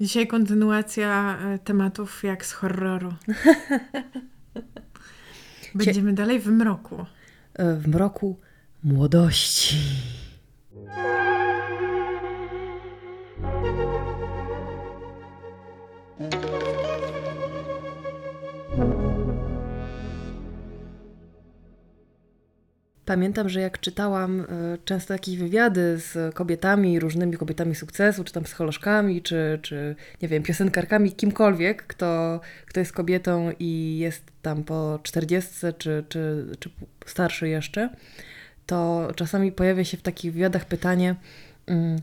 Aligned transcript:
Dzisiaj 0.00 0.26
kontynuacja 0.26 1.38
e, 1.38 1.58
tematów 1.58 2.24
jak 2.24 2.46
z 2.46 2.52
horroru. 2.52 3.14
Będziemy 5.74 6.12
dalej 6.12 6.40
w 6.40 6.46
mroku. 6.46 7.06
E, 7.54 7.74
w 7.74 7.88
mroku 7.88 8.36
młodości. 8.84 9.76
Pamiętam, 23.04 23.48
że 23.48 23.60
jak 23.60 23.80
czytałam 23.80 24.40
e, 24.40 24.44
często 24.84 25.12
jakieś 25.12 25.36
wywiady 25.36 25.98
z 25.98 26.34
kobietami, 26.34 27.00
różnymi 27.00 27.36
kobietami 27.36 27.74
sukcesu, 27.74 28.24
czy 28.24 28.32
tam 28.32 28.44
psycholożkami, 28.44 29.22
czy, 29.22 29.58
czy 29.62 29.96
nie 30.22 30.28
wiem, 30.28 30.42
piosenkarkami, 30.42 31.12
kimkolwiek, 31.12 31.86
kto, 31.86 32.40
kto 32.66 32.80
jest 32.80 32.92
kobietą 32.92 33.52
i 33.58 33.98
jest 33.98 34.22
tam 34.42 34.64
po 34.64 34.98
czterdziestce, 35.02 35.72
czy, 35.72 36.04
czy, 36.08 36.46
czy 36.58 36.70
starszy 37.06 37.48
jeszcze, 37.48 37.90
to 38.66 39.08
czasami 39.16 39.52
pojawia 39.52 39.84
się 39.84 39.96
w 39.96 40.02
takich 40.02 40.32
wywiadach 40.32 40.64
pytanie, 40.64 41.14
mm, 41.66 41.98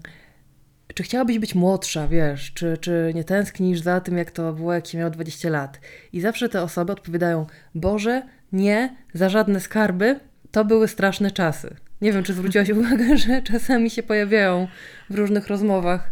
czy 0.93 1.03
chciałabyś 1.03 1.39
być 1.39 1.55
młodsza, 1.55 2.07
wiesz, 2.07 2.53
czy, 2.53 2.77
czy 2.77 3.11
nie 3.15 3.23
tęsknisz 3.23 3.81
za 3.81 4.01
tym, 4.01 4.17
jak 4.17 4.31
to 4.31 4.53
było, 4.53 4.73
jak 4.73 4.87
się 4.87 4.97
miał 4.97 5.09
20 5.09 5.49
lat? 5.49 5.79
I 6.13 6.21
zawsze 6.21 6.49
te 6.49 6.61
osoby 6.61 6.93
odpowiadają, 6.93 7.45
Boże, 7.75 8.23
nie, 8.51 8.95
za 9.13 9.29
żadne 9.29 9.59
skarby, 9.59 10.19
to 10.51 10.65
były 10.65 10.87
straszne 10.87 11.31
czasy. 11.31 11.75
Nie 12.01 12.13
wiem, 12.13 12.23
czy 12.23 12.33
zwróciłaś 12.33 12.69
uwagę, 12.79 13.17
że 13.17 13.41
czasami 13.41 13.89
się 13.89 14.03
pojawiają 14.03 14.67
w 15.09 15.15
różnych 15.15 15.47
rozmowach 15.47 16.11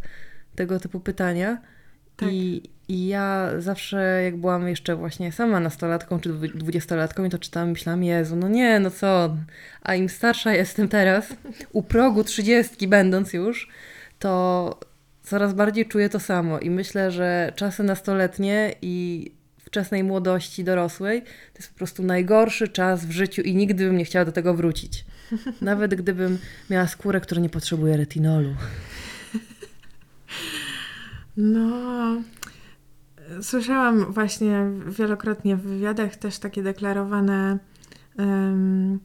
tego 0.55 0.79
typu 0.79 0.99
pytania. 0.99 1.57
Tak. 2.15 2.29
I, 2.31 2.69
I 2.87 3.07
ja 3.07 3.49
zawsze, 3.57 4.21
jak 4.23 4.37
byłam 4.37 4.67
jeszcze 4.67 4.95
właśnie 4.95 5.31
sama 5.31 5.59
nastolatką 5.59 6.19
czy 6.19 6.29
dwudziestolatką, 6.33 7.29
to 7.29 7.39
czytałam, 7.39 7.69
myślałam, 7.69 8.03
Jezu, 8.03 8.35
no 8.35 8.47
nie, 8.47 8.79
no 8.79 8.91
co. 8.91 9.35
A 9.81 9.95
im 9.95 10.09
starsza 10.09 10.53
jestem 10.53 10.87
teraz, 10.87 11.33
u 11.71 11.83
progu 11.83 12.23
trzydziestki 12.23 12.87
będąc 12.87 13.33
już, 13.33 13.69
to 14.19 14.79
coraz 15.23 15.53
bardziej 15.53 15.85
czuję 15.85 16.09
to 16.09 16.19
samo. 16.19 16.59
I 16.59 16.69
myślę, 16.69 17.11
że 17.11 17.53
czasy 17.55 17.83
nastoletnie 17.83 18.75
i 18.81 19.31
wczesnej 19.69 20.03
młodości 20.03 20.63
dorosłej, 20.63 21.21
to 21.21 21.59
jest 21.59 21.69
po 21.71 21.77
prostu 21.77 22.03
najgorszy 22.03 22.67
czas 22.67 23.05
w 23.05 23.11
życiu 23.11 23.41
i 23.41 23.55
nigdy 23.55 23.85
bym 23.85 23.97
nie 23.97 24.05
chciała 24.05 24.25
do 24.25 24.31
tego 24.31 24.53
wrócić. 24.53 25.05
Nawet 25.61 25.95
gdybym 25.95 26.37
miała 26.69 26.87
skórę, 26.87 27.21
która 27.21 27.41
nie 27.41 27.49
potrzebuje 27.49 27.97
retinolu. 27.97 28.55
No, 31.37 32.21
słyszałam 33.41 34.13
właśnie 34.13 34.65
wielokrotnie 34.87 35.55
w 35.55 35.61
wywiadach 35.61 36.15
też 36.15 36.39
takie 36.39 36.63
deklarowane, 36.63 37.57
um, 38.17 38.99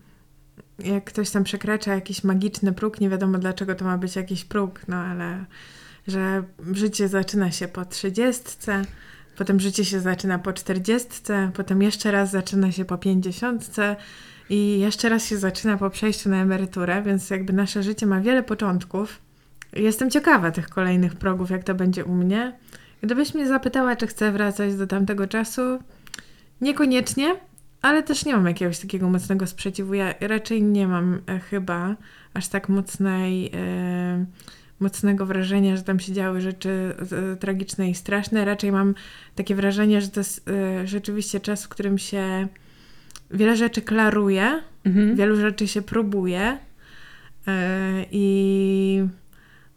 jak 0.79 1.05
ktoś 1.05 1.31
tam 1.31 1.45
przekracza 1.45 1.95
jakiś 1.95 2.25
magiczny 2.25 2.73
próg, 2.73 3.01
nie 3.01 3.11
wiadomo 3.11 3.39
dlaczego 3.39 3.75
to 3.75 3.85
ma 3.85 3.99
być 3.99 4.17
jakiś 4.17 4.45
próg, 4.45 4.81
no 4.89 4.97
ale 4.97 5.45
że 6.07 6.43
życie 6.73 7.09
zaczyna 7.09 7.51
się 7.51 7.69
po 7.69 7.85
trzydziestce, 7.85 8.83
Potem 9.37 9.61
życie 9.61 9.85
się 9.85 10.01
zaczyna 10.01 10.39
po 10.39 10.53
czterdziestce, 10.53 11.51
potem 11.55 11.83
jeszcze 11.83 12.11
raz 12.11 12.31
zaczyna 12.31 12.73
się 12.73 12.85
po 12.85 12.99
pięćdziesiątce 12.99 13.97
i 14.51 14.79
jeszcze 14.79 15.09
raz 15.09 15.27
się 15.27 15.37
zaczyna 15.37 15.77
po 15.77 15.91
przejściu 15.91 16.29
na 16.29 16.43
emeryturę, 16.43 17.03
więc 17.03 17.31
jakby 17.31 17.53
nasze 17.53 17.83
życie 17.83 18.07
ma 18.07 18.21
wiele 18.21 18.43
początków. 18.43 19.19
Jestem 19.73 20.11
ciekawa 20.11 20.51
tych 20.51 20.69
kolejnych 20.69 21.15
progów, 21.15 21.51
jak 21.51 21.65
to 21.65 21.75
będzie 21.75 22.05
u 22.05 22.15
mnie. 22.15 22.59
Gdybyś 23.03 23.35
mnie 23.35 23.49
zapytała, 23.49 23.97
czy 23.97 24.07
chcę 24.07 24.33
wracać 24.33 24.77
do 24.77 24.87
tamtego 24.87 25.27
czasu, 25.27 25.79
niekoniecznie, 26.61 27.37
ale 27.83 28.03
też 28.03 28.25
nie 28.25 28.37
mam 28.37 28.47
jakiegoś 28.47 28.79
takiego 28.79 29.11
mocnego 29.11 29.47
sprzeciwu. 29.47 29.95
Ja 29.95 30.15
raczej 30.21 30.63
nie 30.63 30.89
mam 30.89 31.21
e, 31.27 31.39
chyba 31.39 31.97
aż 32.35 32.49
tak 32.49 32.69
mocnej. 32.69 33.43
Yy, 33.43 34.27
mocnego 34.81 35.27
wrażenia, 35.27 35.77
że 35.77 35.83
tam 35.83 36.01
się 36.01 36.13
działy 36.13 36.41
rzeczy 36.41 36.95
tragiczne 37.41 37.91
i 37.91 37.95
straszne. 37.95 38.45
Raczej 38.45 38.73
mam 38.73 38.95
takie 39.35 39.55
wrażenie, 39.55 40.01
że 40.01 40.09
to 40.09 40.21
jest 40.21 40.49
y, 40.49 40.87
rzeczywiście 40.87 41.41
czas, 41.41 41.65
w 41.65 41.69
którym 41.69 41.99
się 41.99 42.49
wiele 43.31 43.57
rzeczy 43.57 43.83
klaruje, 43.83 44.63
mhm. 44.85 45.17
wielu 45.17 45.37
rzeczy 45.37 45.69
się 45.69 45.83
próbuje 45.83 46.53
y, 46.53 47.51
i 48.11 49.07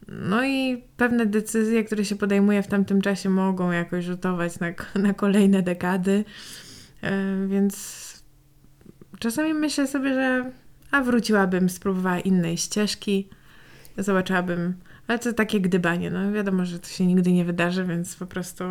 no 0.07 0.45
i 0.45 0.83
pewne 0.97 1.25
decyzje, 1.25 1.83
które 1.83 2.05
się 2.05 2.15
podejmuje 2.15 2.63
w 2.63 2.67
tamtym 2.67 3.01
czasie 3.01 3.29
mogą 3.29 3.71
jakoś 3.71 4.05
rzutować 4.05 4.59
na, 4.59 4.67
na 5.07 5.13
kolejne 5.13 5.61
dekady. 5.61 6.25
Y, 7.03 7.47
więc 7.47 7.97
czasami 9.19 9.53
myślę 9.53 9.87
sobie, 9.87 10.13
że 10.13 10.51
a 10.91 11.01
wróciłabym, 11.01 11.69
spróbowała 11.69 12.19
innej 12.19 12.57
ścieżki, 12.57 13.29
zobaczyłabym 13.97 14.73
ale 15.07 15.19
to 15.19 15.33
takie 15.33 15.61
gdybanie. 15.61 16.11
No 16.11 16.31
wiadomo, 16.31 16.65
że 16.65 16.79
to 16.79 16.87
się 16.87 17.05
nigdy 17.05 17.31
nie 17.31 17.45
wydarzy, 17.45 17.83
więc 17.85 18.15
po 18.15 18.25
prostu 18.25 18.63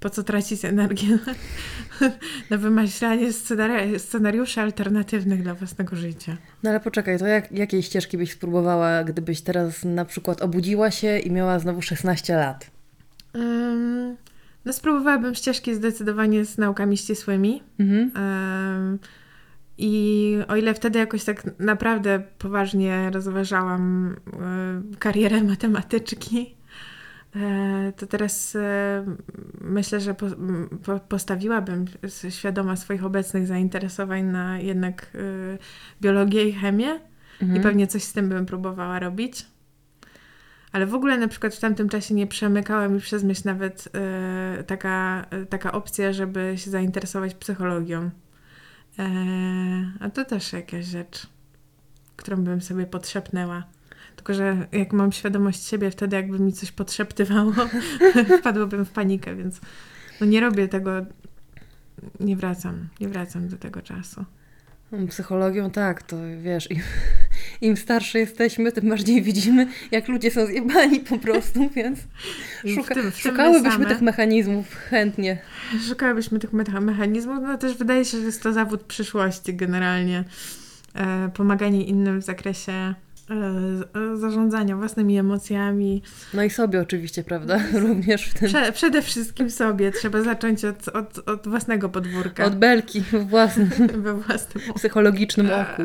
po 0.00 0.10
co 0.10 0.22
tracić 0.22 0.64
energię 0.64 1.18
na 2.50 2.56
wymyślanie 2.56 3.32
scenari 3.32 3.98
scenariuszy 3.98 4.60
alternatywnych 4.60 5.42
dla 5.42 5.54
własnego 5.54 5.96
życia. 5.96 6.36
No 6.62 6.70
ale 6.70 6.80
poczekaj, 6.80 7.18
to 7.18 7.26
jak, 7.26 7.52
jakiej 7.52 7.82
ścieżki 7.82 8.18
byś 8.18 8.32
spróbowała, 8.32 9.04
gdybyś 9.04 9.40
teraz 9.40 9.84
na 9.84 10.04
przykład 10.04 10.42
obudziła 10.42 10.90
się 10.90 11.18
i 11.18 11.30
miała 11.30 11.58
znowu 11.58 11.82
16 11.82 12.36
lat? 12.36 12.70
Um, 13.34 14.16
no 14.64 14.72
spróbowałabym 14.72 15.34
ścieżki 15.34 15.74
zdecydowanie 15.74 16.44
z 16.44 16.58
naukami 16.58 16.96
ścisłymi. 16.96 17.62
Mhm. 17.78 18.10
Um, 18.14 18.98
i 19.82 20.36
o 20.48 20.56
ile 20.56 20.74
wtedy 20.74 20.98
jakoś 20.98 21.24
tak 21.24 21.58
naprawdę 21.58 22.22
poważnie 22.38 23.10
rozważałam 23.10 24.14
y, 24.92 24.96
karierę 24.96 25.42
matematyczki, 25.52 26.56
y, 27.36 27.92
to 27.96 28.06
teraz 28.06 28.54
y, 28.54 28.60
myślę, 29.60 30.00
że 30.00 30.14
po, 30.14 30.26
po, 30.84 31.00
postawiłabym 31.00 31.84
świadoma 32.30 32.76
swoich 32.76 33.04
obecnych 33.04 33.46
zainteresowań 33.46 34.24
na 34.24 34.58
jednak 34.58 35.16
biologię 36.00 36.44
i 36.48 36.52
chemię 36.52 37.00
mhm. 37.42 37.60
i 37.60 37.62
pewnie 37.62 37.86
coś 37.86 38.02
z 38.02 38.12
tym 38.12 38.28
bym 38.28 38.46
próbowała 38.46 38.98
robić. 38.98 39.46
Ale 40.72 40.86
w 40.86 40.94
ogóle 40.94 41.18
na 41.18 41.28
przykład 41.28 41.54
w 41.54 41.60
tamtym 41.60 41.88
czasie 41.88 42.14
nie 42.14 42.26
przemykała 42.26 42.88
mi 42.88 43.00
przez 43.00 43.24
myśl 43.24 43.42
nawet 43.44 43.88
taka, 44.66 45.26
taka 45.48 45.72
opcja, 45.72 46.12
żeby 46.12 46.54
się 46.56 46.70
zainteresować 46.70 47.34
psychologią. 47.34 48.10
Eee, 48.98 49.92
a 50.00 50.10
to 50.10 50.24
też 50.24 50.52
jakaś 50.52 50.84
rzecz, 50.84 51.26
którą 52.16 52.44
bym 52.44 52.60
sobie 52.60 52.86
podszepnęła. 52.86 53.64
Tylko, 54.16 54.34
że 54.34 54.66
jak 54.72 54.92
mam 54.92 55.12
świadomość 55.12 55.64
siebie, 55.64 55.90
wtedy 55.90 56.16
jakby 56.16 56.38
mi 56.38 56.52
coś 56.52 56.72
podszeptywało, 56.72 57.52
wpadłabym 58.40 58.84
w 58.84 58.90
panikę, 58.90 59.36
więc 59.36 59.60
no 60.20 60.26
nie 60.26 60.40
robię 60.40 60.68
tego, 60.68 60.90
nie 62.20 62.36
wracam, 62.36 62.88
nie 63.00 63.08
wracam 63.08 63.48
do 63.48 63.56
tego 63.56 63.82
czasu. 63.82 64.24
Psychologią 65.08 65.70
tak, 65.70 66.02
to 66.02 66.16
wiesz, 66.42 66.70
im, 66.70 66.80
im 67.68 67.76
starsze 67.76 68.18
jesteśmy, 68.18 68.72
tym 68.72 68.88
bardziej 68.88 69.22
widzimy, 69.22 69.66
jak 69.90 70.08
ludzie 70.08 70.30
są 70.30 70.46
zjebani 70.46 71.00
po 71.00 71.18
prostu, 71.18 71.68
więc 71.76 71.98
szuka, 72.74 72.94
w 72.94 72.98
tym, 72.98 73.12
w 73.12 73.18
szukałybyśmy 73.18 73.86
tych 73.86 74.00
mechanizmów 74.00 74.74
chętnie. 74.74 75.38
Szukałybyśmy 75.88 76.38
tych 76.38 76.52
mechanizmów, 76.52 77.38
no 77.42 77.58
też 77.58 77.76
wydaje 77.76 78.04
się, 78.04 78.18
że 78.18 78.24
jest 78.24 78.42
to 78.42 78.52
zawód 78.52 78.82
przyszłości 78.82 79.54
generalnie. 79.54 80.24
E, 80.94 81.30
pomaganie 81.34 81.84
innym 81.84 82.20
w 82.20 82.24
zakresie 82.24 82.94
zarządzania 84.14 84.76
własnymi 84.76 85.18
emocjami. 85.18 86.02
No 86.34 86.42
i 86.42 86.50
sobie 86.50 86.80
oczywiście, 86.80 87.24
prawda? 87.24 87.60
Również 87.88 88.24
w 88.30 88.34
tym. 88.34 88.48
Prze 88.48 88.72
przede 88.72 89.02
wszystkim 89.02 89.50
sobie. 89.50 89.92
Trzeba 89.92 90.22
zacząć 90.22 90.64
od, 90.64 90.88
od, 90.88 91.28
od 91.28 91.48
własnego 91.48 91.88
podwórka. 91.88 92.44
Od 92.44 92.56
belki 92.56 93.00
w 93.00 93.28
własnym, 93.28 93.70
we 94.02 94.14
własnym 94.14 94.64
psychologicznym 94.76 95.46
e, 95.46 95.62
oku. 95.62 95.82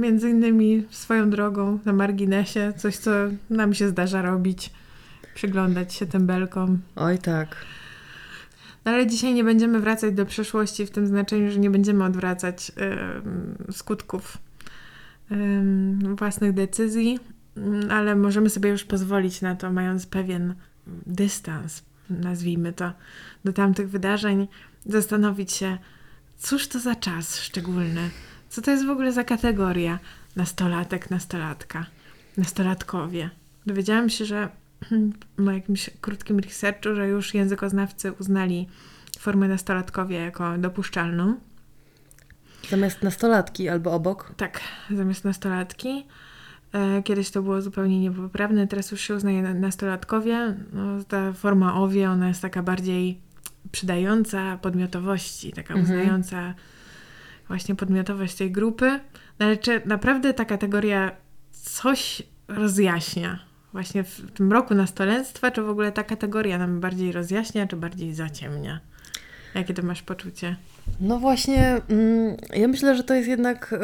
Między 0.00 0.30
innymi 0.30 0.86
swoją 0.90 1.30
drogą 1.30 1.78
na 1.84 1.92
marginesie, 1.92 2.72
coś 2.76 2.96
co 2.96 3.10
nam 3.50 3.74
się 3.74 3.88
zdarza 3.88 4.22
robić. 4.22 4.70
Przyglądać 5.34 5.94
się 5.94 6.06
tym 6.06 6.26
belkom. 6.26 6.78
Oj 6.96 7.18
tak. 7.18 7.56
No 8.84 8.92
ale 8.92 9.06
dzisiaj 9.06 9.34
nie 9.34 9.44
będziemy 9.44 9.80
wracać 9.80 10.14
do 10.14 10.26
przeszłości 10.26 10.86
w 10.86 10.90
tym 10.90 11.06
znaczeniu, 11.06 11.50
że 11.50 11.58
nie 11.58 11.70
będziemy 11.70 12.04
odwracać 12.04 12.72
yy, 13.66 13.72
skutków 13.72 14.38
własnych 16.16 16.52
decyzji, 16.52 17.18
mm, 17.56 17.90
ale 17.90 18.16
możemy 18.16 18.50
sobie 18.50 18.70
już 18.70 18.84
pozwolić 18.84 19.42
na 19.42 19.54
to, 19.54 19.72
mając 19.72 20.06
pewien 20.06 20.54
dystans, 21.06 21.82
nazwijmy 22.10 22.72
to, 22.72 22.92
do 23.44 23.52
tamtych 23.52 23.90
wydarzeń, 23.90 24.48
zastanowić 24.86 25.52
się, 25.52 25.78
cóż 26.38 26.68
to 26.68 26.80
za 26.80 26.94
czas 26.94 27.40
szczególny, 27.40 28.10
co 28.48 28.62
to 28.62 28.70
jest 28.70 28.86
w 28.86 28.90
ogóle 28.90 29.12
za 29.12 29.24
kategoria 29.24 29.98
nastolatek, 30.36 31.10
nastolatka, 31.10 31.86
nastolatkowie. 32.36 33.30
Dowiedziałam 33.66 34.10
się, 34.10 34.24
że 34.24 34.48
po 35.44 35.50
jakimś 35.50 35.90
krótkim 36.00 36.38
researchu, 36.38 36.94
że 36.94 37.08
już 37.08 37.34
językoznawcy 37.34 38.12
uznali 38.12 38.68
formę 39.18 39.48
nastolatkowie 39.48 40.16
jako 40.16 40.58
dopuszczalną. 40.58 41.36
Zamiast 42.70 43.02
nastolatki 43.02 43.68
albo 43.68 43.92
obok? 43.92 44.34
Tak, 44.36 44.60
zamiast 44.90 45.24
nastolatki. 45.24 46.06
E, 46.72 47.02
kiedyś 47.02 47.30
to 47.30 47.42
było 47.42 47.62
zupełnie 47.62 48.00
niepoprawne, 48.00 48.66
teraz 48.66 48.90
już 48.90 49.00
się 49.00 49.14
uznaje 49.14 49.42
nastolatkowie. 49.42 50.54
No, 50.72 51.04
ta 51.08 51.32
forma 51.32 51.74
owie, 51.74 52.10
ona 52.10 52.28
jest 52.28 52.42
taka 52.42 52.62
bardziej 52.62 53.20
przydająca 53.72 54.58
podmiotowości, 54.62 55.52
taka 55.52 55.74
mhm. 55.74 55.84
uznająca 55.84 56.54
właśnie 57.48 57.74
podmiotowość 57.74 58.34
tej 58.34 58.52
grupy. 58.52 59.00
No, 59.38 59.46
ale 59.46 59.56
czy 59.56 59.82
naprawdę 59.86 60.34
ta 60.34 60.44
kategoria 60.44 61.10
coś 61.52 62.22
rozjaśnia? 62.48 63.38
Właśnie 63.72 64.04
w 64.04 64.30
tym 64.30 64.52
roku 64.52 64.74
nastolenstwa, 64.74 65.50
czy 65.50 65.62
w 65.62 65.68
ogóle 65.68 65.92
ta 65.92 66.04
kategoria 66.04 66.58
nam 66.58 66.80
bardziej 66.80 67.12
rozjaśnia, 67.12 67.66
czy 67.66 67.76
bardziej 67.76 68.14
zaciemnia? 68.14 68.80
Jakie 69.54 69.74
to 69.74 69.82
masz 69.82 70.02
poczucie? 70.02 70.56
No 71.00 71.18
właśnie, 71.18 71.80
mm, 71.88 72.36
ja 72.54 72.68
myślę, 72.68 72.96
że 72.96 73.04
to 73.04 73.14
jest 73.14 73.28
jednak 73.28 73.74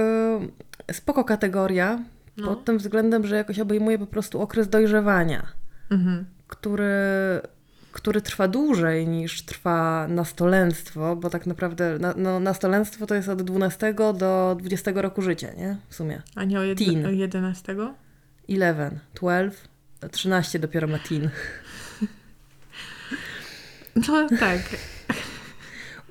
y, 0.88 0.94
spoko 0.94 1.24
kategoria, 1.24 1.98
no. 2.36 2.46
pod 2.46 2.64
tym 2.64 2.78
względem, 2.78 3.26
że 3.26 3.36
jakoś 3.36 3.58
obejmuje 3.58 3.98
po 3.98 4.06
prostu 4.06 4.40
okres 4.40 4.68
dojrzewania, 4.68 5.46
mhm. 5.90 6.24
który, 6.48 6.92
który 7.92 8.20
trwa 8.20 8.48
dłużej 8.48 9.08
niż 9.08 9.42
trwa 9.42 10.08
nastolenstwo, 10.08 11.16
bo 11.16 11.30
tak 11.30 11.46
naprawdę 11.46 11.98
na, 11.98 12.14
no, 12.16 12.40
nastolenstwo 12.40 13.06
to 13.06 13.14
jest 13.14 13.28
od 13.28 13.42
12 13.42 13.94
do 13.94 14.56
20 14.60 14.90
roku 14.94 15.22
życia, 15.22 15.52
nie? 15.52 15.76
W 15.88 15.94
sumie. 15.94 16.22
A 16.34 16.44
nie 16.44 16.60
o, 16.60 16.62
jed- 16.62 16.86
teen. 16.86 17.06
o 17.06 17.10
11? 17.10 17.76
11, 18.48 19.00
12, 19.14 19.68
13 20.10 20.58
dopiero 20.58 20.88
ma 20.88 20.98
teen. 20.98 21.30
No 24.08 24.28
tak. 24.28 24.60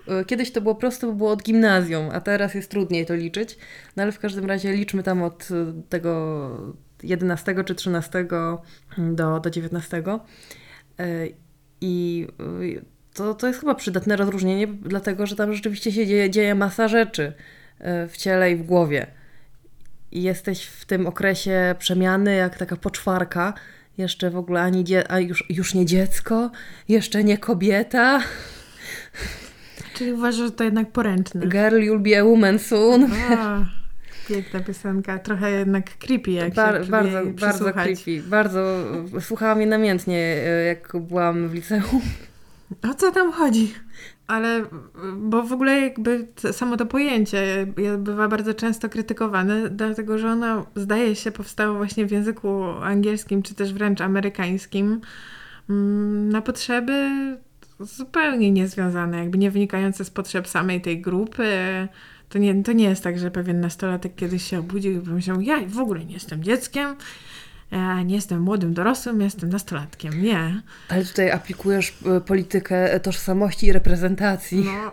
E, 0.10 0.26
kiedyś 0.26 0.52
to 0.52 0.62
było 0.62 0.76
prosto, 0.76 1.08
bo 1.08 1.14
było 1.14 1.32
od 1.32 1.44
gimnazjum, 1.44 2.10
a 2.14 2.22
teraz 2.22 2.56
jest 2.56 2.72
trudniej 2.72 3.06
to 3.06 3.16
liczyć. 3.16 3.58
No 3.96 4.04
ale 4.04 4.12
w 4.12 4.20
każdym 4.20 4.46
razie 4.46 4.74
liczmy 4.74 5.04
tam 5.04 5.24
od 5.24 5.48
e, 5.52 5.82
tego 5.90 6.76
11 7.04 7.64
czy 7.66 7.76
13 7.76 8.28
do, 8.98 9.40
do 9.40 9.50
19. 9.50 10.04
E, 10.08 10.24
I 11.82 12.28
to, 13.14 13.34
to 13.34 13.48
jest 13.48 13.60
chyba 13.60 13.76
przydatne 13.76 14.16
rozróżnienie, 14.16 14.68
dlatego 14.68 15.26
że 15.26 15.36
tam 15.36 15.54
rzeczywiście 15.54 15.92
się 15.92 16.08
dzieje, 16.08 16.30
dzieje 16.30 16.56
masa 16.56 16.88
rzeczy 16.88 17.34
w 18.10 18.14
ciele 18.18 18.52
i 18.52 18.56
w 18.56 18.64
głowie. 18.64 19.08
I 20.12 20.24
jesteś 20.24 20.66
w 20.66 20.86
tym 20.86 21.08
okresie 21.08 21.76
przemiany 21.80 22.36
jak 22.36 22.58
taka 22.58 22.76
poczwarka. 22.76 23.54
Jeszcze 23.98 24.30
w 24.30 24.38
ogóle 24.38 24.62
ani 24.62 24.84
dzie- 24.84 25.12
a 25.12 25.20
już, 25.20 25.44
już 25.50 25.74
nie 25.74 25.86
dziecko, 25.86 26.52
jeszcze 26.88 27.24
nie 27.24 27.38
kobieta. 27.38 28.20
Czyli 30.00 30.14
uważasz, 30.14 30.46
że 30.46 30.52
to 30.52 30.64
jednak 30.64 30.92
poręczne. 30.92 31.48
Girl, 31.48 31.76
you'll 31.76 32.00
be 32.00 32.20
a 32.20 32.24
woman 32.24 32.60
soon. 32.60 33.08
A, 33.32 33.66
piękna 34.28 34.60
piosenka. 34.60 35.20
Trochę 35.20 35.52
jednak 35.52 35.98
creepy, 35.98 36.32
jak 36.32 36.54
Bar 36.54 36.86
się 36.86 36.92
Bardzo, 36.92 37.20
bardzo 37.42 37.74
creepy. 37.74 38.22
Bardzo, 38.28 38.86
słuchałam 39.20 39.60
jej 39.60 39.70
namiętnie, 39.70 40.18
e, 40.18 40.66
jak 40.66 40.94
byłam 41.02 41.50
w 41.50 41.54
liceum. 41.54 42.02
O 42.92 42.94
co 42.94 43.12
tam 43.12 43.32
chodzi? 43.32 43.74
Ale, 44.28 44.66
bo 45.18 45.44
w 45.44 45.54
ogóle 45.54 45.80
jakby 45.80 46.28
samo 46.52 46.78
to 46.78 46.86
pojęcie 46.86 47.68
bywa 47.98 48.28
bardzo 48.28 48.54
często 48.54 48.90
krytykowane, 48.90 49.70
dlatego 49.70 50.18
że 50.18 50.30
ono 50.30 50.66
zdaje 50.76 51.16
się 51.16 51.32
powstało 51.32 51.78
właśnie 51.78 52.06
w 52.06 52.12
języku 52.12 52.64
angielskim, 52.64 53.44
czy 53.44 53.56
też 53.56 53.74
wręcz 53.74 54.02
amerykańskim 54.02 55.02
mm, 55.70 56.30
na 56.30 56.42
potrzeby 56.42 57.10
zupełnie 57.80 58.52
niezwiązane, 58.52 59.18
jakby 59.18 59.38
nie 59.38 59.52
wynikające 59.52 60.06
z 60.06 60.10
potrzeb 60.10 60.48
samej 60.48 60.82
tej 60.82 61.02
grupy. 61.02 61.48
To 62.30 62.38
nie, 62.38 62.64
to 62.64 62.72
nie 62.72 62.90
jest 62.90 63.04
tak, 63.04 63.20
że 63.20 63.32
pewien 63.32 63.60
nastolatek 63.60 64.16
kiedyś 64.16 64.44
się 64.44 64.60
obudził 64.60 64.92
i 64.92 65.06
pomyślał, 65.06 65.42
ja 65.42 65.60
w 65.68 65.80
ogóle 65.80 66.06
nie 66.06 66.14
jestem 66.14 66.44
dzieckiem, 66.44 66.96
ja 67.72 68.04
nie 68.04 68.16
jestem 68.16 68.42
młodym 68.42 68.74
dorosłym, 68.74 69.22
jestem 69.22 69.50
nastolatkiem. 69.50 70.24
Nie. 70.24 70.62
Ale 70.90 71.06
tutaj 71.06 71.32
aplikujesz 71.32 71.94
e, 72.06 72.22
politykę 72.22 73.00
tożsamości 73.00 73.66
i 73.66 73.74
reprezentacji. 73.74 74.66
No, 74.66 74.92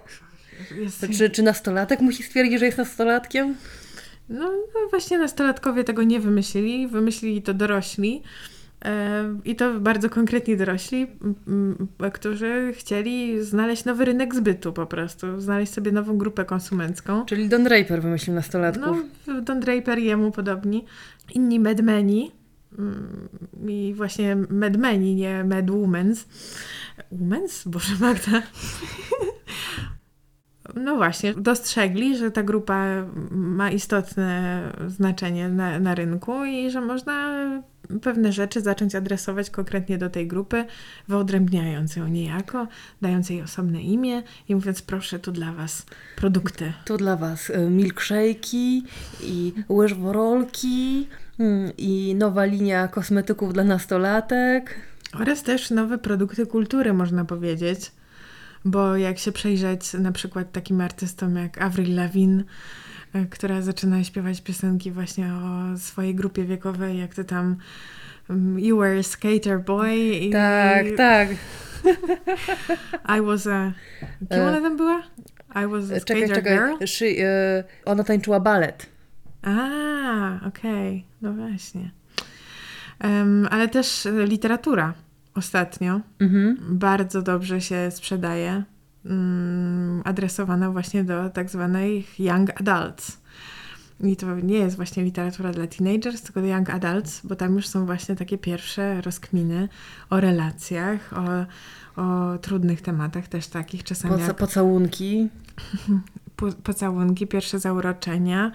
jest... 0.76 1.06
czy, 1.18 1.30
czy 1.30 1.42
nastolatek 1.42 2.00
musi 2.00 2.22
stwierdzić, 2.22 2.58
że 2.58 2.66
jest 2.66 2.78
nastolatkiem? 2.78 3.54
No, 4.28 4.52
no 4.74 4.88
właśnie 4.90 5.18
nastolatkowie 5.18 5.84
tego 5.84 6.02
nie 6.02 6.20
wymyślili, 6.20 6.88
wymyślili 6.88 7.42
to 7.42 7.54
dorośli. 7.54 8.22
I 9.44 9.56
to 9.56 9.80
bardzo 9.80 10.10
konkretni 10.10 10.56
dorośli, 10.56 11.06
którzy 12.12 12.72
chcieli 12.76 13.44
znaleźć 13.44 13.84
nowy 13.84 14.04
rynek 14.04 14.34
zbytu 14.34 14.72
po 14.72 14.86
prostu, 14.86 15.40
znaleźć 15.40 15.72
sobie 15.72 15.92
nową 15.92 16.18
grupę 16.18 16.44
konsumencką. 16.44 17.24
Czyli 17.24 17.48
Don 17.48 17.64
Draper 17.64 18.02
wymyślił 18.02 18.34
nastolatków. 18.36 18.96
No, 19.26 19.40
Don 19.40 19.60
Draper 19.60 19.98
jemu 19.98 20.32
podobni. 20.32 20.84
Inni 21.34 21.60
medmeni 21.60 22.32
i 23.68 23.94
właśnie 23.96 24.36
medmeni, 24.36 25.14
nie 25.14 25.44
medwomens. 25.44 26.26
Womens? 27.12 27.68
Boże 27.68 27.94
Magda. 28.00 28.42
No 30.76 30.96
właśnie, 30.96 31.34
dostrzegli, 31.34 32.16
że 32.16 32.30
ta 32.30 32.42
grupa 32.42 32.86
ma 33.30 33.70
istotne 33.70 34.62
znaczenie 34.86 35.48
na, 35.48 35.78
na 35.78 35.94
rynku 35.94 36.44
i 36.44 36.70
że 36.70 36.80
można 36.80 37.36
pewne 38.02 38.32
rzeczy 38.32 38.60
zacząć 38.60 38.94
adresować 38.94 39.50
konkretnie 39.50 39.98
do 39.98 40.10
tej 40.10 40.26
grupy, 40.26 40.64
wyodrębniając 41.08 41.96
ją 41.96 42.08
niejako, 42.08 42.66
dając 43.02 43.30
jej 43.30 43.42
osobne 43.42 43.82
imię 43.82 44.22
i 44.48 44.54
mówiąc, 44.54 44.82
proszę, 44.82 45.18
tu 45.18 45.32
dla 45.32 45.52
Was 45.52 45.86
produkty. 46.16 46.72
Tu 46.84 46.96
dla 46.96 47.16
Was 47.16 47.50
y, 47.50 47.52
milkshake'i 47.58 48.82
i 49.22 49.52
łyżworolki 49.68 51.08
mm, 51.38 51.72
i 51.78 52.14
nowa 52.18 52.44
linia 52.44 52.88
kosmetyków 52.88 53.52
dla 53.52 53.64
nastolatek. 53.64 54.80
Oraz 55.20 55.42
też 55.42 55.70
nowe 55.70 55.98
produkty 55.98 56.46
kultury, 56.46 56.92
można 56.92 57.24
powiedzieć. 57.24 57.92
Bo 58.66 58.96
jak 58.96 59.18
się 59.18 59.32
przejrzeć 59.32 59.92
na 59.92 60.12
przykład 60.12 60.52
takim 60.52 60.80
artystom 60.80 61.36
jak 61.36 61.62
Avril 61.62 61.94
Lavigne, 61.94 62.44
E, 63.16 63.26
która 63.26 63.62
zaczyna 63.62 64.04
śpiewać 64.04 64.40
piosenki 64.40 64.90
właśnie 64.90 65.32
o 65.32 65.78
swojej 65.78 66.14
grupie 66.14 66.44
wiekowej, 66.44 66.98
jak 66.98 67.14
to 67.14 67.24
tam 67.24 67.56
um, 68.30 68.58
You 68.58 68.78
were 68.78 68.98
a 68.98 69.02
skater 69.02 69.60
boy. 69.64 69.96
I, 69.96 70.30
tak, 70.30 70.86
tak. 70.96 71.28
I 73.18 73.22
was 73.22 73.46
a... 73.46 73.72
Kim 74.30 74.40
ona 74.40 74.60
tam 74.60 74.76
była? 74.76 75.02
I 75.64 75.66
was 75.66 75.84
a 75.90 76.00
czekaj, 76.00 76.00
skater 76.00 76.36
czekaj. 76.36 76.58
girl? 76.58 76.86
She, 76.86 77.06
y, 77.06 77.64
ona 77.84 78.04
tańczyła 78.04 78.40
balet. 78.40 78.86
A, 79.42 79.66
okej. 80.48 80.98
Okay. 80.98 81.02
No 81.22 81.32
właśnie. 81.32 81.90
Um, 83.04 83.48
ale 83.50 83.68
też 83.68 84.08
literatura 84.26 84.94
ostatnio 85.36 86.00
mhm. 86.20 86.56
bardzo 86.70 87.22
dobrze 87.22 87.60
się 87.60 87.90
sprzedaje. 87.90 88.62
Mm, 89.04 90.02
adresowana 90.04 90.70
właśnie 90.70 91.04
do 91.04 91.30
tak 91.30 91.50
zwanych 91.50 92.20
young 92.20 92.60
adults. 92.60 93.18
I 94.00 94.16
to 94.16 94.40
nie 94.40 94.58
jest 94.58 94.76
właśnie 94.76 95.04
literatura 95.04 95.52
dla 95.52 95.66
teenagers, 95.66 96.22
tylko 96.22 96.40
do 96.40 96.46
young 96.46 96.70
adults, 96.70 97.20
bo 97.24 97.36
tam 97.36 97.54
już 97.54 97.68
są 97.68 97.86
właśnie 97.86 98.16
takie 98.16 98.38
pierwsze 98.38 99.00
rozkminy 99.00 99.68
o 100.10 100.20
relacjach, 100.20 101.12
o, 101.12 101.46
o 102.02 102.38
trudnych 102.38 102.80
tematach 102.80 103.28
też 103.28 103.46
takich 103.46 103.84
czasami. 103.84 104.14
Poca 104.14 104.26
jak... 104.26 104.36
Pocałunki. 104.36 105.28
Po, 106.36 106.52
pocałunki, 106.52 107.26
pierwsze 107.26 107.58
zauroczenia, 107.58 108.52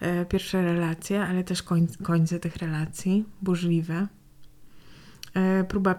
e, 0.00 0.24
pierwsze 0.24 0.62
relacje, 0.62 1.22
ale 1.22 1.44
też 1.44 1.62
koń, 1.62 1.86
końce 2.02 2.40
tych 2.40 2.56
relacji, 2.56 3.24
burzliwe. 3.42 4.06
E, 5.34 5.64
próba 5.64 5.94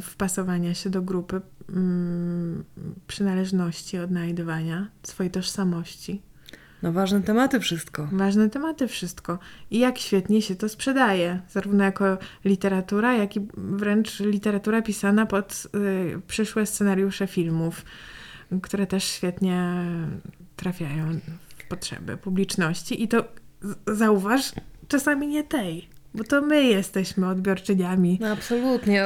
wpasowania 0.00 0.74
się 0.74 0.90
do 0.90 1.02
grupy, 1.02 1.40
mm, 1.68 2.64
przynależności, 3.06 3.98
odnajdywania 3.98 4.88
swojej 5.02 5.30
tożsamości. 5.30 6.22
No 6.82 6.92
ważne 6.92 7.22
tematy 7.22 7.60
wszystko. 7.60 8.08
Ważne 8.12 8.50
tematy 8.50 8.88
wszystko. 8.88 9.38
I 9.70 9.78
jak 9.78 9.98
świetnie 9.98 10.42
się 10.42 10.56
to 10.56 10.68
sprzedaje, 10.68 11.40
zarówno 11.50 11.84
jako 11.84 12.18
literatura, 12.44 13.14
jak 13.14 13.36
i 13.36 13.40
wręcz 13.54 14.20
literatura 14.20 14.82
pisana 14.82 15.26
pod 15.26 15.66
y, 15.74 16.20
przyszłe 16.26 16.66
scenariusze 16.66 17.26
filmów, 17.26 17.84
które 18.62 18.86
też 18.86 19.04
świetnie 19.04 19.84
trafiają 20.56 21.20
w 21.58 21.68
potrzeby 21.68 22.16
publiczności. 22.16 23.02
I 23.02 23.08
to 23.08 23.24
zauważ, 23.86 24.52
czasami 24.88 25.28
nie 25.28 25.44
tej. 25.44 25.93
Bo 26.14 26.24
to 26.24 26.42
my 26.42 26.64
jesteśmy 26.64 27.28
odbiorczyniami. 27.28 28.18
No 28.20 28.28
absolutnie. 28.28 29.04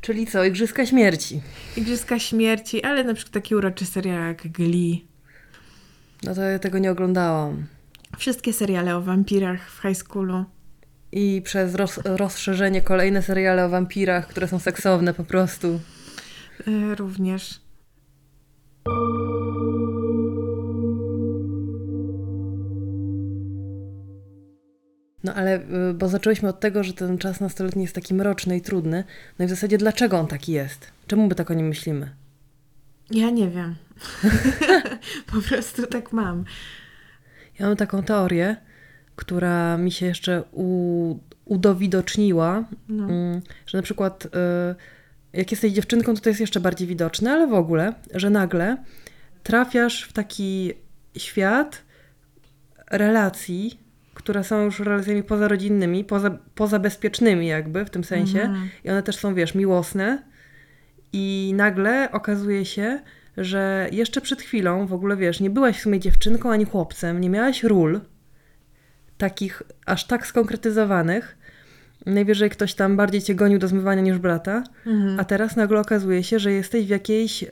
Czyli 0.00 0.26
co? 0.26 0.44
Igrzyska 0.44 0.86
Śmierci. 0.86 1.40
Igrzyska 1.76 2.18
Śmierci, 2.18 2.84
ale 2.84 3.04
na 3.04 3.14
przykład 3.14 3.34
taki 3.34 3.54
uroczy 3.54 3.86
serial 3.86 4.28
jak 4.28 4.48
Glee. 4.48 5.04
No 6.22 6.34
to 6.34 6.42
ja 6.42 6.58
tego 6.58 6.78
nie 6.78 6.90
oglądałam. 6.90 7.66
Wszystkie 8.18 8.52
seriale 8.52 8.96
o 8.96 9.00
wampirach 9.00 9.70
w 9.70 9.82
high 9.82 9.96
schoolu. 9.96 10.44
I 11.12 11.42
przez 11.44 11.74
roz, 11.74 12.00
rozszerzenie 12.04 12.82
kolejne 12.82 13.22
seriale 13.22 13.64
o 13.64 13.68
wampirach, 13.68 14.28
które 14.28 14.48
są 14.48 14.58
seksowne 14.58 15.14
po 15.14 15.24
prostu. 15.24 15.80
Yy, 16.66 16.94
również. 16.94 17.60
No 25.24 25.34
ale, 25.34 25.60
y, 25.90 25.94
bo 25.94 26.08
zaczęłyśmy 26.08 26.48
od 26.48 26.60
tego, 26.60 26.84
że 26.84 26.92
ten 26.92 27.18
czas 27.18 27.40
nastoletni 27.40 27.82
jest 27.82 27.94
taki 27.94 28.14
mroczny 28.14 28.56
i 28.56 28.60
trudny. 28.60 29.04
No 29.38 29.44
i 29.44 29.48
w 29.48 29.50
zasadzie 29.50 29.78
dlaczego 29.78 30.18
on 30.18 30.26
taki 30.26 30.52
jest? 30.52 30.86
Czemu 31.06 31.26
my 31.26 31.34
tak 31.34 31.50
o 31.50 31.54
nim 31.54 31.68
myślimy? 31.68 32.10
Ja 33.10 33.30
nie 33.30 33.50
wiem. 33.50 33.74
po 35.32 35.40
prostu 35.48 35.86
tak 35.86 36.12
mam. 36.12 36.44
Ja 37.58 37.66
mam 37.66 37.76
taką 37.76 38.02
teorię, 38.02 38.56
która 39.16 39.76
mi 39.76 39.92
się 39.92 40.06
jeszcze 40.06 40.42
u, 40.52 41.18
udowidoczniła, 41.44 42.64
no. 42.88 43.04
Mm, 43.04 43.40
że 43.66 43.78
na 43.78 43.82
przykład 43.82 44.26
y, 44.26 44.28
jak 45.32 45.50
jesteś 45.50 45.72
dziewczynką, 45.72 46.14
to 46.14 46.20
to 46.20 46.28
jest 46.28 46.40
jeszcze 46.40 46.60
bardziej 46.60 46.88
widoczne, 46.88 47.32
ale 47.32 47.46
w 47.46 47.54
ogóle, 47.54 47.94
że 48.14 48.30
nagle 48.30 48.76
trafiasz 49.42 50.02
w 50.02 50.12
taki 50.12 50.72
świat 51.16 51.82
relacji, 52.90 53.80
które 54.20 54.44
są 54.44 54.64
już 54.64 54.80
relacjami 54.80 55.22
pozarodzinnymi, 55.22 56.04
poza, 56.04 56.30
pozabezpiecznymi 56.54 57.46
jakby 57.46 57.84
w 57.84 57.90
tym 57.90 58.04
sensie. 58.04 58.40
Mhm. 58.40 58.68
I 58.84 58.90
one 58.90 59.02
też 59.02 59.16
są, 59.16 59.34
wiesz, 59.34 59.54
miłosne. 59.54 60.22
I 61.12 61.52
nagle 61.56 62.08
okazuje 62.12 62.64
się, 62.64 63.00
że 63.36 63.88
jeszcze 63.92 64.20
przed 64.20 64.42
chwilą 64.42 64.86
w 64.86 64.92
ogóle, 64.92 65.16
wiesz, 65.16 65.40
nie 65.40 65.50
byłaś 65.50 65.78
w 65.78 65.82
sumie 65.82 66.00
dziewczynką 66.00 66.52
ani 66.52 66.64
chłopcem, 66.64 67.20
nie 67.20 67.30
miałaś 67.30 67.62
ról 67.62 68.00
takich 69.18 69.62
aż 69.86 70.06
tak 70.06 70.26
skonkretyzowanych. 70.26 71.38
Najwyżej 72.06 72.50
ktoś 72.50 72.74
tam 72.74 72.96
bardziej 72.96 73.22
cię 73.22 73.34
gonił 73.34 73.58
do 73.58 73.68
zmywania 73.68 74.02
niż 74.02 74.18
brata, 74.18 74.64
mhm. 74.86 75.20
a 75.20 75.24
teraz 75.24 75.56
nagle 75.56 75.80
okazuje 75.80 76.22
się, 76.22 76.38
że 76.38 76.52
jesteś 76.52 76.86
w 76.86 76.88
jakiejś 76.88 77.42
y, 77.42 77.48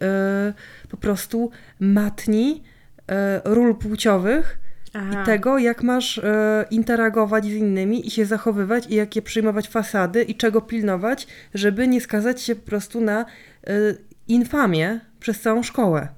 po 0.89 0.97
prostu 0.97 1.51
matni 1.81 2.63
y, 3.01 3.15
ról 3.45 3.77
płciowych, 3.77 4.59
Aha. 4.95 5.23
i 5.23 5.27
tego, 5.27 5.59
jak 5.59 5.83
masz 5.83 6.19
e, 6.19 6.65
interagować 6.71 7.45
z 7.45 7.53
innymi 7.53 8.07
i 8.07 8.11
się 8.11 8.27
zachowywać, 8.27 8.87
i 8.89 8.95
jakie 8.95 9.23
przyjmować 9.23 9.69
fasady, 9.69 10.23
i 10.23 10.35
czego 10.35 10.61
pilnować, 10.61 11.27
żeby 11.55 11.89
nie 11.89 12.01
skazać 12.01 12.43
się 12.43 12.57
po 12.57 12.67
prostu 12.67 13.01
na 13.01 13.21
e, 13.21 13.27
infamię 14.29 15.01
przez 15.21 15.41
całą 15.41 15.63
szkołę. 15.63 16.09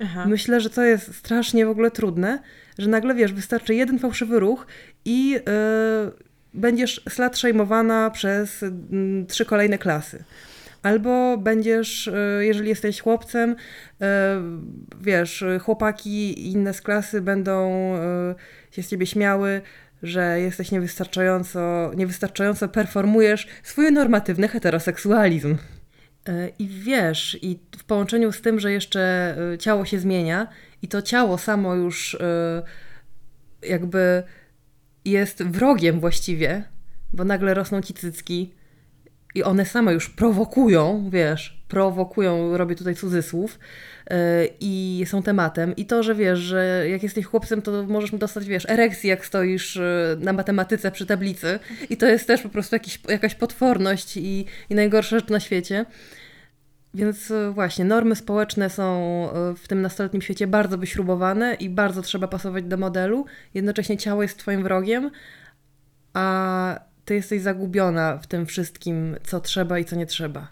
Aha. 0.00 0.26
Myślę, 0.26 0.60
że 0.60 0.70
to 0.70 0.82
jest 0.82 1.14
strasznie 1.14 1.66
w 1.66 1.70
ogóle 1.70 1.90
trudne, 1.90 2.38
że 2.78 2.88
nagle 2.88 3.14
wiesz, 3.14 3.32
wystarczy 3.32 3.74
jeden 3.74 3.98
fałszywy 3.98 4.40
ruch 4.40 4.66
i 5.04 5.36
e, 5.36 5.40
będziesz 6.54 7.02
slat 7.08 7.38
szejmowana 7.38 8.10
przez 8.10 8.62
m, 8.62 9.26
trzy 9.28 9.44
kolejne 9.44 9.78
klasy. 9.78 10.24
Albo 10.82 11.38
będziesz, 11.38 12.08
e, 12.08 12.44
jeżeli 12.44 12.68
jesteś 12.68 13.00
chłopcem, 13.00 13.56
e, 14.00 14.42
wiesz, 15.00 15.44
chłopaki 15.60 16.50
inne 16.50 16.74
z 16.74 16.82
klasy 16.82 17.20
będą 17.20 17.70
e, 17.94 18.34
się 18.70 18.82
z 18.82 18.88
ciebie 18.88 19.06
śmiały, 19.06 19.60
że 20.02 20.40
jesteś 20.40 20.70
niewystarczająco, 20.70 21.90
niewystarczająco 21.96 22.68
performujesz 22.68 23.48
swój 23.62 23.92
normatywny 23.92 24.48
heteroseksualizm. 24.48 25.56
I 26.58 26.68
wiesz, 26.68 27.38
i 27.42 27.58
w 27.78 27.84
połączeniu 27.84 28.32
z 28.32 28.40
tym, 28.40 28.60
że 28.60 28.72
jeszcze 28.72 29.36
ciało 29.58 29.84
się 29.84 29.98
zmienia 29.98 30.46
i 30.82 30.88
to 30.88 31.02
ciało 31.02 31.38
samo 31.38 31.74
już 31.74 32.18
jakby 33.62 34.22
jest 35.04 35.42
wrogiem 35.42 36.00
właściwie, 36.00 36.64
bo 37.12 37.24
nagle 37.24 37.54
rosną 37.54 37.82
ci 37.82 37.94
cycki, 37.94 38.54
i 39.34 39.42
one 39.42 39.64
same 39.64 39.92
już 39.92 40.10
prowokują, 40.10 41.10
wiesz, 41.12 41.62
prowokują, 41.68 42.56
robię 42.56 42.74
tutaj 42.74 42.94
cudzysłów, 42.94 43.58
yy, 44.10 44.16
i 44.60 45.04
są 45.06 45.22
tematem. 45.22 45.76
I 45.76 45.86
to, 45.86 46.02
że 46.02 46.14
wiesz, 46.14 46.38
że 46.38 46.84
jak 46.88 47.02
jesteś 47.02 47.26
chłopcem, 47.26 47.62
to 47.62 47.82
możesz 47.82 48.10
dostać, 48.10 48.46
wiesz, 48.46 48.66
erekcji, 48.68 49.08
jak 49.08 49.26
stoisz 49.26 49.76
yy, 49.76 49.82
na 50.18 50.32
matematyce 50.32 50.90
przy 50.90 51.06
tablicy. 51.06 51.58
I 51.90 51.96
to 51.96 52.06
jest 52.06 52.26
też 52.26 52.42
po 52.42 52.48
prostu 52.48 52.74
jakiś, 52.74 53.00
jakaś 53.08 53.34
potworność 53.34 54.16
i, 54.16 54.46
i 54.70 54.74
najgorsza 54.74 55.18
rzecz 55.18 55.28
na 55.28 55.40
świecie. 55.40 55.86
Więc 56.94 57.30
yy, 57.30 57.52
właśnie, 57.52 57.84
normy 57.84 58.16
społeczne 58.16 58.70
są 58.70 59.10
w 59.56 59.68
tym 59.68 59.82
nastoletnim 59.82 60.22
świecie 60.22 60.46
bardzo 60.46 60.78
wyśrubowane 60.78 61.54
i 61.54 61.68
bardzo 61.68 62.02
trzeba 62.02 62.28
pasować 62.28 62.64
do 62.64 62.76
modelu. 62.76 63.26
Jednocześnie 63.54 63.96
ciało 63.96 64.22
jest 64.22 64.38
twoim 64.38 64.62
wrogiem, 64.62 65.10
a 66.14 66.89
ty 67.04 67.14
jesteś 67.14 67.42
zagubiona 67.42 68.18
w 68.18 68.26
tym 68.26 68.46
wszystkim, 68.46 69.16
co 69.22 69.40
trzeba 69.40 69.78
i 69.78 69.84
co 69.84 69.96
nie 69.96 70.06
trzeba. 70.06 70.48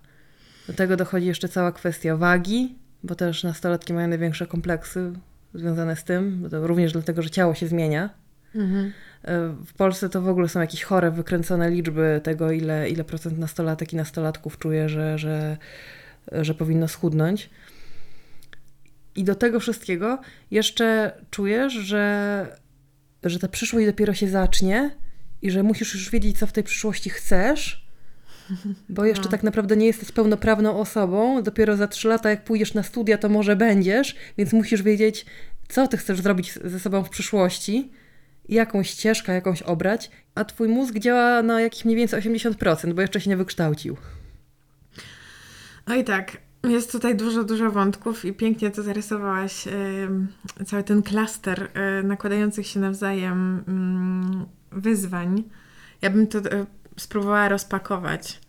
Do 0.66 0.72
tego 0.72 0.96
dochodzi 0.96 1.26
jeszcze 1.26 1.48
cała 1.48 1.72
kwestia 1.72 2.16
wagi, 2.16 2.74
bo 3.02 3.14
też 3.14 3.44
nastolatki 3.44 3.92
mają 3.92 4.08
największe 4.08 4.46
kompleksy 4.46 5.12
związane 5.54 5.96
z 5.96 6.04
tym, 6.04 6.48
również 6.52 6.92
dlatego, 6.92 7.22
że 7.22 7.30
ciało 7.30 7.54
się 7.54 7.66
zmienia. 7.66 8.10
Mhm. 8.54 8.92
W 9.66 9.72
Polsce 9.76 10.08
to 10.08 10.22
w 10.22 10.28
ogóle 10.28 10.48
są 10.48 10.60
jakieś 10.60 10.82
chore, 10.82 11.10
wykręcone 11.10 11.70
liczby 11.70 12.20
tego, 12.24 12.50
ile, 12.50 12.90
ile 12.90 13.04
procent 13.04 13.38
nastolatek 13.38 13.92
i 13.92 13.96
nastolatków 13.96 14.58
czuje, 14.58 14.88
że, 14.88 15.18
że, 15.18 15.56
że 16.32 16.54
powinno 16.54 16.88
schudnąć. 16.88 17.50
I 19.16 19.24
do 19.24 19.34
tego 19.34 19.60
wszystkiego 19.60 20.18
jeszcze 20.50 21.12
czujesz, 21.30 21.72
że, 21.72 22.46
że 23.24 23.38
ta 23.38 23.48
przyszłość 23.48 23.86
dopiero 23.86 24.14
się 24.14 24.28
zacznie 24.28 24.90
i 25.42 25.50
że 25.50 25.62
musisz 25.62 25.94
już 25.94 26.10
wiedzieć, 26.10 26.38
co 26.38 26.46
w 26.46 26.52
tej 26.52 26.64
przyszłości 26.64 27.10
chcesz, 27.10 27.88
bo 28.88 29.04
jeszcze 29.04 29.24
no. 29.24 29.30
tak 29.30 29.42
naprawdę 29.42 29.76
nie 29.76 29.86
jesteś 29.86 30.12
pełnoprawną 30.12 30.80
osobą. 30.80 31.42
Dopiero 31.42 31.76
za 31.76 31.88
trzy 31.88 32.08
lata, 32.08 32.30
jak 32.30 32.44
pójdziesz 32.44 32.74
na 32.74 32.82
studia, 32.82 33.18
to 33.18 33.28
może 33.28 33.56
będziesz, 33.56 34.16
więc 34.38 34.52
musisz 34.52 34.82
wiedzieć, 34.82 35.26
co 35.68 35.88
ty 35.88 35.96
chcesz 35.96 36.20
zrobić 36.20 36.54
ze 36.64 36.80
sobą 36.80 37.04
w 37.04 37.10
przyszłości, 37.10 37.92
jakąś 38.48 38.90
ścieżkę, 38.90 39.34
jakąś 39.34 39.62
obrać, 39.62 40.10
a 40.34 40.44
twój 40.44 40.68
mózg 40.68 40.98
działa 40.98 41.42
na 41.42 41.60
jakieś 41.60 41.84
mniej 41.84 41.96
więcej 41.96 42.22
80%, 42.22 42.92
bo 42.92 43.00
jeszcze 43.00 43.20
się 43.20 43.30
nie 43.30 43.36
wykształcił. 43.36 43.96
No 45.86 45.94
i 45.94 46.04
tak, 46.04 46.36
jest 46.64 46.92
tutaj 46.92 47.16
dużo, 47.16 47.44
dużo 47.44 47.70
wątków 47.70 48.24
i 48.24 48.32
pięknie 48.32 48.70
to 48.70 48.82
zarysowałaś. 48.82 49.66
Yy, 49.66 50.64
cały 50.64 50.82
ten 50.82 51.02
klaster 51.02 51.68
yy, 51.74 52.08
nakładających 52.08 52.66
się 52.66 52.80
nawzajem 52.80 53.64
yy, 54.40 54.57
wyzwań, 54.72 55.42
ja 56.02 56.10
bym 56.10 56.26
to 56.26 56.38
e, 56.38 56.66
spróbowała 56.96 57.48
rozpakować. 57.48 58.40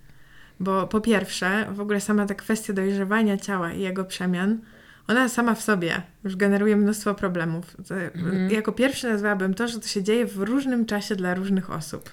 Bo 0.59 0.87
po 0.87 1.01
pierwsze, 1.01 1.67
w 1.71 1.79
ogóle 1.79 2.01
sama 2.01 2.25
ta 2.25 2.35
kwestia 2.35 2.73
dojrzewania 2.73 3.37
ciała 3.37 3.73
i 3.73 3.81
jego 3.81 4.05
przemian, 4.05 4.59
ona 5.07 5.29
sama 5.29 5.55
w 5.55 5.61
sobie 5.61 6.01
już 6.23 6.35
generuje 6.35 6.75
mnóstwo 6.75 7.15
problemów. 7.15 7.77
Mm. 7.91 8.51
Jako 8.51 8.71
pierwsze 8.71 9.09
nazwałabym 9.09 9.53
to, 9.53 9.67
że 9.67 9.79
to 9.79 9.87
się 9.87 10.03
dzieje 10.03 10.25
w 10.25 10.37
różnym 10.37 10.85
czasie 10.85 11.15
dla 11.15 11.33
różnych 11.33 11.71
osób. 11.71 12.09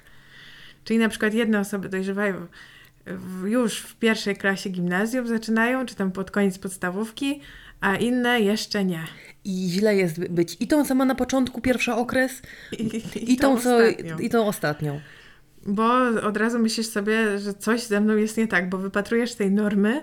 Czyli 0.85 0.99
na 0.99 1.09
przykład 1.09 1.35
jedne 1.35 1.61
osoby 1.61 1.89
dojrzewają 1.89 2.47
już 3.45 3.79
w 3.79 3.97
pierwszej 3.97 4.37
klasie 4.37 4.71
gimnazjum 4.71 5.27
zaczynają, 5.27 5.87
czy 5.87 5.95
tam 5.95 6.13
pod 6.13 6.31
koniec 6.31 6.59
podstawówki, 6.59 7.41
a 7.81 7.97
inne 7.97 8.41
jeszcze 8.41 8.85
nie. 8.85 9.05
I 9.47 9.69
źle 9.71 9.97
jest 9.97 10.29
być. 10.29 10.57
I 10.61 10.67
tą, 10.67 10.85
co 10.85 10.95
ma 10.95 11.05
na 11.05 11.15
początku 11.15 11.61
pierwszy 11.61 11.93
okres, 11.93 12.43
i, 12.73 12.83
i, 12.83 13.33
i 13.33 13.37
tą, 13.37 13.57
tą 13.57 13.63
co, 13.63 13.79
i 14.21 14.31
tą 14.31 14.47
ostatnią. 14.47 15.01
Bo 15.67 15.99
od 16.23 16.37
razu 16.37 16.59
myślisz 16.59 16.87
sobie, 16.87 17.39
że 17.39 17.55
coś 17.55 17.83
ze 17.83 18.01
mną 18.01 18.17
jest 18.17 18.37
nie 18.37 18.49
tak, 18.49 18.69
bo 18.69 18.79
wypatrujesz 18.79 19.35
tej 19.35 19.51
normy, 19.51 20.03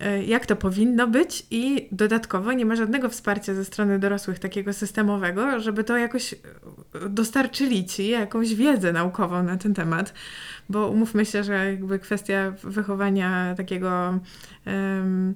e, 0.00 0.22
jak 0.22 0.46
to 0.46 0.56
powinno 0.56 1.06
być 1.06 1.46
i 1.50 1.88
dodatkowo 1.92 2.52
nie 2.52 2.66
ma 2.66 2.76
żadnego 2.76 3.08
wsparcia 3.08 3.54
ze 3.54 3.64
strony 3.64 3.98
dorosłych 3.98 4.38
takiego 4.38 4.72
systemowego, 4.72 5.60
żeby 5.60 5.84
to 5.84 5.96
jakoś 5.96 6.32
e, 6.32 6.38
dostarczyli 7.08 7.84
ci 7.84 8.08
jakąś 8.08 8.54
wiedzę 8.54 8.92
naukową 8.92 9.42
na 9.42 9.56
ten 9.56 9.74
temat, 9.74 10.14
bo 10.68 10.88
umówmy 10.88 11.26
się, 11.26 11.44
że 11.44 11.66
jakby 11.66 11.98
kwestia 11.98 12.52
wychowania 12.62 13.54
takiego 13.56 14.18
um, 14.66 15.34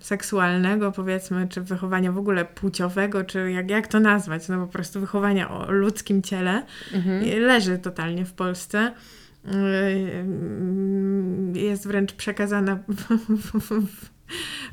seksualnego, 0.00 0.92
powiedzmy, 0.92 1.48
czy 1.48 1.60
wychowania 1.60 2.12
w 2.12 2.18
ogóle 2.18 2.44
płciowego, 2.44 3.24
czy 3.24 3.50
jak, 3.50 3.70
jak 3.70 3.88
to 3.88 4.00
nazwać, 4.00 4.48
no 4.48 4.66
po 4.66 4.72
prostu 4.72 5.00
wychowania 5.00 5.50
o 5.50 5.72
ludzkim 5.72 6.22
ciele, 6.22 6.62
mhm. 6.94 7.42
leży 7.42 7.78
totalnie 7.78 8.24
w 8.24 8.32
Polsce. 8.32 8.92
Jest 11.54 11.86
wręcz 11.86 12.12
przekazana 12.12 12.78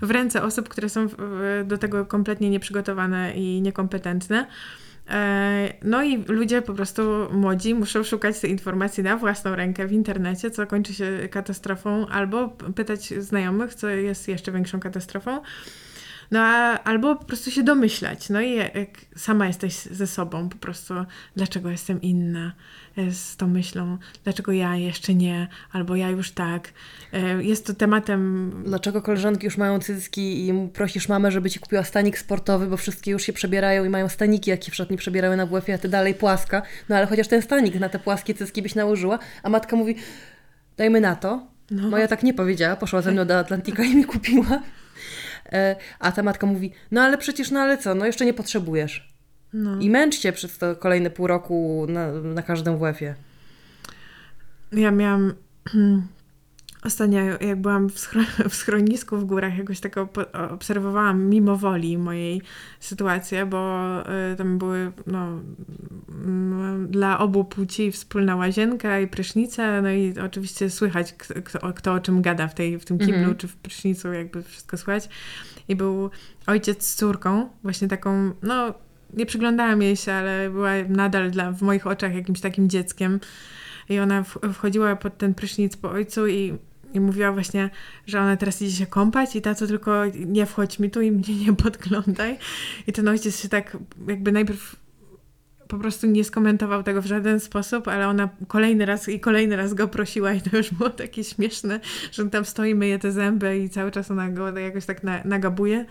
w 0.02 0.12
ręce 0.12 0.44
osób, 0.44 0.70
które 0.70 0.90
są 0.90 1.08
do 1.66 1.78
tego 1.78 2.06
kompletnie 2.06 2.50
nieprzygotowane 2.50 3.34
i 3.34 3.62
niekompetentne. 3.62 4.48
E, 5.10 5.74
no 5.84 6.04
i 6.04 6.24
ludzie 6.28 6.62
po 6.62 6.74
prostu 6.74 7.02
młodzi 7.32 7.76
muszą 7.76 8.04
szukać 8.04 8.40
tej 8.40 8.52
informacji 8.52 9.04
na 9.04 9.18
własną 9.18 9.56
rękę 9.56 9.88
w 9.88 9.92
internecie, 9.92 10.52
co 10.52 10.68
kończy 10.68 10.94
się 10.94 11.28
katastrofą, 11.32 12.08
albo 12.08 12.50
pytać 12.50 13.08
znajomych, 13.08 13.76
co 13.76 13.90
jest 13.90 14.28
jeszcze 14.28 14.52
większą 14.52 14.80
katastrofą. 14.80 15.42
No 16.32 16.40
a, 16.40 16.84
albo 16.84 17.16
po 17.16 17.26
prostu 17.26 17.52
się 17.52 17.64
domyślać. 17.64 18.30
No 18.30 18.42
i 18.42 18.56
jak 18.56 18.90
sama 19.16 19.48
jesteś 19.48 19.76
ze 19.76 20.08
sobą, 20.08 20.50
po 20.50 20.56
prostu 20.58 20.94
dlaczego 21.36 21.70
jestem 21.70 22.02
inna 22.02 22.54
e, 22.98 23.12
z 23.12 23.38
tą 23.38 23.48
myślą, 23.48 23.98
dlaczego 24.24 24.52
ja 24.52 24.76
jeszcze 24.76 25.16
nie, 25.16 25.48
albo 25.72 25.96
ja 25.96 26.10
już 26.10 26.32
tak. 26.32 26.74
E, 27.14 27.44
jest 27.44 27.68
to 27.68 27.74
tematem. 27.74 28.52
Dlaczego 28.66 29.02
koleżanki 29.02 29.46
już 29.46 29.58
mają 29.58 29.80
cycki 29.80 30.48
i 30.50 30.70
prosisz 30.74 31.10
mamę, 31.10 31.32
żeby 31.32 31.50
ci 31.50 31.60
kupiła 31.60 31.84
stanik 31.84 32.18
sportowy, 32.18 32.68
bo 32.68 32.78
wszystkie 32.78 33.12
już 33.12 33.24
się 33.24 33.34
przebierają 33.34 33.86
i 33.86 33.90
mają 33.90 34.10
staniki, 34.10 34.50
jakie 34.50 34.72
w 34.72 34.76
szatni 34.76 34.98
przebierały 34.98 35.38
na 35.38 35.46
WF, 35.46 35.70
a 35.76 35.78
ty 35.78 35.90
dalej 35.90 36.14
płaska. 36.14 36.62
No 36.90 36.96
ale 36.96 37.08
chociaż 37.08 37.28
ten 37.28 37.42
stanik 37.42 37.80
na 37.80 37.90
te 37.90 38.00
płaskie 38.00 38.34
cycki 38.34 38.62
byś 38.62 38.76
nałożyła, 38.76 39.20
a 39.44 39.50
matka 39.50 39.76
mówi, 39.76 39.96
dajmy 40.78 41.02
na 41.02 41.16
to. 41.16 41.56
No. 41.72 41.90
Moja 41.90 42.08
tak 42.08 42.24
nie 42.24 42.34
powiedziała, 42.34 42.76
poszła 42.76 43.02
ze 43.02 43.12
mną 43.12 43.26
do 43.26 43.40
Atlantika 43.40 43.84
i 43.84 43.96
mi 43.96 44.06
kupiła. 44.06 44.62
E, 45.52 45.76
a 46.00 46.12
ta 46.12 46.24
matka 46.24 46.48
mówi, 46.48 46.72
no 46.92 47.02
ale 47.02 47.18
przecież, 47.18 47.52
no 47.52 47.60
ale 47.60 47.78
co, 47.78 47.96
no 47.96 48.06
jeszcze 48.06 48.26
nie 48.26 48.34
potrzebujesz. 48.34 49.16
No. 49.54 49.80
I 49.80 49.90
męczcie 49.90 50.32
przez 50.34 50.58
to 50.58 50.76
kolejne 50.76 51.10
pół 51.10 51.28
roku 51.28 51.86
na, 51.90 52.12
na 52.12 52.42
każdym 52.42 52.78
WF-ie. 52.78 53.16
Ja 54.72 54.92
miałam 54.92 55.34
Ostatnio, 56.86 57.20
jak 57.42 57.62
byłam 57.62 57.90
w, 57.90 57.96
schron- 57.96 58.50
w 58.50 58.56
schronisku 58.56 59.18
w 59.18 59.26
górach, 59.26 59.58
jakoś 59.58 59.80
tak 59.80 59.96
obserwowałam 60.52 61.26
mimo 61.26 61.56
woli 61.56 61.98
mojej 61.98 62.42
sytuację, 62.80 63.46
bo 63.46 64.02
y, 64.32 64.36
tam 64.36 64.58
były 64.58 64.92
no, 65.08 65.40
y, 66.84 66.88
dla 66.88 67.20
obu 67.20 67.44
płci 67.46 67.92
wspólna 67.92 68.36
łazienka 68.36 69.00
i 69.00 69.08
prysznica, 69.08 69.82
no 69.82 69.90
i 69.92 70.14
oczywiście 70.20 70.70
słychać, 70.70 71.14
kto, 71.14 71.74
kto 71.74 71.94
o 71.94 72.00
czym 72.00 72.22
gada 72.22 72.48
w, 72.48 72.54
tej, 72.54 72.80
w 72.80 72.86
tym 72.86 72.98
kiblu 72.98 73.16
mm 73.16 73.34
-hmm. 73.34 73.38
czy 73.38 73.48
w 73.48 73.56
prysznicu, 73.56 74.14
jakby 74.14 74.44
wszystko 74.44 74.78
słychać. 74.78 75.10
I 75.68 75.76
był 75.76 76.10
ojciec 76.48 76.88
z 76.88 76.96
córką, 76.96 77.50
właśnie 77.64 77.88
taką, 77.88 78.32
no 78.44 78.74
nie 79.14 79.26
przyglądałam 79.26 79.82
jej 79.82 79.96
się, 79.96 80.14
ale 80.14 80.50
była 80.50 80.72
nadal 80.90 81.32
dla, 81.32 81.52
w 81.52 81.62
moich 81.62 81.88
oczach 81.88 82.16
jakimś 82.16 82.42
takim 82.42 82.70
dzieckiem. 82.70 83.20
I 83.90 84.00
ona 84.00 84.24
wchodziła 84.54 84.96
pod 84.96 85.18
ten 85.18 85.34
prysznic 85.34 85.78
po 85.78 85.92
ojcu 85.92 86.28
i 86.28 86.58
i 86.96 87.00
mówiła 87.00 87.32
właśnie, 87.32 87.70
że 88.08 88.22
ona 88.22 88.38
teraz 88.38 88.62
idzie 88.62 88.78
się 88.78 88.86
kąpać 88.86 89.36
i 89.36 89.42
tato 89.42 89.68
tylko 89.68 90.04
nie 90.16 90.46
wchodź 90.46 90.80
mi 90.80 90.92
tu 90.92 91.02
i 91.02 91.12
mnie 91.12 91.36
nie 91.46 91.54
podglądaj. 91.54 92.38
I 92.88 92.94
ten 92.94 93.08
ojciec 93.08 93.40
się 93.40 93.50
tak 93.50 93.78
jakby 94.08 94.32
najpierw 94.32 94.76
po 95.68 95.78
prostu 95.78 96.08
nie 96.08 96.24
skomentował 96.24 96.84
tego 96.84 97.02
w 97.02 97.06
żaden 97.06 97.40
sposób, 97.40 97.88
ale 97.88 98.08
ona 98.08 98.30
kolejny 98.48 98.86
raz 98.86 99.10
i 99.10 99.20
kolejny 99.20 99.56
raz 99.56 99.74
go 99.74 99.88
prosiła 99.88 100.34
i 100.34 100.42
to 100.42 100.58
już 100.58 100.74
było 100.74 100.90
takie 100.90 101.24
śmieszne, 101.24 101.80
że 102.12 102.24
on 102.24 102.30
tam 102.30 102.46
stoi, 102.46 102.76
myje 102.76 103.00
te 103.00 103.12
zęby 103.12 103.58
i 103.58 103.70
cały 103.70 103.92
czas 103.92 104.12
ona 104.12 104.30
go 104.30 104.60
jakoś 104.60 104.86
tak 104.86 105.04
na, 105.04 105.22
nagabuje. 105.26 105.86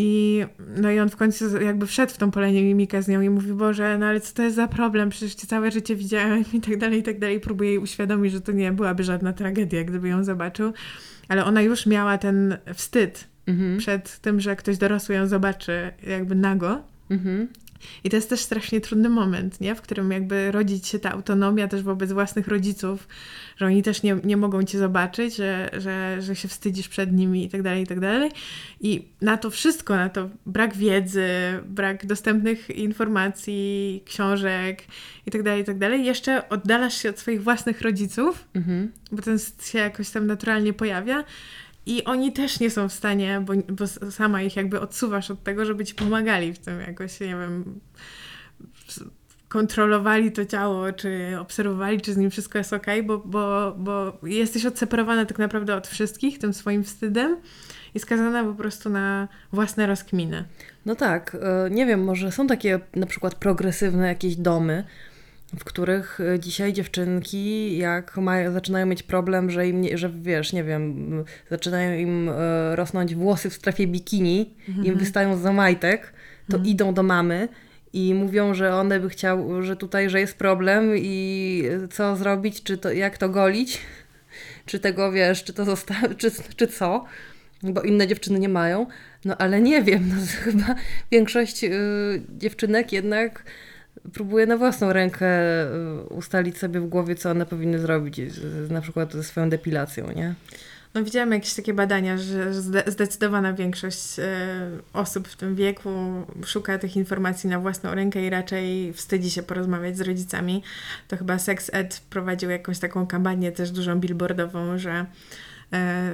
I, 0.00 0.44
no 0.76 0.90
i 0.90 0.98
on 0.98 1.10
w 1.10 1.16
końcu 1.16 1.62
jakby 1.62 1.86
wszedł 1.86 2.12
w 2.12 2.16
tą 2.16 2.30
polemikę 2.30 3.02
z 3.02 3.08
nią 3.08 3.20
i 3.20 3.30
mówi, 3.30 3.52
Boże, 3.52 3.98
no 3.98 4.06
ale 4.06 4.20
co 4.20 4.34
to 4.34 4.42
jest 4.42 4.56
za 4.56 4.68
problem, 4.68 5.10
przecież 5.10 5.34
cię 5.34 5.46
całe 5.46 5.70
życie 5.70 5.96
widziałem 5.96 6.44
i 6.52 6.60
tak 6.60 6.78
dalej, 6.78 7.00
i 7.00 7.02
tak 7.02 7.18
dalej. 7.18 7.40
Próbuje 7.40 7.70
jej 7.70 7.78
uświadomić, 7.78 8.32
że 8.32 8.40
to 8.40 8.52
nie 8.52 8.72
byłaby 8.72 9.04
żadna 9.04 9.32
tragedia, 9.32 9.84
gdyby 9.84 10.08
ją 10.08 10.24
zobaczył. 10.24 10.72
Ale 11.28 11.44
ona 11.44 11.62
już 11.62 11.86
miała 11.86 12.18
ten 12.18 12.56
wstyd 12.74 13.28
mhm. 13.46 13.78
przed 13.78 14.18
tym, 14.18 14.40
że 14.40 14.56
ktoś 14.56 14.78
dorosły 14.78 15.14
ją 15.14 15.26
zobaczy 15.26 15.92
jakby 16.06 16.34
nago. 16.34 16.82
Mhm. 17.10 17.48
I 18.04 18.10
to 18.10 18.16
jest 18.16 18.30
też 18.30 18.40
strasznie 18.40 18.80
trudny 18.80 19.08
moment, 19.08 19.60
nie? 19.60 19.74
w 19.74 19.82
którym 19.82 20.10
jakby 20.10 20.52
rodzić 20.52 20.86
się 20.86 20.98
ta 20.98 21.12
autonomia 21.12 21.68
też 21.68 21.82
wobec 21.82 22.12
własnych 22.12 22.48
rodziców, 22.48 23.08
że 23.56 23.66
oni 23.66 23.82
też 23.82 24.02
nie, 24.02 24.16
nie 24.24 24.36
mogą 24.36 24.62
cię 24.62 24.78
zobaczyć, 24.78 25.36
że, 25.36 25.70
że, 25.72 26.22
że 26.22 26.36
się 26.36 26.48
wstydzisz 26.48 26.88
przed 26.88 27.12
nimi 27.12 27.44
i 27.44 27.48
tak 27.48 27.62
dalej, 27.62 27.82
i 27.82 27.86
tak 27.86 28.00
dalej. 28.00 28.30
I 28.80 29.08
na 29.20 29.36
to 29.36 29.50
wszystko, 29.50 29.96
na 29.96 30.08
to 30.08 30.28
brak 30.46 30.76
wiedzy, 30.76 31.28
brak 31.66 32.06
dostępnych 32.06 32.70
informacji, 32.70 34.02
książek 34.06 34.82
i 35.26 35.30
tak 35.30 35.42
dalej, 35.42 35.62
i 35.62 35.64
tak 35.64 35.78
dalej, 35.78 36.04
jeszcze 36.04 36.48
oddalasz 36.48 36.94
się 37.02 37.10
od 37.10 37.18
swoich 37.18 37.42
własnych 37.42 37.80
rodziców, 37.80 38.44
mhm. 38.54 38.92
bo 39.12 39.22
ten 39.22 39.38
się 39.62 39.78
jakoś 39.78 40.10
tam 40.10 40.26
naturalnie 40.26 40.72
pojawia 40.72 41.24
i 41.88 42.04
oni 42.04 42.32
też 42.32 42.60
nie 42.60 42.70
są 42.70 42.88
w 42.88 42.92
stanie, 42.92 43.42
bo, 43.46 43.52
bo 43.68 43.86
sama 44.10 44.42
ich 44.42 44.56
jakby 44.56 44.80
odsuwasz 44.80 45.30
od 45.30 45.42
tego, 45.42 45.64
żeby 45.64 45.84
ci 45.84 45.94
pomagali 45.94 46.52
w 46.52 46.58
tym 46.58 46.80
jakoś, 46.80 47.20
nie 47.20 47.26
wiem, 47.26 47.80
kontrolowali 49.48 50.32
to 50.32 50.44
ciało, 50.44 50.92
czy 50.92 51.36
obserwowali, 51.40 52.00
czy 52.00 52.12
z 52.14 52.16
nim 52.16 52.30
wszystko 52.30 52.58
jest 52.58 52.72
ok, 52.72 52.86
bo, 53.04 53.18
bo, 53.18 53.74
bo 53.78 54.18
jesteś 54.22 54.66
odseparowana 54.66 55.26
tak 55.26 55.38
naprawdę 55.38 55.76
od 55.76 55.88
wszystkich 55.88 56.38
tym 56.38 56.54
swoim 56.54 56.84
wstydem 56.84 57.36
i 57.94 57.98
skazana 57.98 58.44
po 58.44 58.54
prostu 58.54 58.90
na 58.90 59.28
własne 59.52 59.86
rozkminy. 59.86 60.44
No 60.86 60.94
tak, 60.94 61.36
e, 61.40 61.70
nie 61.70 61.86
wiem, 61.86 62.04
może 62.04 62.32
są 62.32 62.46
takie 62.46 62.80
na 62.96 63.06
przykład 63.06 63.34
progresywne 63.34 64.08
jakieś 64.08 64.36
domy, 64.36 64.84
w 65.56 65.64
których 65.64 66.20
e, 66.20 66.40
dzisiaj 66.40 66.72
dziewczynki, 66.72 67.78
jak 67.78 68.16
mają, 68.16 68.52
zaczynają 68.52 68.86
mieć 68.86 69.02
problem, 69.02 69.50
że 69.50 69.68
im, 69.68 69.80
nie, 69.80 69.98
że 69.98 70.10
wiesz, 70.10 70.52
nie 70.52 70.64
wiem, 70.64 71.24
zaczynają 71.50 71.98
im 71.98 72.28
e, 72.28 72.76
rosnąć 72.76 73.14
włosy 73.14 73.50
w 73.50 73.54
strefie 73.54 73.86
bikini, 73.86 74.54
mhm. 74.68 74.86
im 74.86 74.98
wystają 74.98 75.36
za 75.36 75.52
majtek, 75.52 76.12
to 76.48 76.56
mhm. 76.56 76.70
idą 76.70 76.94
do 76.94 77.02
mamy 77.02 77.48
i 77.92 78.14
mówią, 78.14 78.54
że 78.54 78.74
one 78.74 79.00
by 79.00 79.08
chciały, 79.08 79.62
że 79.62 79.76
tutaj, 79.76 80.10
że 80.10 80.20
jest 80.20 80.38
problem 80.38 80.92
i 80.96 81.64
co 81.90 82.16
zrobić, 82.16 82.62
czy 82.62 82.78
to, 82.78 82.92
jak 82.92 83.18
to 83.18 83.28
golić, 83.28 83.80
czy 84.66 84.80
tego, 84.80 85.12
wiesz, 85.12 85.44
czy 85.44 85.52
to 85.52 85.64
zostawić, 85.64 86.18
czy, 86.18 86.30
czy 86.56 86.66
co, 86.66 87.04
bo 87.62 87.82
inne 87.82 88.06
dziewczyny 88.06 88.38
nie 88.38 88.48
mają. 88.48 88.86
No 89.24 89.36
ale 89.36 89.60
nie 89.60 89.82
wiem, 89.82 90.08
no 90.08 90.14
chyba 90.44 90.74
większość 91.10 91.64
y, 91.64 91.70
dziewczynek 92.28 92.92
jednak 92.92 93.44
próbuję 94.12 94.46
na 94.46 94.56
własną 94.56 94.92
rękę 94.92 95.26
y, 95.64 96.02
ustalić 96.02 96.58
sobie 96.58 96.80
w 96.80 96.86
głowie, 96.88 97.14
co 97.14 97.30
one 97.30 97.46
powinny 97.46 97.78
zrobić, 97.78 98.20
na 98.70 98.80
przykład 98.80 99.12
ze 99.12 99.24
swoją 99.24 99.50
depilacją, 99.50 100.12
nie? 100.12 100.34
No 100.94 101.04
widziałam 101.04 101.32
jakieś 101.32 101.54
takie 101.54 101.74
badania, 101.74 102.18
że 102.18 102.54
zdecydowana 102.86 103.52
większość 103.52 104.18
e, 104.18 104.24
osób 104.92 105.28
w 105.28 105.36
tym 105.36 105.54
wieku 105.54 105.90
szuka 106.46 106.78
tych 106.78 106.96
informacji 106.96 107.50
na 107.50 107.60
własną 107.60 107.94
rękę 107.94 108.26
i 108.26 108.30
raczej 108.30 108.92
wstydzi 108.92 109.30
się 109.30 109.42
porozmawiać 109.42 109.96
z 109.96 110.00
rodzicami. 110.00 110.62
To 111.08 111.16
chyba 111.16 111.38
Sex 111.38 111.70
Ed 111.72 112.02
prowadził 112.10 112.50
jakąś 112.50 112.78
taką 112.78 113.06
kampanię 113.06 113.52
też 113.52 113.70
dużą 113.70 114.00
billboardową, 114.00 114.78
że 114.78 115.06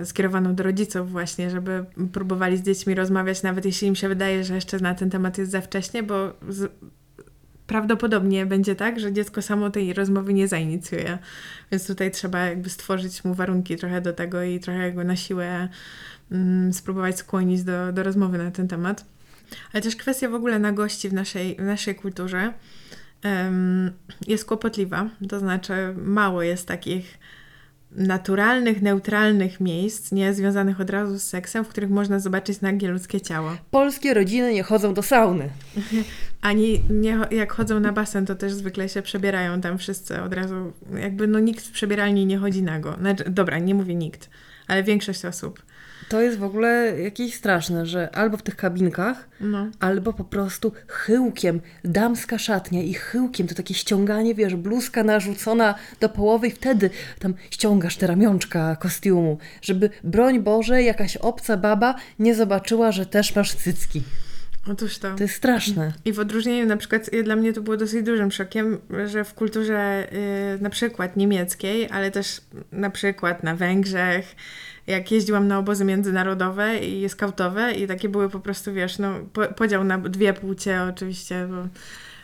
skierowaną 0.05 0.55
do 0.55 0.65
rodziców 0.65 1.11
właśnie, 1.11 1.51
żeby 1.51 1.85
próbowali 2.13 2.57
z 2.57 2.63
dziećmi 2.63 2.95
rozmawiać, 2.95 3.43
nawet 3.43 3.65
jeśli 3.65 3.89
im 3.89 3.97
się 3.97 4.09
wydaje, 4.09 4.45
że 4.45 4.55
jeszcze 4.55 4.79
na 4.79 4.95
ten 4.95 5.11
temat 5.11 5.39
jest 5.39 5.51
za 5.51 5.61
wcześnie, 5.61 6.03
bo 6.03 6.33
z, 6.49 6.73
prawdopodobnie 7.67 8.47
będzie 8.47 8.75
tak, 8.75 9.01
że 9.01 9.13
dziecko 9.13 9.43
samo 9.43 9.71
tej 9.71 9.93
rozmowy 9.93 10.35
nie 10.35 10.49
zainicjuje. 10.49 11.19
Więc 11.73 11.87
tutaj 11.87 12.11
trzeba 12.11 12.39
jakby 12.39 12.71
stworzyć 12.71 13.25
mu 13.25 13.35
warunki 13.35 13.77
trochę 13.77 14.01
do 14.01 14.13
tego 14.13 14.43
i 14.43 14.61
trochę 14.61 14.93
go 14.93 15.05
na 15.05 15.17
siłę 15.17 15.69
mm, 16.33 16.73
spróbować 16.73 17.19
skłonić 17.19 17.63
do, 17.63 17.93
do 17.93 18.03
rozmowy 18.03 18.39
na 18.39 18.51
ten 18.51 18.69
temat. 18.69 19.05
Ale 19.73 19.83
też 19.83 19.97
kwestia 19.97 20.29
w 20.29 20.35
ogóle 20.35 20.59
nagości 20.59 21.09
w 21.09 21.13
naszej, 21.13 21.57
w 21.57 21.63
naszej 21.63 21.95
kulturze 21.95 22.53
um, 23.25 23.91
jest 24.27 24.45
kłopotliwa. 24.45 25.09
To 25.29 25.41
znaczy, 25.41 25.95
mało 25.97 26.43
jest 26.43 26.69
takich 26.69 27.19
naturalnych, 27.95 28.83
neutralnych 28.83 29.61
miejsc, 29.61 30.13
nie 30.13 30.35
związanych 30.35 30.81
od 30.81 30.91
razu 30.91 31.19
z 31.19 31.23
seksem, 31.23 31.65
w 31.65 31.69
których 31.69 31.91
można 31.91 32.19
zobaczyć 32.19 32.61
nagie 32.61 32.89
ludzkie 32.89 33.21
ciało. 33.21 33.57
Polskie 33.71 34.15
rodziny 34.15 34.53
nie 34.53 34.63
chodzą 34.63 34.95
do 34.95 35.03
sauny. 35.03 35.49
Ani 36.41 36.81
nie, 36.91 37.19
jak 37.31 37.53
chodzą 37.53 37.81
na 37.81 37.93
basen, 37.93 38.27
to 38.27 38.35
też 38.35 38.53
zwykle 38.53 38.89
się 38.89 39.03
przebierają 39.03 39.61
tam 39.61 39.79
wszyscy 39.79 40.23
od 40.23 40.35
razu. 40.35 40.73
Jakby 41.01 41.27
no 41.27 41.39
nikt 41.39 41.65
w 41.65 41.71
przebieralni 41.71 42.27
nie 42.27 42.39
chodzi 42.39 42.63
nago. 42.63 42.97
Znaczy, 43.01 43.25
dobra, 43.31 43.59
nie 43.59 43.75
mówię 43.75 43.95
nikt, 43.95 44.31
ale 44.67 44.83
większość 44.83 45.25
osób. 45.25 45.63
To 46.09 46.21
jest 46.21 46.39
w 46.39 46.45
ogóle 46.45 47.01
jakieś 47.03 47.35
straszne, 47.35 47.87
że 47.87 48.17
albo 48.17 48.37
w 48.37 48.43
tych 48.43 48.57
kabinkach, 48.57 49.29
no. 49.41 49.67
albo 49.81 50.13
po 50.13 50.25
prostu 50.25 50.73
chyłkiem, 50.89 51.61
damska 51.85 52.39
szatnia 52.39 52.83
i 52.83 52.95
chyłkiem, 52.95 53.47
to 53.47 53.55
takie 53.55 53.75
ściąganie, 53.75 54.35
wiesz, 54.35 54.57
bluzka 54.57 55.05
narzucona 55.05 55.75
do 56.01 56.09
połowy 56.09 56.47
i 56.47 56.51
wtedy 56.51 56.91
tam 57.19 57.35
ściągasz 57.51 57.97
te 57.97 58.07
ramionczka 58.07 58.77
kostiumu, 58.77 59.39
żeby 59.63 59.91
broń 60.05 60.41
Boże 60.41 60.83
jakaś 60.83 61.17
obca 61.17 61.57
baba 61.57 61.95
nie 62.19 62.35
zobaczyła, 62.35 62.93
że 62.93 63.07
też 63.07 63.37
masz 63.37 63.55
cycki. 63.55 64.03
Otóż 64.71 64.99
to. 64.99 65.15
To 65.15 65.23
jest 65.23 65.35
straszne. 65.35 65.93
I 66.05 66.13
w 66.13 66.19
odróżnieniu 66.19 66.67
na 66.67 66.77
przykład, 66.77 67.11
dla 67.25 67.37
mnie 67.37 67.53
to 67.53 67.61
było 67.61 67.77
dosyć 67.77 68.03
dużym 68.03 68.31
szokiem, 68.31 68.79
że 69.07 69.25
w 69.25 69.35
kulturze 69.35 70.09
yy, 70.53 70.63
na 70.63 70.71
przykład 70.71 71.17
niemieckiej, 71.17 71.89
ale 71.91 72.11
też 72.11 72.41
na 72.73 72.91
przykład 72.91 73.43
na 73.43 73.57
Węgrzech, 73.57 74.37
jak 74.87 75.13
jeździłam 75.13 75.49
na 75.49 75.59
obozy 75.59 75.85
międzynarodowe 75.85 76.79
i 76.79 77.09
skautowe 77.09 77.73
i 77.73 77.87
takie 77.87 78.09
były 78.09 78.29
po 78.31 78.41
prostu, 78.41 78.73
wiesz, 78.73 78.99
no, 78.99 79.15
podział 79.57 79.85
na 79.85 79.99
dwie 79.99 80.33
płcie 80.33 80.83
oczywiście, 80.83 81.49
bo 81.51 81.69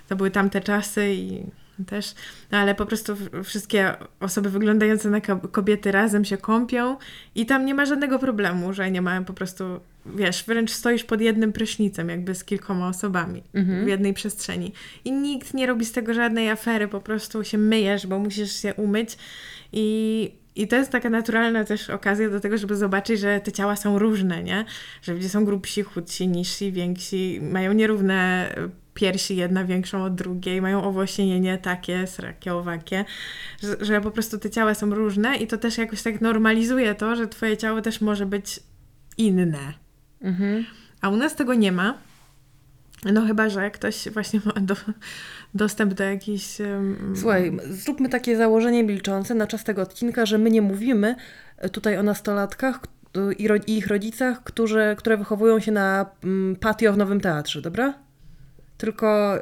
to 0.08 0.16
były 0.16 0.30
tamte 0.30 0.60
czasy 0.60 1.14
i 1.14 1.42
też, 1.86 2.14
no 2.50 2.58
ale 2.58 2.74
po 2.74 2.86
prostu 2.86 3.16
wszystkie 3.44 3.94
osoby 4.20 4.50
wyglądające 4.50 5.10
na 5.10 5.20
kobiety 5.52 5.92
razem 5.92 6.24
się 6.24 6.36
kąpią 6.36 6.96
i 7.34 7.46
tam 7.46 7.64
nie 7.64 7.74
ma 7.74 7.86
żadnego 7.86 8.18
problemu, 8.18 8.72
że 8.72 8.90
nie 8.90 9.02
ma 9.02 9.22
po 9.22 9.32
prostu, 9.32 9.64
wiesz, 10.06 10.44
wręcz 10.44 10.70
stoisz 10.70 11.04
pod 11.04 11.20
jednym 11.20 11.52
prysznicem, 11.52 12.08
jakby 12.08 12.34
z 12.34 12.44
kilkoma 12.44 12.88
osobami 12.88 13.42
mhm. 13.54 13.84
w 13.84 13.88
jednej 13.88 14.14
przestrzeni. 14.14 14.72
I 15.04 15.12
nikt 15.12 15.54
nie 15.54 15.66
robi 15.66 15.84
z 15.84 15.92
tego 15.92 16.14
żadnej 16.14 16.50
afery, 16.50 16.88
po 16.88 17.00
prostu 17.00 17.44
się 17.44 17.58
myjesz, 17.58 18.06
bo 18.06 18.18
musisz 18.18 18.62
się 18.62 18.74
umyć 18.74 19.18
i 19.72 20.39
i 20.62 20.68
to 20.68 20.76
jest 20.76 20.90
taka 20.90 21.10
naturalna 21.10 21.64
też 21.64 21.90
okazja 21.90 22.30
do 22.30 22.40
tego, 22.40 22.58
żeby 22.58 22.76
zobaczyć, 22.76 23.20
że 23.20 23.40
te 23.40 23.52
ciała 23.52 23.76
są 23.76 23.98
różne, 23.98 24.42
nie? 24.42 24.64
Że 25.02 25.14
ludzie 25.14 25.28
są 25.28 25.44
grubsi, 25.44 25.82
chudsi, 25.82 26.28
niżsi, 26.28 26.72
więksi, 26.72 27.40
mają 27.42 27.72
nierówne 27.72 28.50
piersi, 28.94 29.36
jedna 29.36 29.64
większą 29.64 30.04
od 30.04 30.14
drugiej, 30.14 30.62
mają 30.62 30.84
owłosienie 30.84 31.58
takie, 31.58 32.06
srakie, 32.06 32.54
owakie, 32.54 33.04
że, 33.62 33.76
że 33.80 34.00
po 34.00 34.10
prostu 34.10 34.38
te 34.38 34.50
ciała 34.50 34.74
są 34.74 34.94
różne 34.94 35.36
i 35.36 35.46
to 35.46 35.58
też 35.58 35.78
jakoś 35.78 36.02
tak 36.02 36.20
normalizuje 36.20 36.94
to, 36.94 37.16
że 37.16 37.28
twoje 37.28 37.56
ciało 37.56 37.82
też 37.82 38.00
może 38.00 38.26
być 38.26 38.60
inne. 39.18 39.72
Mhm. 40.22 40.64
A 41.00 41.08
u 41.08 41.16
nas 41.16 41.36
tego 41.36 41.54
nie 41.54 41.72
ma. 41.72 41.98
No 43.12 43.26
chyba, 43.26 43.48
że 43.48 43.70
ktoś 43.70 44.08
właśnie 44.08 44.40
ma 44.44 44.60
do, 44.60 44.74
dostęp 45.54 45.94
do 45.94 46.04
jakichś... 46.04 46.60
Um... 46.60 47.14
Słuchaj, 47.16 47.58
zróbmy 47.70 48.08
takie 48.08 48.36
założenie 48.36 48.84
milczące 48.84 49.34
na 49.34 49.46
czas 49.46 49.64
tego 49.64 49.82
odcinka, 49.82 50.26
że 50.26 50.38
my 50.38 50.50
nie 50.50 50.62
mówimy 50.62 51.14
e, 51.58 51.68
tutaj 51.68 51.98
o 51.98 52.02
nastolatkach 52.02 52.80
i, 53.38 53.48
ro 53.48 53.56
i 53.66 53.76
ich 53.76 53.86
rodzicach, 53.86 54.44
którzy, 54.44 54.94
które 54.98 55.16
wychowują 55.16 55.60
się 55.60 55.72
na 55.72 56.06
mm, 56.24 56.56
patio 56.56 56.92
w 56.92 56.96
Nowym 56.96 57.20
Teatrze, 57.20 57.62
dobra? 57.62 57.94
tylko 58.80 59.38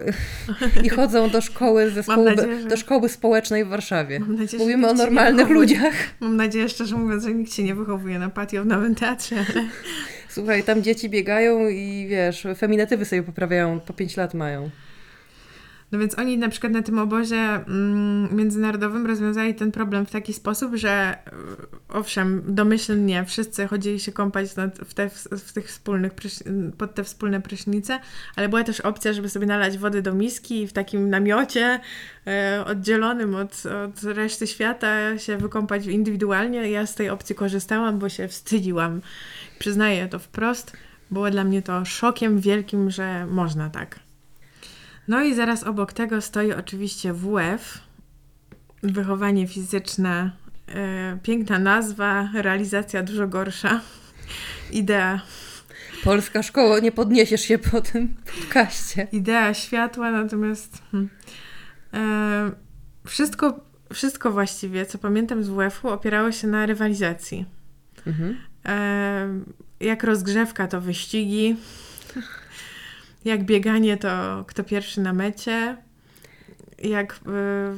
i 0.85 0.89
chodzą 0.89 1.31
do 1.31 1.41
szkoły, 1.41 1.91
zespołu, 1.91 2.25
nadzieję, 2.25 2.61
że... 2.61 2.69
do 2.69 2.77
szkoły 2.77 3.09
społecznej 3.09 3.65
w 3.65 3.69
Warszawie. 3.69 4.21
Nadzieję, 4.21 4.63
Mówimy 4.63 4.89
o 4.89 4.95
normalnych 4.95 5.49
ludziach. 5.49 5.95
Mam 6.21 6.37
nadzieję, 6.37 6.69
szczerze 6.69 6.97
mówiąc, 6.97 7.25
że 7.25 7.35
nikt 7.35 7.53
się 7.53 7.63
nie 7.63 7.75
wychowuje 7.75 8.19
na 8.19 8.31
patio 8.31 8.63
w 8.63 8.67
Nowym 8.67 8.95
Teatrze. 8.95 9.37
Słuchaj, 10.29 10.63
tam 10.63 10.83
dzieci 10.83 11.09
biegają 11.09 11.69
i 11.69 12.07
wiesz, 12.11 12.47
feminatywy 12.57 13.05
sobie 13.05 13.23
poprawiają, 13.23 13.81
po 13.81 13.93
5 13.93 14.17
lat 14.17 14.35
mają. 14.35 14.71
No 15.93 15.99
więc 15.99 16.19
oni 16.19 16.39
na 16.39 16.49
przykład 16.49 16.73
na 16.73 16.83
tym 16.83 16.99
obozie 16.99 17.37
mm, 17.37 18.37
międzynarodowym 18.37 19.07
rozwiązali 19.07 19.55
ten 19.55 19.73
problem 19.73 20.07
w 20.07 20.11
taki 20.11 20.33
sposób, 20.33 20.75
że 20.75 20.91
e, 20.91 21.31
owszem, 21.89 22.43
domyślnie 22.47 23.25
wszyscy 23.25 23.67
chodzili 23.67 24.01
się 24.01 24.13
kąpać 24.13 24.51
w, 24.89 24.95
te, 24.95 25.11
w 25.39 25.53
tych 25.53 25.67
wspólnych, 25.67 26.13
pod 26.79 26.95
te 26.95 27.05
wspólne 27.05 27.41
prysznice, 27.41 28.01
ale 28.37 28.49
była 28.49 28.65
też 28.65 28.81
opcja, 28.81 29.13
żeby 29.13 29.29
sobie 29.29 29.47
nalać 29.47 29.79
wody 29.79 30.03
do 30.03 30.15
miski 30.15 30.63
i 30.63 30.67
w 30.67 30.73
takim 30.73 31.11
namiocie 31.11 31.81
e, 32.27 32.65
oddzielonym 32.67 33.35
od, 33.35 33.63
od 33.67 34.03
reszty 34.03 34.47
świata 34.47 35.19
się 35.19 35.37
wykąpać 35.37 35.87
indywidualnie. 35.87 36.71
Ja 36.71 36.87
z 36.87 36.95
tej 36.95 37.11
opcji 37.11 37.35
korzystałam, 37.35 37.99
bo 37.99 38.09
się 38.09 38.29
wstydziłam. 38.29 39.01
Przyznaję 39.59 40.09
to 40.09 40.19
wprost. 40.19 40.73
Było 41.11 41.31
dla 41.31 41.45
mnie 41.45 41.63
to 41.63 41.85
szokiem 41.85 42.41
wielkim, 42.41 42.91
że 42.91 43.27
można 43.27 43.71
tak. 43.71 44.08
No 45.09 45.25
i 45.25 45.35
zaraz 45.35 45.65
obok 45.65 45.93
tego 45.93 46.21
stoi 46.21 46.53
oczywiście 46.53 47.13
WF, 47.13 47.79
wychowanie 48.83 49.47
fizyczne, 49.47 50.31
e, 50.69 51.19
piękna 51.23 51.59
nazwa, 51.59 52.31
realizacja 52.35 53.03
dużo 53.03 53.29
gorsza, 53.29 53.81
idea. 54.73 55.21
Polska 56.05 56.43
szkoła, 56.43 56.79
nie 56.79 56.93
podniesiesz 56.93 57.41
się 57.41 57.59
po 57.59 57.81
tym 57.81 58.17
podcaście. 58.37 59.09
Idea 59.13 59.55
światła, 59.55 60.11
natomiast 60.11 60.83
hmm, 60.93 61.09
e, 61.95 62.51
wszystko, 63.07 63.61
wszystko 63.93 64.31
właściwie, 64.31 64.87
co 64.87 64.99
pamiętam 64.99 65.45
z 65.45 65.49
WF-u, 65.49 65.89
opierało 65.89 66.33
się 66.33 66.47
na 66.47 66.67
rywalizacji. 66.67 67.47
Mhm. 68.07 68.37
E, 68.67 69.29
jak 69.81 70.05
rozgrzewka 70.05 70.67
to 70.69 70.81
wyścigi, 70.81 71.57
jak 73.29 73.45
bieganie 73.45 73.97
to 73.97 74.45
kto 74.47 74.65
pierwszy 74.65 75.01
na 75.01 75.13
mecie, 75.13 75.77
jak 76.83 77.13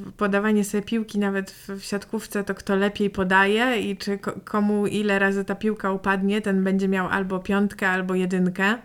y, 0.08 0.12
podawanie 0.12 0.64
sobie 0.64 0.82
piłki 0.82 1.18
nawet 1.18 1.50
w, 1.50 1.68
w, 1.68 1.84
siatkówce, 1.84 2.44
to 2.44 2.54
kto 2.54 2.76
lepiej 2.76 3.10
podaje 3.10 3.80
i 3.80 3.96
czy 3.96 4.18
komu 4.44 4.86
ile 4.86 5.18
razy 5.18 5.44
ta 5.44 5.54
piłka 5.54 5.92
upadnie, 5.92 6.40
ten 6.40 6.64
będzie 6.64 6.88
miał 6.88 7.08
albo 7.08 7.38
piątkę, 7.38 7.88
albo 7.88 8.14
jedynkę. 8.14 8.78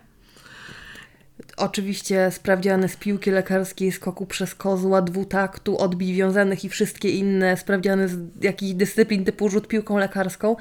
Oczywiście 1.57 2.31
sprawdziane 2.31 2.89
z 2.89 2.95
piłki 2.95 3.31
lekarskiej, 3.31 3.91
skoku 3.91 4.25
przez 4.25 4.55
kozła, 4.55 5.01
dwutaktu, 5.01 5.77
odbij 5.77 6.13
wiązanych 6.13 6.65
i 6.65 6.69
wszystkie 6.69 7.09
inne 7.09 7.57
sprawdziane 7.57 8.07
z 8.07 8.43
jakichś 8.43 8.73
dyscyplin 8.73 9.25
typu 9.25 9.49
rzut 9.49 9.67
piłką 9.67 9.97
lekarską 9.97 10.55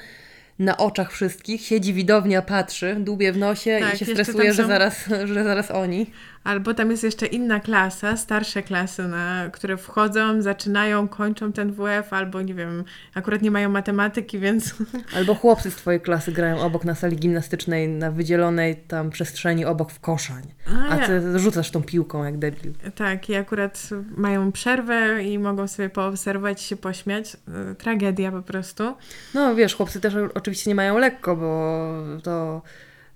na 0.59 0.77
oczach 0.77 1.13
wszystkich, 1.13 1.63
siedzi 1.63 1.93
widownia, 1.93 2.43
patrzy, 2.43 2.97
dłubie 3.01 3.33
w 3.33 3.37
nosie 3.37 3.79
tak, 3.81 3.95
i 3.95 3.99
się 3.99 4.05
stresuje, 4.05 4.55
są... 4.55 4.63
że, 4.63 4.69
zaraz, 4.69 5.05
że 5.35 5.45
zaraz 5.45 5.71
oni. 5.71 6.07
Albo 6.45 6.75
tam 6.75 6.91
jest 6.91 7.05
jeszcze 7.05 7.27
inna 7.27 7.61
klasa, 7.61 8.17
starsze 8.17 8.63
klasy, 8.63 9.09
na, 9.09 9.51
które 9.53 9.77
wchodzą, 9.77 10.43
zaczynają, 10.43 11.09
kończą 11.09 11.53
ten 11.53 11.73
WF, 11.73 12.13
albo 12.13 12.43
nie 12.43 12.55
wiem, 12.55 12.85
akurat 13.15 13.43
nie 13.43 13.51
mają 13.51 13.71
matematyki, 13.71 14.39
więc... 14.39 14.75
Albo 15.17 15.35
chłopcy 15.35 15.71
z 15.71 15.77
twojej 15.77 16.01
klasy 16.01 16.33
grają 16.33 16.61
obok 16.61 16.85
na 16.85 16.95
sali 16.95 17.17
gimnastycznej, 17.17 17.89
na 17.89 18.11
wydzielonej 18.11 18.77
tam 18.77 19.11
przestrzeni 19.11 19.65
obok 19.65 19.93
w 19.93 20.01
koszań. 20.01 20.43
A, 20.77 20.89
a 20.89 21.07
ty 21.07 21.13
ja. 21.33 21.39
rzucasz 21.39 21.71
tą 21.71 21.83
piłką 21.83 22.25
jak 22.25 22.39
debil. 22.39 22.73
Tak, 22.95 23.31
i 23.31 23.35
akurat 23.35 23.89
mają 24.17 24.53
przerwę 24.53 25.25
i 25.25 25.39
mogą 25.39 25.69
sobie 25.69 25.91
poobserwować 25.91 26.61
się 26.61 26.77
pośmiać. 26.77 27.37
E, 27.71 27.75
tragedia 27.75 28.33
po 28.33 28.43
prostu. 28.43 28.95
No 29.35 29.55
wiesz, 29.55 29.75
chłopcy 29.75 30.01
też 30.01 30.15
oczywiście 30.35 30.71
nie 30.71 30.75
mają 30.75 30.99
lekko, 30.99 31.37
bo 31.37 31.93
to 32.23 32.63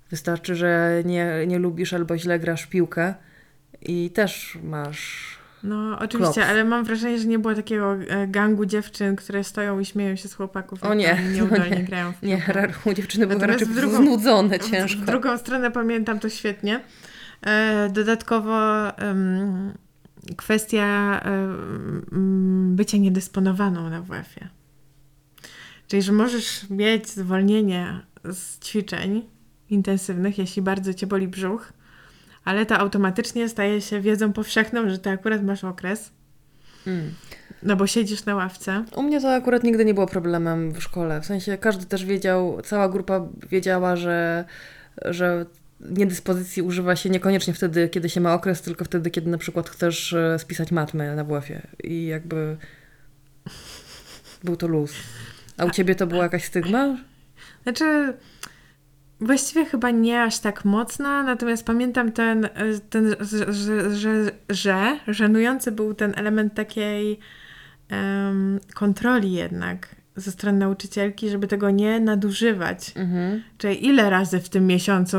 Wystarczy, 0.09 0.55
że 0.55 1.01
nie, 1.05 1.47
nie 1.47 1.59
lubisz 1.59 1.93
albo 1.93 2.17
źle 2.17 2.39
grasz 2.39 2.65
piłkę 2.65 3.13
i 3.81 4.09
też 4.09 4.57
masz. 4.63 5.39
No, 5.63 5.99
oczywiście, 5.99 6.45
ale 6.45 6.63
mam 6.63 6.83
wrażenie, 6.83 7.19
że 7.19 7.25
nie 7.25 7.39
było 7.39 7.55
takiego 7.55 7.93
e, 7.93 8.27
gangu 8.27 8.65
dziewczyn, 8.65 9.15
które 9.15 9.43
stoją 9.43 9.79
i 9.79 9.85
śmieją 9.85 10.15
się 10.15 10.27
z 10.27 10.33
chłopaków. 10.33 10.83
O 10.83 10.93
nie, 10.93 11.17
nieudolnie 11.33 11.77
nie, 11.77 11.83
grają. 11.83 12.13
W 12.13 12.23
nie, 12.23 12.41
u 12.85 12.93
dziewczyny 12.93 13.27
były 13.27 13.47
raczej 13.47 13.67
w 13.67 13.75
drugą, 13.75 13.97
znudzone 13.97 14.59
ciężko. 14.59 15.01
W 15.01 15.05
drugą 15.05 15.37
stronę 15.37 15.71
pamiętam 15.71 16.19
to 16.19 16.29
świetnie. 16.29 16.81
E, 17.41 17.89
dodatkowo 17.89 18.83
um, 19.01 19.73
kwestia 20.37 21.21
um, 21.25 22.75
bycia 22.75 22.97
niedysponowaną 22.97 23.89
na 23.89 24.01
WF-ie. 24.01 24.49
Czyli, 25.87 26.01
że 26.01 26.11
możesz 26.11 26.69
mieć 26.69 27.09
zwolnienie 27.09 27.99
z 28.23 28.59
ćwiczeń, 28.59 29.25
intensywnych, 29.69 30.37
jeśli 30.37 30.61
bardzo 30.61 30.93
cię 30.93 31.07
boli 31.07 31.27
brzuch, 31.27 31.73
ale 32.45 32.65
to 32.65 32.77
automatycznie 32.77 33.49
staje 33.49 33.81
się 33.81 34.01
wiedzą 34.01 34.33
powszechną, 34.33 34.89
że 34.89 34.99
ty 34.99 35.09
akurat 35.09 35.43
masz 35.43 35.63
okres. 35.63 36.11
Mm. 36.87 37.13
No 37.63 37.75
bo 37.75 37.87
siedzisz 37.87 38.25
na 38.25 38.35
ławce. 38.35 38.85
U 38.95 39.03
mnie 39.03 39.21
to 39.21 39.33
akurat 39.33 39.63
nigdy 39.63 39.85
nie 39.85 39.93
było 39.93 40.07
problemem 40.07 40.71
w 40.71 40.83
szkole. 40.83 41.21
W 41.21 41.25
sensie 41.25 41.57
każdy 41.57 41.85
też 41.85 42.05
wiedział, 42.05 42.61
cała 42.61 42.89
grupa 42.89 43.27
wiedziała, 43.49 43.95
że, 43.95 44.45
że 45.05 45.45
niedyspozycji 45.79 46.61
używa 46.61 46.95
się 46.95 47.09
niekoniecznie 47.09 47.53
wtedy, 47.53 47.89
kiedy 47.89 48.09
się 48.09 48.21
ma 48.21 48.33
okres, 48.33 48.61
tylko 48.61 48.85
wtedy, 48.85 49.11
kiedy 49.11 49.29
na 49.29 49.37
przykład 49.37 49.69
chcesz 49.69 50.13
e, 50.13 50.39
spisać 50.39 50.71
matmę 50.71 51.15
na 51.15 51.23
WF-ie. 51.23 51.61
I 51.83 52.05
jakby 52.05 52.57
był 54.43 54.55
to 54.55 54.67
luz. 54.67 54.93
A 55.57 55.65
u 55.65 55.69
ciebie 55.71 55.95
to 55.95 56.07
była 56.07 56.23
jakaś 56.23 56.43
stygma? 56.43 56.97
Znaczy, 57.63 58.13
Właściwie 59.21 59.65
chyba 59.65 59.91
nie 59.91 60.23
aż 60.23 60.39
tak 60.39 60.65
mocna, 60.65 61.23
natomiast 61.23 61.65
pamiętam 61.65 62.11
ten, 62.11 62.49
ten 62.89 63.15
że, 63.19 63.53
że, 63.53 63.95
że, 63.95 64.31
że 64.49 64.99
żenujący 65.07 65.71
był 65.71 65.93
ten 65.93 66.13
element 66.17 66.53
takiej 66.53 67.19
um, 67.91 68.59
kontroli 68.73 69.33
jednak 69.33 69.95
ze 70.15 70.31
strony 70.31 70.57
nauczycielki, 70.57 71.29
żeby 71.29 71.47
tego 71.47 71.69
nie 71.69 71.99
nadużywać. 71.99 72.91
Mhm. 72.95 73.43
Czyli 73.57 73.85
ile 73.85 74.09
razy 74.09 74.39
w 74.39 74.49
tym 74.49 74.67
miesiącu 74.67 75.17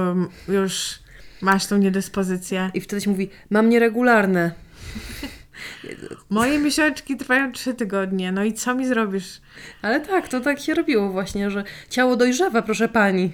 już 0.48 0.98
masz 1.40 1.66
tą 1.66 1.78
niedyspozycję? 1.78 2.70
I 2.74 2.80
wtedy 2.80 3.02
się 3.02 3.10
mówi, 3.10 3.30
mam 3.50 3.68
nieregularne. 3.68 4.52
Moje 6.30 6.58
miesiączki 6.58 7.16
trwają 7.16 7.52
trzy 7.52 7.74
tygodnie, 7.74 8.32
no 8.32 8.44
i 8.44 8.52
co 8.52 8.74
mi 8.74 8.86
zrobisz? 8.86 9.40
Ale 9.82 10.00
tak, 10.00 10.28
to 10.28 10.40
tak 10.40 10.60
się 10.60 10.74
robiło 10.74 11.08
właśnie, 11.08 11.50
że 11.50 11.64
ciało 11.88 12.16
dojrzewa, 12.16 12.62
proszę 12.62 12.88
pani. 12.88 13.32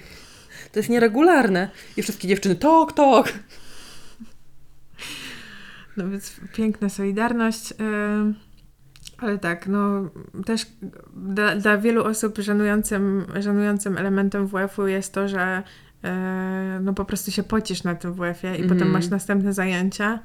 To 0.76 0.80
jest 0.80 0.90
nieregularne. 0.90 1.70
I 1.96 2.02
wszystkie 2.02 2.28
dziewczyny, 2.28 2.56
tok, 2.56 2.92
tok. 2.92 3.32
No 5.96 6.08
więc 6.10 6.40
piękna 6.54 6.88
solidarność. 6.88 7.74
Ale 9.18 9.38
tak, 9.38 9.66
no 9.66 10.10
też 10.46 10.66
dla, 11.16 11.56
dla 11.56 11.78
wielu 11.78 12.04
osób 12.04 12.38
żenującym, 12.38 13.26
żenującym 13.40 13.98
elementem 13.98 14.46
WF-u 14.46 14.86
jest 14.86 15.12
to, 15.12 15.28
że 15.28 15.62
e, 16.04 16.80
no 16.82 16.94
po 16.94 17.04
prostu 17.04 17.30
się 17.30 17.42
pocisz 17.42 17.82
na 17.82 17.94
tym 17.94 18.14
WF-ie 18.14 18.56
i 18.56 18.64
mm. 18.64 18.68
potem 18.68 18.90
masz 18.90 19.08
następne 19.08 19.52
zajęcia 19.52 20.18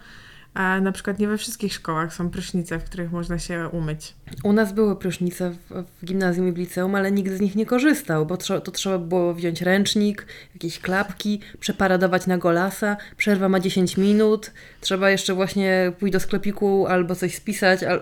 a 0.54 0.82
na 0.82 0.92
przykład 0.92 1.20
nie 1.20 1.28
we 1.28 1.38
wszystkich 1.38 1.74
szkołach 1.74 2.14
są 2.14 2.30
prysznice, 2.30 2.80
w 2.80 2.84
których 2.84 3.12
można 3.12 3.40
się 3.40 3.70
umyć. 3.72 4.16
U 4.44 4.54
nas 4.54 4.74
były 4.74 4.96
prysznice 4.96 5.52
w, 5.52 5.84
w 6.02 6.06
gimnazjum 6.06 6.48
i 6.48 6.52
w 6.52 6.58
liceum, 6.58 6.96
ale 6.96 7.12
nikt 7.12 7.32
z 7.32 7.42
nich 7.42 7.56
nie 7.56 7.66
korzystał, 7.66 8.26
bo 8.26 8.36
trze- 8.36 8.62
to 8.62 8.72
trzeba 8.72 8.98
było 8.98 9.34
wziąć 9.34 9.62
ręcznik, 9.62 10.26
jakieś 10.54 10.80
klapki, 10.80 11.40
przeparadować 11.60 12.28
na 12.28 12.38
golasa, 12.38 12.98
przerwa 13.18 13.50
ma 13.50 13.60
10 13.60 13.98
minut, 13.98 14.52
trzeba 14.82 15.10
jeszcze 15.10 15.34
właśnie 15.34 15.92
pójść 16.00 16.14
do 16.14 16.20
sklepiku 16.20 16.88
albo 16.88 17.16
coś 17.16 17.36
spisać. 17.36 17.84
Al... 17.84 18.02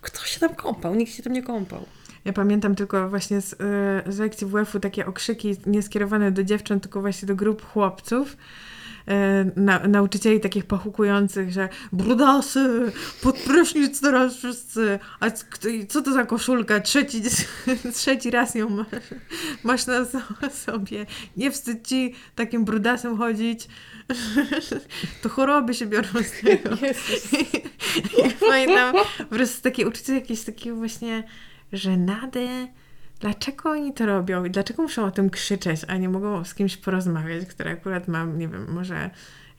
Kto 0.00 0.24
się 0.24 0.40
tam 0.40 0.54
kąpał? 0.54 0.94
Nikt 0.94 1.12
się 1.12 1.22
tam 1.22 1.32
nie 1.32 1.42
kąpał. 1.42 1.86
Ja 2.24 2.32
pamiętam 2.32 2.74
tylko 2.74 3.08
właśnie 3.08 3.40
z, 3.40 3.52
y, 3.52 3.56
z 4.12 4.18
lekcji 4.18 4.46
WF-u 4.46 4.80
takie 4.80 5.06
okrzyki 5.06 5.56
nie 5.66 5.82
skierowane 5.82 6.32
do 6.32 6.44
dziewcząt, 6.44 6.82
tylko 6.82 7.00
właśnie 7.00 7.28
do 7.28 7.36
grup 7.36 7.66
chłopców. 7.66 8.36
Y, 9.08 9.12
Na, 9.56 9.78
nauczycieli 9.78 10.40
takich 10.40 10.64
pochukujących, 10.64 11.52
że 11.52 11.68
brudasy, 11.92 12.92
pod 13.22 13.38
prysznic 13.38 14.00
teraz 14.00 14.36
wszyscy, 14.36 14.98
a 15.20 15.30
co 15.88 16.02
to 16.02 16.12
za 16.12 16.24
koszulka, 16.24 16.80
trzeci, 16.80 17.22
trzeci 17.94 18.30
raz 18.30 18.54
ją 18.54 18.68
masz, 18.68 18.86
masz 19.64 19.86
na 19.86 20.04
so- 20.04 20.50
sobie, 20.50 21.06
nie 21.36 21.50
wstyd 21.50 21.86
ci 21.88 22.14
takim 22.34 22.64
brudasem 22.64 23.16
chodzić, 23.16 23.68
to 25.22 25.28
choroby 25.28 25.74
się 25.74 25.86
biorą 25.86 26.08
z 26.08 26.40
tego. 26.40 26.76
I 28.26 28.30
pamiętam 28.48 28.94
po 29.18 29.24
prostu 29.24 29.62
takie 29.62 29.88
uczucie 29.88 30.14
jakieś 30.14 30.42
takiego 30.42 30.76
właśnie 30.76 31.24
żenady. 31.72 32.48
Dlaczego 33.20 33.70
oni 33.70 33.94
to 33.94 34.06
robią 34.06 34.44
i 34.44 34.50
dlaczego 34.50 34.82
muszą 34.82 35.04
o 35.04 35.10
tym 35.10 35.30
krzyczeć, 35.30 35.80
a 35.88 35.96
nie 35.96 36.08
mogą 36.08 36.44
z 36.44 36.54
kimś 36.54 36.76
porozmawiać, 36.76 37.46
który 37.46 37.70
akurat 37.70 38.08
ma, 38.08 38.24
nie 38.24 38.48
wiem, 38.48 38.72
może 38.72 39.10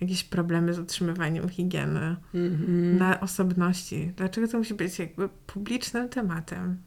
jakieś 0.01 0.23
problemy 0.23 0.73
z 0.73 0.79
utrzymywaniem 0.79 1.49
higieny 1.49 2.15
Mhm. 2.35 2.97
na 2.97 3.19
osobności. 3.19 4.13
Dlaczego 4.17 4.47
to 4.47 4.57
musi 4.57 4.73
być 4.73 4.99
jakby 4.99 5.29
publicznym 5.47 6.09
tematem? 6.09 6.77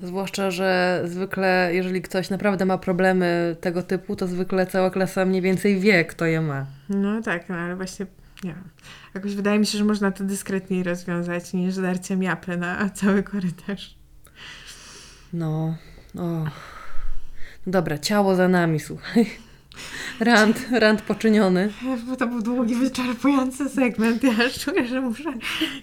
Zwłaszcza, 0.00 0.50
że 0.50 1.02
zwykle, 1.04 1.70
jeżeli 1.72 2.02
ktoś 2.02 2.30
naprawdę 2.30 2.64
ma 2.64 2.78
problemy 2.78 3.56
tego 3.60 3.82
typu, 3.82 4.16
to 4.16 4.26
zwykle 4.26 4.66
cała 4.66 4.90
klasa 4.90 5.24
mniej 5.24 5.42
więcej 5.42 5.80
wie, 5.80 6.04
kto 6.04 6.24
je 6.26 6.40
ma. 6.40 6.66
No 6.88 7.22
tak, 7.22 7.48
no 7.48 7.54
ale 7.56 7.76
właśnie, 7.76 8.06
nie 8.44 8.50
wiem. 8.54 8.68
Jakoś 9.14 9.34
wydaje 9.34 9.58
mi 9.58 9.66
się, 9.66 9.78
że 9.78 9.84
można 9.84 10.10
to 10.10 10.24
dyskretniej 10.24 10.82
rozwiązać 10.82 11.52
niż 11.52 11.76
darciem 11.76 12.22
japy 12.22 12.56
na 12.56 12.90
cały 12.90 13.22
korytarz. 13.22 13.98
No. 15.32 15.76
No 16.14 16.44
Dobra, 17.66 17.98
ciało 17.98 18.34
za 18.36 18.48
nami, 18.48 18.80
słuchaj. 18.80 19.30
Rand, 20.20 20.66
rand 20.72 21.02
poczyniony. 21.02 21.72
To 22.18 22.26
był 22.26 22.42
długi, 22.42 22.74
wyczerpujący 22.74 23.68
segment. 23.68 24.24
Ja 24.24 24.32
aż 24.46 24.58
czuję, 24.58 24.86
że 24.86 25.00
muszę 25.00 25.32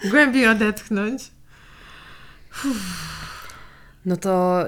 głębiej 0.09 0.47
odetchnąć. 0.47 1.31
No 4.05 4.17
to 4.17 4.65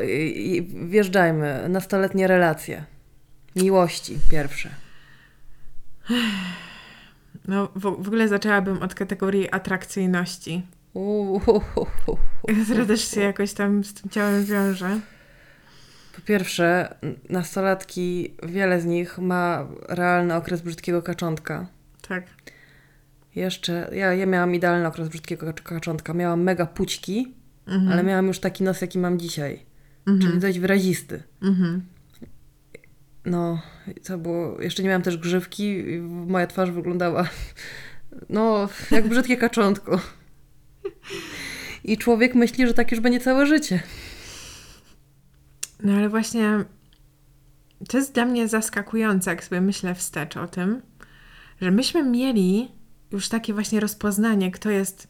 wjeżdżajmy. 0.87 1.69
Nastoletnie 1.69 2.27
relacje. 2.27 2.83
Miłości 3.55 4.17
pierwsze. 4.31 4.69
No, 7.47 7.69
w, 7.75 7.81
w 7.81 8.07
ogóle 8.07 8.27
zaczęłabym 8.27 8.83
od 8.83 8.95
kategorii 8.95 9.51
atrakcyjności, 9.51 10.61
też 12.87 13.11
się 13.11 13.21
jakoś 13.21 13.53
tam 13.53 13.83
z 13.83 13.93
tym 13.93 14.09
ciałem 14.09 14.45
wiąże. 14.45 14.99
Po 16.17 16.21
pierwsze, 16.21 16.95
nastolatki, 17.29 18.33
wiele 18.43 18.81
z 18.81 18.85
nich 18.85 19.17
ma 19.17 19.67
realny 19.89 20.35
okres 20.35 20.61
brzydkiego 20.61 21.01
kaczątka. 21.01 21.67
Tak. 22.07 22.23
Jeszcze, 23.35 23.89
ja, 23.93 24.13
ja 24.13 24.25
miałam 24.25 24.55
idealny 24.55 24.87
okres 24.87 25.09
brzydkiego 25.09 25.45
kacz- 25.47 25.61
kaczątka. 25.63 26.13
Miałam 26.13 26.41
mega 26.43 26.65
pućki, 26.65 27.33
Mhm. 27.67 27.91
ale 27.91 28.03
miałam 28.03 28.27
już 28.27 28.39
taki 28.39 28.63
nos, 28.63 28.81
jaki 28.81 28.99
mam 28.99 29.19
dzisiaj. 29.19 29.59
Mhm. 30.07 30.19
Czyli 30.29 30.39
dość 30.41 30.59
wyrazisty. 30.59 31.23
Mhm. 31.41 31.81
No, 33.25 33.61
to 34.07 34.17
było. 34.17 34.61
Jeszcze 34.61 34.83
nie 34.83 34.89
miałam 34.89 35.01
też 35.01 35.17
grzywki, 35.17 35.63
i 35.93 35.99
moja 36.01 36.47
twarz 36.47 36.71
wyglądała. 36.71 37.29
No, 38.29 38.69
jak 38.91 39.07
brzydkie 39.07 39.37
kaczątko. 39.37 39.99
I 41.83 41.97
człowiek 41.97 42.35
myśli, 42.35 42.67
że 42.67 42.73
tak 42.73 42.91
już 42.91 42.99
będzie 42.99 43.19
całe 43.19 43.45
życie. 43.45 43.79
No 45.83 45.93
ale 45.93 46.09
właśnie 46.09 46.65
to 47.89 47.97
jest 47.97 48.13
dla 48.13 48.25
mnie 48.25 48.47
zaskakujące, 48.47 49.29
jak 49.29 49.43
sobie 49.43 49.61
myślę 49.61 49.95
wstecz 49.95 50.37
o 50.37 50.47
tym, 50.47 50.81
że 51.61 51.71
myśmy 51.71 52.03
mieli 52.03 52.71
już 53.11 53.29
takie 53.29 53.53
właśnie 53.53 53.79
rozpoznanie, 53.79 54.51
kto 54.51 54.69
jest 54.69 55.07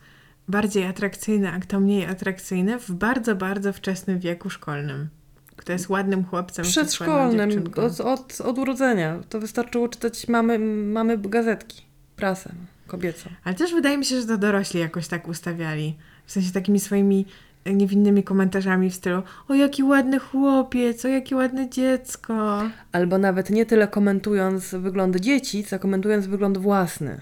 bardziej 0.48 0.86
atrakcyjny, 0.86 1.52
a 1.52 1.60
kto 1.60 1.80
mniej 1.80 2.06
atrakcyjny 2.06 2.80
w 2.80 2.92
bardzo, 2.92 3.36
bardzo 3.36 3.74
wczesnym 3.74 4.20
wieku 4.20 4.50
szkolnym. 4.50 5.10
Kto 5.56 5.74
jest 5.74 5.90
ładnym 5.90 6.24
chłopcem, 6.24 6.66
Przedszkolnym, 6.66 7.64
od, 7.76 8.00
od, 8.00 8.42
od 8.42 8.58
urodzenia. 8.58 9.20
To 9.30 9.40
wystarczyło 9.40 9.90
czytać 9.90 10.28
mamy, 10.28 10.60
mamy 10.60 11.18
gazetki, 11.18 11.82
prasę 12.16 12.52
kobiecą. 12.88 13.30
Ale 13.44 13.56
też 13.56 13.74
wydaje 13.74 13.98
mi 13.98 14.06
się, 14.06 14.22
że 14.22 14.28
to 14.28 14.38
dorośli 14.38 14.80
jakoś 14.80 15.08
tak 15.08 15.28
ustawiali. 15.28 15.98
W 16.26 16.32
sensie 16.32 16.52
takimi 16.52 16.80
swoimi 16.80 17.26
niewinnymi 17.74 18.24
komentarzami 18.24 18.90
w 18.90 18.96
stylu 18.96 19.24
o 19.48 19.54
jaki 19.54 19.84
ładny 19.84 20.20
chłopiec, 20.20 21.06
o 21.06 21.08
jakie 21.08 21.36
ładne 21.36 21.70
dziecko. 21.70 22.64
Albo 22.92 23.18
nawet 23.18 23.50
nie 23.50 23.66
tyle 23.66 23.88
komentując 23.88 24.76
wygląd 24.76 25.16
dzieci, 25.16 25.64
co 25.64 25.80
komentując 25.80 26.28
wygląd 26.28 26.58
własny. 26.58 27.22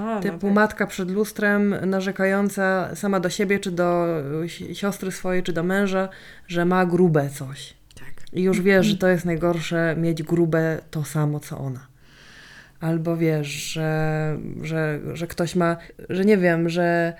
A, 0.00 0.20
Typu 0.20 0.50
matka 0.50 0.86
przed 0.86 1.10
lustrem 1.10 1.74
narzekająca 1.86 2.94
sama 2.94 3.20
do 3.20 3.30
siebie, 3.30 3.58
czy 3.58 3.70
do 3.70 4.06
si- 4.46 4.74
siostry 4.74 5.12
swojej, 5.12 5.42
czy 5.42 5.52
do 5.52 5.62
męża, 5.62 6.08
że 6.48 6.64
ma 6.64 6.86
grube 6.86 7.30
coś. 7.30 7.74
Tak. 7.94 8.12
I 8.32 8.42
już 8.42 8.60
wiesz, 8.60 8.86
że 8.86 8.96
to 9.02 9.08
jest 9.08 9.24
najgorsze 9.24 9.94
mieć 9.98 10.22
grube 10.22 10.78
to 10.90 11.04
samo, 11.04 11.40
co 11.40 11.58
ona. 11.58 11.86
Albo 12.80 13.16
wiesz, 13.16 13.46
że, 13.46 14.38
że, 14.62 15.00
że 15.12 15.26
ktoś 15.26 15.56
ma, 15.56 15.76
że 16.08 16.24
nie 16.24 16.36
wiem, 16.38 16.68
że 16.68 17.12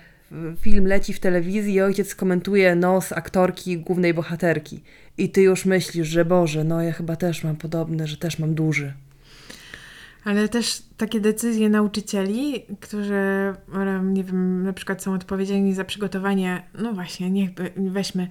film 0.59 0.87
leci 0.87 1.13
w 1.13 1.19
telewizji 1.19 1.73
i 1.73 1.81
ojciec 1.81 2.15
komentuje 2.15 2.75
nos 2.75 3.11
aktorki 3.11 3.77
głównej 3.77 4.13
bohaterki. 4.13 4.83
I 5.17 5.29
ty 5.29 5.41
już 5.41 5.65
myślisz, 5.65 6.07
że 6.07 6.25
Boże, 6.25 6.63
no 6.63 6.81
ja 6.81 6.91
chyba 6.91 7.15
też 7.15 7.43
mam 7.43 7.55
podobne, 7.55 8.07
że 8.07 8.17
też 8.17 8.39
mam 8.39 8.55
duży. 8.55 8.93
Ale 10.23 10.49
też 10.49 10.81
takie 10.97 11.19
decyzje 11.19 11.69
nauczycieli, 11.69 12.65
którzy, 12.79 13.53
nie 14.03 14.23
wiem, 14.23 14.63
na 14.63 14.73
przykład 14.73 15.03
są 15.03 15.13
odpowiedzialni 15.13 15.73
za 15.73 15.85
przygotowanie, 15.85 16.63
no 16.79 16.93
właśnie, 16.93 17.31
niechby 17.31 17.71
weźmy 17.77 18.27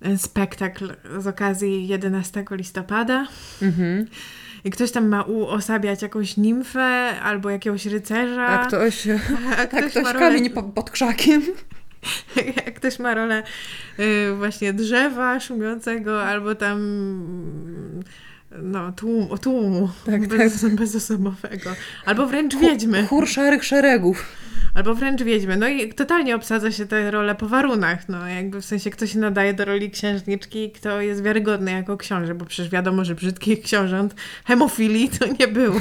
e, 0.00 0.18
spektakl 0.18 0.92
z 1.18 1.26
okazji 1.26 1.88
11 1.88 2.44
listopada 2.50 3.26
Mhm. 3.62 4.06
I 4.64 4.70
ktoś 4.70 4.90
tam 4.90 5.08
ma 5.08 5.22
uosabiać 5.22 6.02
jakąś 6.02 6.36
nimfę 6.36 7.14
albo 7.22 7.50
jakiegoś 7.50 7.86
rycerza. 7.86 8.46
A 8.46 8.66
ktoś, 8.66 9.06
a 9.08 9.56
a 9.56 9.66
ktoś 9.66 9.90
ktoś 9.90 10.04
ma 10.04 10.12
rolę- 10.12 10.18
kamień 10.18 10.50
po, 10.50 10.62
pod 10.62 10.90
krzakiem. 10.90 11.42
jak 12.56 12.74
ktoś 12.74 12.98
ma 12.98 13.14
rolę 13.14 13.42
y, 13.98 14.34
właśnie 14.36 14.72
drzewa 14.72 15.40
szumiącego 15.40 16.24
albo 16.24 16.54
tam 16.54 16.80
no, 18.62 18.92
tłum, 18.92 19.28
tłumu 19.38 19.88
Tak, 20.06 20.28
bez, 20.28 20.64
bezosobowego. 20.80 21.70
Albo 22.04 22.26
wręcz 22.26 22.56
wiedźmy. 22.56 23.06
Chór 23.06 23.28
szarych 23.28 23.64
szeregów. 23.64 24.26
Albo 24.74 24.94
wręcz 24.94 25.22
wiedźmy. 25.22 25.56
No 25.56 25.68
i 25.68 25.94
totalnie 25.94 26.36
obsadza 26.36 26.72
się 26.72 26.86
tę 26.86 27.10
rolę 27.10 27.34
po 27.34 27.48
warunach. 27.48 28.08
No 28.08 28.28
jakby 28.28 28.60
w 28.60 28.64
sensie 28.64 28.90
kto 28.90 29.06
się 29.06 29.18
nadaje 29.18 29.54
do 29.54 29.64
roli 29.64 29.90
księżniczki 29.90 30.64
i 30.64 30.70
kto 30.70 31.00
jest 31.00 31.22
wiarygodny 31.22 31.72
jako 31.72 31.96
książę, 31.96 32.34
bo 32.34 32.44
przecież 32.44 32.72
wiadomo, 32.72 33.04
że 33.04 33.14
brzydkich 33.14 33.62
książąt 33.62 34.14
hemofilii 34.44 35.08
to 35.08 35.26
nie 35.40 35.48
było. 35.48 35.80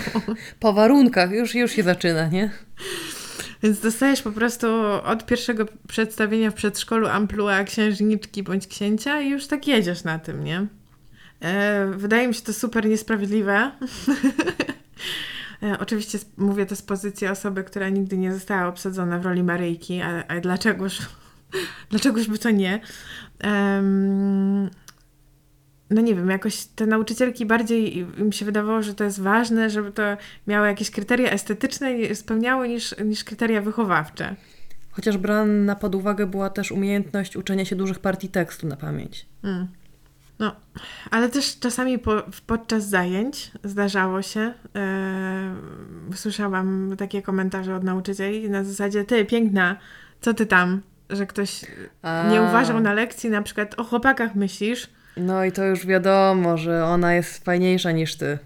Po 0.60 0.73
warunkach 0.73 1.32
już, 1.32 1.55
już 1.55 1.71
się 1.71 1.84
zaczyna, 1.84 2.27
nie? 2.27 2.51
Więc 3.63 3.79
dostajesz 3.79 4.21
po 4.21 4.32
prostu 4.32 4.67
od 5.03 5.25
pierwszego 5.25 5.65
przedstawienia 5.88 6.51
w 6.51 6.53
przedszkolu 6.53 7.08
amplua 7.08 7.63
księżniczki 7.63 8.43
bądź 8.43 8.67
księcia 8.67 9.21
i 9.21 9.29
już 9.29 9.47
tak 9.47 9.67
jedziesz 9.67 10.03
na 10.03 10.19
tym, 10.19 10.43
nie? 10.43 10.67
E, 11.41 11.86
wydaje 11.95 12.28
mi 12.28 12.34
się 12.34 12.41
to 12.41 12.54
super 12.54 12.86
niesprawiedliwe. 12.86 13.71
e, 15.63 15.80
oczywiście 15.80 16.19
mówię 16.38 16.65
to 16.65 16.75
z 16.75 16.82
pozycji 16.82 17.28
osoby, 17.28 17.63
która 17.63 17.89
nigdy 17.89 18.17
nie 18.17 18.34
została 18.34 18.67
obsadzona 18.67 19.19
w 19.19 19.25
roli 19.25 19.43
Maryjki, 19.43 20.02
a, 20.02 20.28
a 20.28 20.39
dlaczegoż, 20.39 20.99
dlaczegoż 21.91 22.28
by 22.28 22.38
to 22.38 22.52
nie? 22.52 22.82
Em, 23.39 24.69
no 25.89 26.02
nie 26.02 26.15
wiem, 26.15 26.30
jakoś 26.30 26.65
te 26.65 26.86
nauczycielki 26.86 27.45
bardziej 27.45 27.97
im 27.97 28.32
się 28.32 28.45
wydawało, 28.45 28.82
że 28.82 28.93
to 28.93 29.04
jest 29.04 29.21
ważne, 29.21 29.69
żeby 29.69 29.91
to 29.91 30.04
miało 30.47 30.65
jakieś 30.65 30.91
kryteria 30.91 31.32
estetyczne 31.32 31.93
i 31.93 32.15
spełniało 32.15 32.65
niż, 32.65 32.95
niż 33.06 33.23
kryteria 33.23 33.62
wychowawcze. 33.62 34.36
Chociaż 34.91 35.17
brana 35.17 35.75
pod 35.75 35.95
uwagę 35.95 36.28
była 36.28 36.49
też 36.49 36.71
umiejętność 36.71 37.36
uczenia 37.36 37.65
się 37.65 37.75
dużych 37.75 37.99
partii 37.99 38.30
tekstu 38.30 38.67
na 38.67 38.75
pamięć. 38.75 39.25
Mm. 39.43 39.67
No, 40.39 40.56
ale 41.12 41.30
też 41.30 41.60
czasami 41.60 41.99
po, 41.99 42.23
podczas 42.47 42.88
zajęć 42.88 43.52
zdarzało 43.63 44.21
się, 44.21 44.54
e, 44.75 45.56
słyszałam 46.15 46.95
takie 46.97 47.21
komentarze 47.21 47.75
od 47.75 47.84
nauczycieli 47.84 48.49
na 48.49 48.63
zasadzie, 48.63 49.04
ty, 49.04 49.25
piękna, 49.25 49.75
co 50.21 50.34
ty 50.34 50.45
tam? 50.45 50.82
Że 51.10 51.25
ktoś 51.25 51.65
A. 52.02 52.30
nie 52.32 52.41
uważał 52.41 52.80
na 52.80 52.93
lekcji, 52.93 53.30
na 53.30 53.41
przykład 53.41 53.80
o 53.80 53.84
chłopakach 53.84 54.36
myślisz, 54.36 54.89
No 55.19 55.45
i 55.45 55.52
to 55.52 55.65
już 55.65 55.86
wiadomo, 55.86 56.58
że 56.58 56.86
ona 56.86 57.13
jest 57.13 57.45
fajniejsza 57.45 57.91
niż 57.91 58.15
ty. 58.15 58.38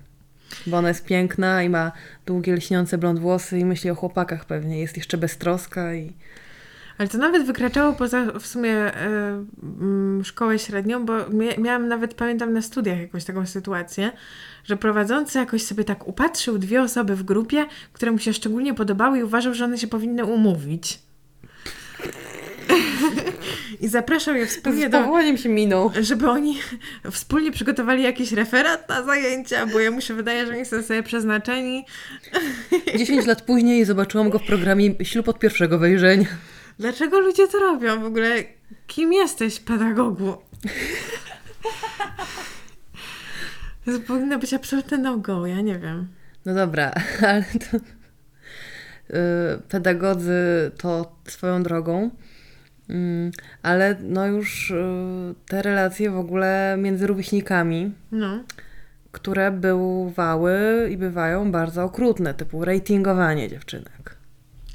Bo 0.67 0.77
ona 0.77 0.87
jest 0.87 1.05
piękna 1.05 1.63
i 1.63 1.69
ma 1.69 1.91
długie, 2.25 2.53
lśniące 2.53 2.97
blond 2.97 3.19
włosy 3.19 3.59
i 3.59 3.65
myśli 3.65 3.89
o 3.89 3.95
chłopakach 3.95 4.45
pewnie. 4.45 4.79
Jest 4.79 4.97
jeszcze 4.97 5.17
beztroska 5.17 5.93
i... 5.93 6.13
Ale 7.03 7.09
to 7.09 7.17
nawet 7.17 7.43
wykraczało 7.45 7.93
poza 7.93 8.25
w 8.39 8.47
sumie 8.47 8.91
mm, 8.95 10.23
szkołę 10.25 10.59
średnią, 10.59 11.05
bo 11.05 11.13
mia- 11.25 11.59
miałam 11.59 11.87
nawet, 11.87 12.13
pamiętam 12.13 12.53
na 12.53 12.61
studiach 12.61 12.99
jakąś 12.99 13.23
taką 13.23 13.45
sytuację, 13.45 14.11
że 14.65 14.77
prowadzący 14.77 15.37
jakoś 15.39 15.63
sobie 15.63 15.83
tak 15.83 16.07
upatrzył 16.07 16.57
dwie 16.57 16.81
osoby 16.81 17.15
w 17.15 17.23
grupie, 17.23 17.65
które 17.93 18.11
mu 18.11 18.17
się 18.19 18.33
szczególnie 18.33 18.73
podobały 18.73 19.19
i 19.19 19.23
uważał, 19.23 19.53
że 19.53 19.65
one 19.65 19.77
się 19.77 19.87
powinny 19.87 20.25
umówić. 20.25 20.99
I 23.81 23.87
zapraszał 23.87 24.35
je 24.35 24.45
wspólnie 24.45 24.87
Z 24.87 24.91
do, 24.91 24.99
powołaniem 24.99 25.37
się 25.37 25.49
minął. 25.49 25.91
żeby 26.01 26.29
oni 26.29 26.57
wspólnie 27.11 27.51
przygotowali 27.51 28.03
jakiś 28.03 28.31
referat 28.31 28.89
na 28.89 29.03
zajęcia, 29.03 29.65
bo 29.65 29.79
jemu 29.79 30.01
się 30.01 30.13
wydaje, 30.13 30.47
że 30.47 30.53
oni 30.53 30.65
są 30.65 30.83
sobie 30.83 31.03
przeznaczeni. 31.03 31.85
10 32.97 33.25
lat 33.25 33.41
później 33.41 33.85
zobaczyłam 33.85 34.29
go 34.29 34.39
w 34.39 34.43
programie 34.43 35.05
Ślub 35.05 35.27
od 35.27 35.39
pierwszego 35.39 35.79
wejrzenia. 35.79 36.27
Dlaczego 36.79 37.19
ludzie 37.19 37.47
to 37.47 37.59
robią 37.59 38.01
w 38.01 38.05
ogóle? 38.05 38.43
Kim 38.87 39.13
jesteś, 39.13 39.59
pedagogu? 39.59 40.37
To 43.85 43.91
powinno 44.07 44.39
być 44.39 44.53
absolutne 44.53 44.97
no-go, 44.97 45.45
ja 45.47 45.61
nie 45.61 45.79
wiem. 45.79 46.07
No 46.45 46.53
dobra, 46.53 46.91
ale 47.27 47.43
to... 47.43 47.77
y, 47.77 49.61
Pedagodzy 49.69 50.71
to 50.77 51.15
swoją 51.27 51.63
drogą, 51.63 52.09
Mm, 52.89 53.31
ale 53.61 53.95
no 54.01 54.25
już 54.27 54.71
y, 54.71 54.75
te 55.47 55.61
relacje 55.61 56.11
w 56.11 56.17
ogóle 56.17 56.75
między 56.79 57.07
rówieśnikami, 57.07 57.91
No. 58.11 58.43
które 59.11 59.51
bywały 59.51 60.87
i 60.91 60.97
bywają 60.97 61.51
bardzo 61.51 61.83
okrutne, 61.83 62.33
typu 62.33 62.65
ratingowanie 62.65 63.49
dziewczynek. 63.49 64.12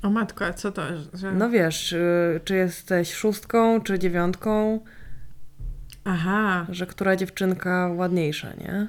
O 0.03 0.11
matko, 0.11 0.45
a 0.47 0.53
co 0.53 0.73
to? 0.73 0.83
Że... 1.15 1.33
No 1.33 1.51
wiesz, 1.51 1.93
y, 1.93 2.41
czy 2.45 2.55
jesteś 2.57 3.13
szóstką, 3.15 3.81
czy 3.81 3.99
dziewiątką, 3.99 4.81
Aha. 6.05 6.67
że 6.71 6.87
która 6.87 7.17
dziewczynka 7.17 7.91
ładniejsza, 7.97 8.49
nie? 8.61 8.87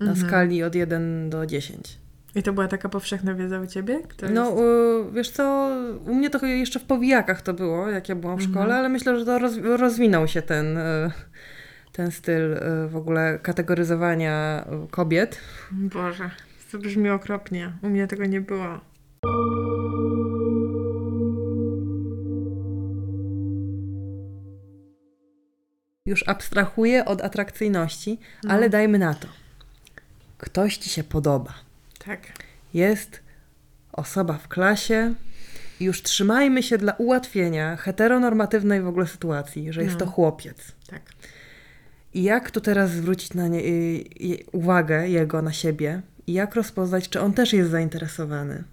Na 0.00 0.10
Mhm. 0.10 0.16
skali 0.28 0.62
od 0.62 0.74
1 0.74 1.30
do 1.30 1.46
10. 1.46 1.98
I 2.34 2.42
to 2.42 2.52
była 2.52 2.68
taka 2.68 2.88
powszechna 2.88 3.34
wiedza 3.34 3.60
u 3.60 3.66
ciebie? 3.66 4.00
Kto 4.08 4.28
No, 4.28 4.44
jest... 4.44 4.58
y, 5.10 5.12
wiesz 5.12 5.30
co, 5.30 5.70
u 6.06 6.14
mnie 6.14 6.30
to 6.30 6.46
jeszcze 6.46 6.80
w 6.80 6.84
powijakach 6.84 7.42
to 7.42 7.54
było, 7.54 7.88
jak 7.90 8.08
ja 8.08 8.14
byłam 8.14 8.36
w 8.38 8.40
Mhm. 8.40 8.52
szkole, 8.54 8.74
ale 8.78 8.88
myślę, 8.88 9.18
że 9.18 9.24
to 9.24 9.38
roz, 9.38 9.56
rozwinął 9.62 10.28
się 10.28 10.42
ten, 10.42 10.78
y, 10.78 11.10
ten 11.92 12.10
styl 12.10 12.52
y, 12.52 12.88
w 12.88 12.96
ogóle 12.96 13.38
kategoryzowania 13.42 14.64
kobiet. 14.90 15.40
Boże, 15.72 16.30
to 16.72 16.78
brzmi 16.78 17.10
okropnie. 17.10 17.72
U 17.82 17.88
mnie 17.88 18.06
tego 18.06 18.26
nie 18.26 18.40
było. 18.40 18.80
Już 26.06 26.28
abstrahuję 26.28 27.04
od 27.04 27.22
atrakcyjności, 27.22 28.18
No. 28.44 28.50
ale 28.50 28.70
dajmy 28.70 28.98
na 28.98 29.14
to. 29.14 29.28
Ktoś 30.38 30.76
ci 30.76 30.90
się 30.90 31.04
podoba. 31.04 31.54
Tak. 32.06 32.20
Jest 32.74 33.20
osoba 33.92 34.34
w 34.38 34.48
klasie 34.48 35.14
i 35.80 35.84
już 35.84 36.02
trzymajmy 36.02 36.62
się 36.62 36.78
dla 36.78 36.92
ułatwienia 36.92 37.76
heteronormatywnej 37.76 38.82
w 38.82 38.86
ogóle 38.86 39.06
sytuacji, 39.06 39.72
że 39.72 39.82
jest 39.82 39.92
No. 39.94 39.98
to 40.00 40.06
chłopiec. 40.06 40.72
Tak. 40.86 41.02
I 42.14 42.22
jak 42.22 42.50
tu 42.50 42.60
teraz 42.60 42.90
zwrócić 42.90 43.34
na 43.34 43.48
nie, 43.48 43.58
y, 43.58 44.04
y, 44.20 44.44
uwagę 44.52 45.08
jego 45.08 45.42
na 45.42 45.52
siebie 45.52 46.02
i 46.26 46.32
jak 46.32 46.54
rozpoznać, 46.54 47.08
czy 47.08 47.20
on 47.20 47.32
też 47.32 47.52
jest 47.52 47.70
zainteresowany? 47.70 48.64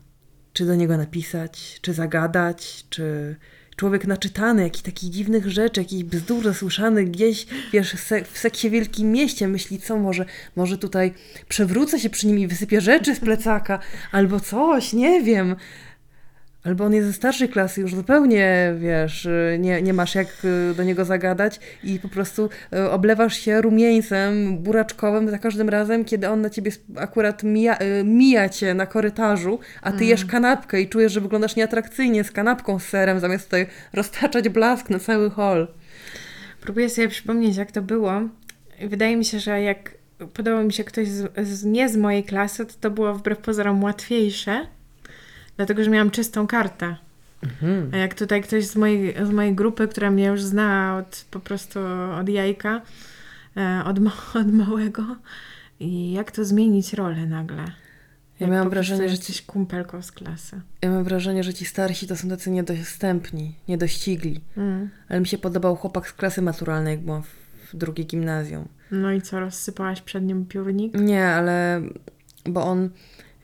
Czy 0.54 0.66
do 0.66 0.76
niego 0.76 0.98
napisać, 0.98 1.80
czy 1.82 1.94
zagadać, 1.94 2.86
czy 2.90 3.36
człowiek 3.82 4.08
naczytany, 4.08 4.64
jakichś 4.64 4.84
takich 4.84 5.10
dziwnych 5.10 5.48
rzeczy, 5.48 5.82
jakichś 5.82 6.04
bzdur 6.04 6.44
zasłyszanych 6.44 7.12
gdzieś, 7.12 7.46
wiesz, 7.74 7.96
w 8.32 8.38
seksie 8.38 8.70
wielkim 8.70 9.12
mieście 9.12 9.48
myśli, 9.48 9.80
co 9.80 9.98
może, 9.98 10.26
może 10.56 10.78
tutaj 10.78 11.14
przewrócę 11.48 12.00
się 12.00 12.10
przy 12.10 12.28
nim 12.28 12.40
i 12.40 12.48
wysypię 12.48 12.82
rzeczy 12.82 13.16
z 13.16 13.20
plecaka, 13.20 13.80
albo 14.12 14.40
coś, 14.40 14.94
nie 14.94 15.22
wiem. 15.24 15.56
Albo 16.64 16.86
on 16.86 16.94
jest 16.94 17.08
ze 17.08 17.14
starszej 17.14 17.50
klasy, 17.50 17.82
już 17.82 17.96
zupełnie, 17.96 18.74
wiesz, 18.80 19.26
y, 19.26 19.58
nie, 19.60 19.82
nie 19.82 19.94
masz 19.94 20.16
jak 20.16 20.28
y, 20.46 20.74
do 20.76 20.84
niego 20.84 21.06
zagadać 21.06 21.60
i 21.84 22.00
po 22.00 22.10
prostu 22.10 22.50
y, 22.74 22.90
oblewasz 22.90 23.38
się 23.38 23.62
rumieńcem 23.62 24.58
buraczkowym 24.58 25.30
za 25.30 25.38
każdym 25.38 25.70
razem, 25.70 26.06
kiedy 26.06 26.30
on 26.30 26.42
na 26.42 26.50
ciebie 26.50 26.72
akurat 26.96 27.44
mija, 27.44 27.78
mija 28.04 28.50
cię 28.50 28.74
na 28.74 28.86
korytarzu, 28.86 29.60
a 29.82 29.92
ty 29.92 30.06
jesz 30.06 30.26
kanapkę 30.26 30.82
i 30.82 30.90
czujesz, 30.90 31.12
że 31.12 31.22
wyglądasz 31.22 31.56
nieatrakcyjnie 31.56 32.24
z 32.24 32.32
kanapką 32.32 32.80
z 32.80 32.84
serem, 32.84 33.20
zamiast 33.20 33.46
tutaj 33.46 33.68
roztaczać 33.94 34.50
blask 34.50 34.90
na 34.90 35.00
cały 35.00 35.30
hol. 35.30 35.68
Próbuję 36.62 36.90
sobie 36.90 37.08
przypomnieć, 37.08 37.58
jak 37.58 37.72
to 37.72 37.82
było. 37.82 38.22
Wydaje 38.82 39.18
mi 39.18 39.26
się, 39.26 39.40
że 39.40 39.62
jak 39.62 39.92
podobał 40.34 40.64
mi 40.64 40.74
się 40.74 40.84
ktoś 40.84 41.08
z, 41.08 41.48
z, 41.48 41.64
nie 41.64 41.90
z 41.90 41.98
mojej 41.98 42.24
klasy, 42.24 42.66
to 42.66 42.74
to 42.82 42.92
było 42.92 43.14
wbrew 43.14 43.38
pozorom 43.38 43.84
łatwiejsze, 43.84 44.68
dlatego 45.58 45.84
że 45.84 45.90
miałam 45.90 46.12
czystą 46.12 46.48
kartę. 46.48 46.96
A 47.94 47.98
jak 47.98 48.14
tutaj 48.14 48.44
ktoś 48.44 48.66
z 48.66 48.76
mojej, 48.76 49.16
z 49.26 49.30
mojej 49.30 49.56
grupy, 49.56 49.88
która 49.88 50.12
mnie 50.12 50.26
już 50.26 50.44
zna 50.44 50.98
od 50.98 51.26
po 51.32 51.40
prostu 51.40 51.80
od 52.20 52.30
jajka, 52.30 52.82
e, 53.58 53.84
od, 53.86 53.98
od 54.42 54.54
małego, 54.54 55.16
i 55.80 56.12
jak 56.12 56.32
to 56.32 56.46
zmienić 56.46 56.94
rolę 56.94 57.26
nagle? 57.26 57.66
Jak 58.40 58.50
miałam 58.50 58.70
wrażenie, 58.70 59.10
że 59.10 59.16
jesteś 59.16 59.42
kumpelką 59.42 60.02
z 60.02 60.12
klasy. 60.12 60.62
Ja 60.82 60.92
mam 60.92 61.04
wrażenie, 61.04 61.44
że 61.44 61.54
ci 61.54 61.66
starsi 61.66 62.08
to 62.08 62.16
są 62.16 62.30
tacy 62.30 62.52
niedostępni, 62.52 63.56
niedościgli. 63.68 64.42
Mm. 64.58 64.90
Ale 65.10 65.20
mi 65.20 65.28
się 65.28 65.38
podobał 65.38 65.76
chłopak 65.76 66.10
z 66.10 66.14
klasy 66.14 66.42
maturalnej, 66.42 66.92
jak 66.92 67.06
byłam 67.06 67.24
w, 67.24 67.28
w 67.74 67.78
drugiej 67.78 68.06
gimnazjum. 68.06 68.68
No 68.92 69.12
i 69.12 69.22
co, 69.22 69.40
rozsypałaś 69.40 70.02
przed 70.02 70.24
nim 70.24 70.46
piórnik? 70.46 70.94
Nie, 70.94 71.28
ale 71.28 71.82
bo 72.46 72.66
on 72.66 72.90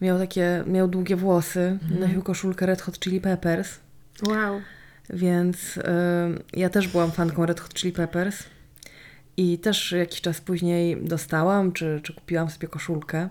miał 0.01 0.17
takie, 0.19 0.63
miał 0.67 0.87
długie 0.87 1.15
włosy, 1.15 1.59
Mhm. 1.83 1.99
nosił 1.99 2.21
koszulkę 2.23 2.65
Red 2.65 2.81
Hot 2.81 2.99
Chili 2.99 3.21
Peppers, 3.21 3.79
Wow. 4.27 4.61
więc 5.09 5.77
y, 5.77 5.81
ja 6.53 6.69
też 6.69 6.87
byłam 6.87 7.11
fanką 7.11 7.45
Red 7.45 7.59
Hot 7.59 7.73
Chili 7.73 7.93
Peppers 7.93 8.43
i 9.37 9.59
też 9.59 9.91
jakiś 9.91 10.21
czas 10.21 10.41
później 10.41 11.03
dostałam, 11.03 11.71
czy, 11.71 11.99
czy 12.03 12.13
kupiłam 12.13 12.49
sobie 12.49 12.67
koszulkę 12.67 13.29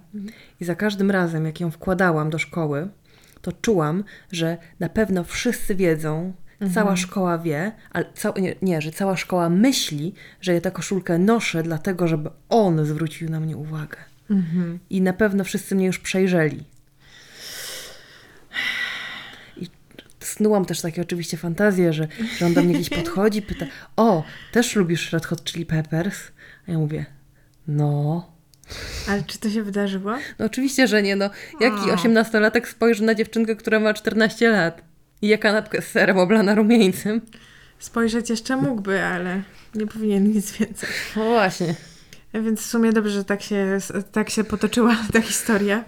i 0.61 0.65
za 0.65 0.75
każdym 0.75 1.11
razem, 1.11 1.47
jak 1.47 1.61
ją 1.61 1.71
wkładałam 1.71 2.31
do 2.31 2.39
szkoły, 2.39 2.89
to 3.43 3.53
czułam, 3.53 4.05
że 4.33 4.57
na 4.81 4.89
pewno 4.89 5.25
wszyscy 5.25 5.75
wiedzą, 5.75 6.33
cała 6.75 6.97
szkoła 6.97 7.39
wie, 7.39 7.73
ale 7.93 8.05
cał, 8.15 8.33
nie, 8.39 8.55
nie, 8.63 8.81
że 8.81 8.91
cała 8.91 9.17
szkoła 9.17 9.49
myśli, 9.51 10.15
że 10.41 10.55
ja 10.55 10.61
tę 10.61 10.71
koszulkę 10.71 11.19
noszę 11.19 11.63
dlatego, 11.63 12.09
żeby 12.09 12.31
on 12.49 12.85
zwrócił 12.87 13.31
na 13.31 13.41
mnie 13.41 13.57
uwagę. 13.57 13.97
Mhm. 14.31 14.79
I 14.91 15.01
na 15.01 15.13
pewno 15.13 15.45
wszyscy 15.45 15.75
mnie 15.75 15.87
już 15.87 15.99
przejrzeli. 15.99 16.65
I 19.57 19.67
snułam 20.21 20.65
też 20.65 20.81
takie 20.81 21.03
oczywiście 21.03 21.37
fantazje, 21.37 21.93
że, 21.93 22.09
że 22.39 22.47
on 22.47 22.55
do 22.55 22.63
mnie 22.63 22.75
gdzieś 22.75 22.91
podchodzi, 23.01 23.43
pyta, 23.43 23.67
o, 23.97 24.25
też 24.53 24.77
lubisz 24.77 25.13
Red 25.13 25.27
Hot 25.27 25.45
Chili 25.45 25.67
Peppers? 25.67 26.19
A 26.69 26.73
ja 26.73 26.79
mówię, 26.79 27.07
no. 27.69 28.27
Ale 29.09 29.23
czy 29.23 29.39
to 29.39 29.51
się 29.51 29.63
wydarzyło? 29.63 30.13
No 30.39 30.47
oczywiście, 30.47 30.89
że 30.89 31.03
nie, 31.03 31.17
no. 31.17 31.31
Jaki 31.61 31.91
osiemnastolatek 31.91 32.69
spojrzy 32.69 33.05
na 33.05 33.15
dziewczynkę, 33.15 33.57
która 33.57 33.81
ma 33.81 33.95
14 33.95 34.49
lat 34.49 34.83
i 35.23 35.29
je 35.29 35.39
kanapkę 35.39 35.83
z 35.83 35.87
serem 35.87 36.19
oblana 36.19 36.55
rumieńcem? 36.55 37.21
Spojrzeć 37.79 38.31
jeszcze 38.31 38.57
mógłby, 38.57 39.05
ale 39.05 39.43
nie 39.75 39.87
powinien 39.87 40.33
nic 40.33 40.53
więcej. 40.53 40.89
No 41.17 41.25
właśnie. 41.25 41.75
Więc 42.43 42.61
w 42.61 42.67
sumie 42.67 42.93
dobrze, 42.93 43.11
że 43.11 43.25
tak 43.25 43.43
się, 43.43 43.79
tak 44.13 44.31
się 44.31 44.45
potoczyła 44.45 44.97
ta 45.13 45.21
historia. 45.21 45.85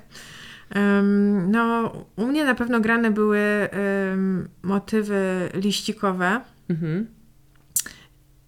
Em, 0.71 1.51
no, 1.51 1.93
u 2.17 2.27
mnie 2.27 2.45
na 2.45 2.55
pewno 2.55 2.81
grane 2.81 3.11
były 3.11 3.39
em, 3.39 4.49
motywy 4.63 5.49
liścikowe 5.55 6.41
Mhm. 6.69 7.07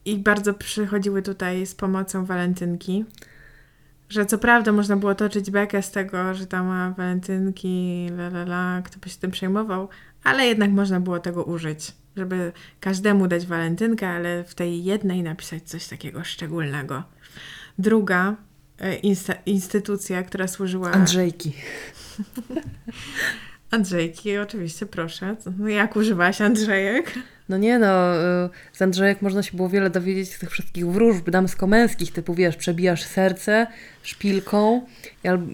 i 0.05 0.19
bardzo 0.19 0.55
przychodziły 0.55 1.23
tutaj 1.23 1.67
z 1.67 1.75
pomocą 1.75 2.25
walentynki. 2.25 3.05
Że 4.09 4.27
co 4.27 4.39
prawda 4.39 4.73
można 4.73 4.97
było 4.97 5.15
toczyć 5.15 5.51
bekę 5.51 5.83
z 5.83 5.91
tego, 5.91 6.35
że 6.35 6.47
tam 6.47 6.67
ma 6.67 6.91
walentynki, 6.91 8.07
la 8.11 8.27
la 8.27 8.43
la, 8.43 8.83
kto 8.85 8.99
by 8.99 9.09
się 9.09 9.19
tym 9.19 9.31
przejmował, 9.31 9.89
ale 10.25 10.47
jednak 10.47 10.71
można 10.71 11.01
było 11.01 11.19
tego 11.19 11.45
użyć, 11.45 11.93
żeby 12.17 12.53
każdemu 12.81 13.29
dać 13.29 13.47
walentynkę, 13.47 14.09
ale 14.09 14.45
w 14.45 14.55
tej 14.55 14.85
jednej 14.85 15.23
napisać 15.23 15.63
coś 15.63 15.89
takiego 15.89 16.25
szczególnego. 16.25 17.03
Druga 17.81 18.37
e, 18.79 19.01
insta- 19.01 19.39
instytucja, 19.47 20.23
która 20.23 20.49
służyła... 20.49 20.91
Andrzejki. 20.91 21.53
Andrzejki, 23.71 24.39
oczywiście, 24.39 24.87
proszę. 24.87 25.37
No 25.59 25.69
jak 25.69 25.97
używałaś 25.97 26.41
Andrzejek? 26.41 27.13
No 27.49 27.59
nie 27.59 27.79
no, 27.79 28.17
y, 28.17 28.49
z 28.73 28.83
Andrzejek 28.83 29.23
można 29.23 29.43
się 29.43 29.57
było 29.57 29.69
wiele 29.69 29.91
dowiedzieć 29.91 30.35
z 30.35 30.39
tych 30.39 30.51
wszystkich 30.51 30.87
wróżb 30.87 31.31
damsko-męskich, 31.31 32.13
typu 32.13 32.35
wiesz, 32.35 32.57
przebijasz 32.57 33.05
serce 33.05 33.67
szpilką 34.03 34.87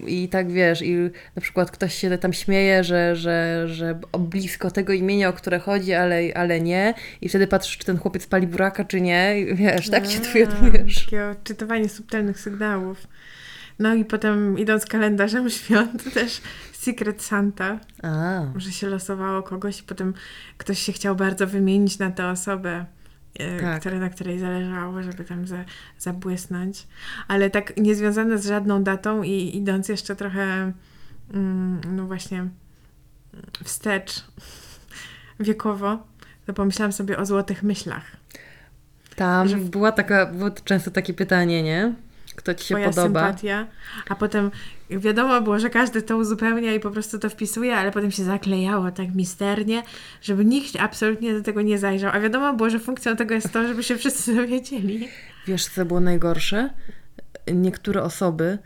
i, 0.07 0.25
i 0.25 0.29
tak 0.29 0.53
wiesz, 0.53 0.83
i 0.83 0.97
na 1.37 1.43
przykład 1.43 1.71
ktoś 1.71 1.95
się 1.95 2.19
tam 2.19 2.33
śmieje, 2.33 2.85
że, 2.85 3.17
że, 3.17 3.69
że 3.69 3.99
blisko 4.19 4.71
tego 4.71 4.93
imienia, 4.93 5.29
o 5.29 5.33
które 5.33 5.59
chodzi, 5.59 5.95
ale, 5.95 6.21
ale 6.35 6.61
nie 6.61 6.95
i 7.21 7.29
wtedy 7.29 7.47
patrzysz, 7.47 7.79
czy 7.79 7.85
ten 7.85 7.99
chłopiec 7.99 8.27
pali 8.27 8.47
buraka, 8.47 8.85
czy 8.85 9.01
nie 9.01 9.41
i 9.41 9.55
wiesz, 9.55 9.91
tak 9.91 10.07
się 10.07 10.19
A, 10.19 10.25
dowiadujesz. 10.25 11.05
Takie 11.05 11.27
odczytywanie 11.27 11.89
subtelnych 11.89 12.41
sygnałów. 12.41 13.07
No 13.79 13.95
i 13.95 14.05
potem 14.05 14.59
idąc 14.59 14.87
kalendarzem 14.87 15.51
świąt 15.61 16.15
też 16.15 16.41
Secret 16.87 17.23
Santa, 17.23 17.81
A, 18.03 18.41
że 18.57 18.73
się 18.73 18.89
losowało 18.89 19.43
kogoś 19.43 19.81
i 19.81 19.83
potem 19.83 20.15
ktoś 20.59 20.79
się 20.79 20.93
chciał 20.93 21.17
bardzo 21.17 21.47
wymienić 21.47 21.99
na 21.99 22.11
tę 22.11 22.29
osobę, 22.31 22.87
e, 23.39 23.61
Tak. 23.61 23.81
które, 23.81 23.99
na 23.99 24.11
której 24.11 24.39
zależało, 24.39 25.03
żeby 25.03 25.25
tam 25.25 25.47
za, 25.47 25.65
zabłysnąć. 25.99 26.87
Ale 27.29 27.51
tak 27.51 27.77
niezwiązane 27.77 28.39
z 28.39 28.47
żadną 28.47 28.83
datą 28.83 29.23
i 29.23 29.57
idąc 29.57 29.89
jeszcze 29.89 30.17
trochę 30.17 30.73
mm, 31.35 31.81
no 31.97 32.07
właśnie 32.07 32.49
wstecz 33.65 34.25
wiekowo, 35.41 36.07
to 36.47 36.53
pomyślałam 36.53 36.93
sobie 36.93 37.19
o 37.19 37.27
złotych 37.27 37.63
myślach. 37.63 38.05
tam 39.17 39.49
Że- 39.49 39.57
była 39.57 39.93
taka, 39.93 40.27
było 40.27 40.51
często 40.51 40.91
takie 40.91 41.15
pytanie, 41.15 41.63
nie? 41.63 41.95
Kto 42.37 42.55
ci 42.55 42.65
się 42.65 42.75
Twoja 42.75 42.91
podoba? 42.91 43.21
sympatia, 43.21 43.67
a 44.09 44.15
potem 44.15 44.51
wiadomo 44.91 45.41
było, 45.41 45.59
że 45.59 45.71
każdy 45.71 46.03
to 46.03 46.17
uzupełnia 46.17 46.75
i 46.75 46.81
po 46.81 46.91
prostu 46.91 47.19
to 47.19 47.31
wpisuje, 47.31 47.77
ale 47.77 47.93
potem 47.93 48.11
się 48.11 48.25
zaklejało 48.25 48.91
tak 48.91 49.15
misternie, 49.15 49.83
żeby 50.23 50.45
nikt 50.45 50.77
absolutnie 50.81 51.33
do 51.33 51.43
tego 51.43 51.63
nie 51.63 51.79
zajrzał. 51.79 52.11
A 52.15 52.21
wiadomo 52.21 52.55
było, 52.55 52.71
że 52.71 52.79
funkcją 52.79 53.17
tego 53.17 53.35
jest 53.35 53.53
to, 53.53 53.69
żeby 53.69 53.83
się 53.83 53.97
wszyscy 53.97 54.35
dowiedzieli. 54.43 55.09
Wiesz, 55.47 55.67
co 55.67 55.85
było 55.85 56.01
najgorsze? 56.01 56.71
Niektóre 57.53 58.03
osoby 58.03 58.59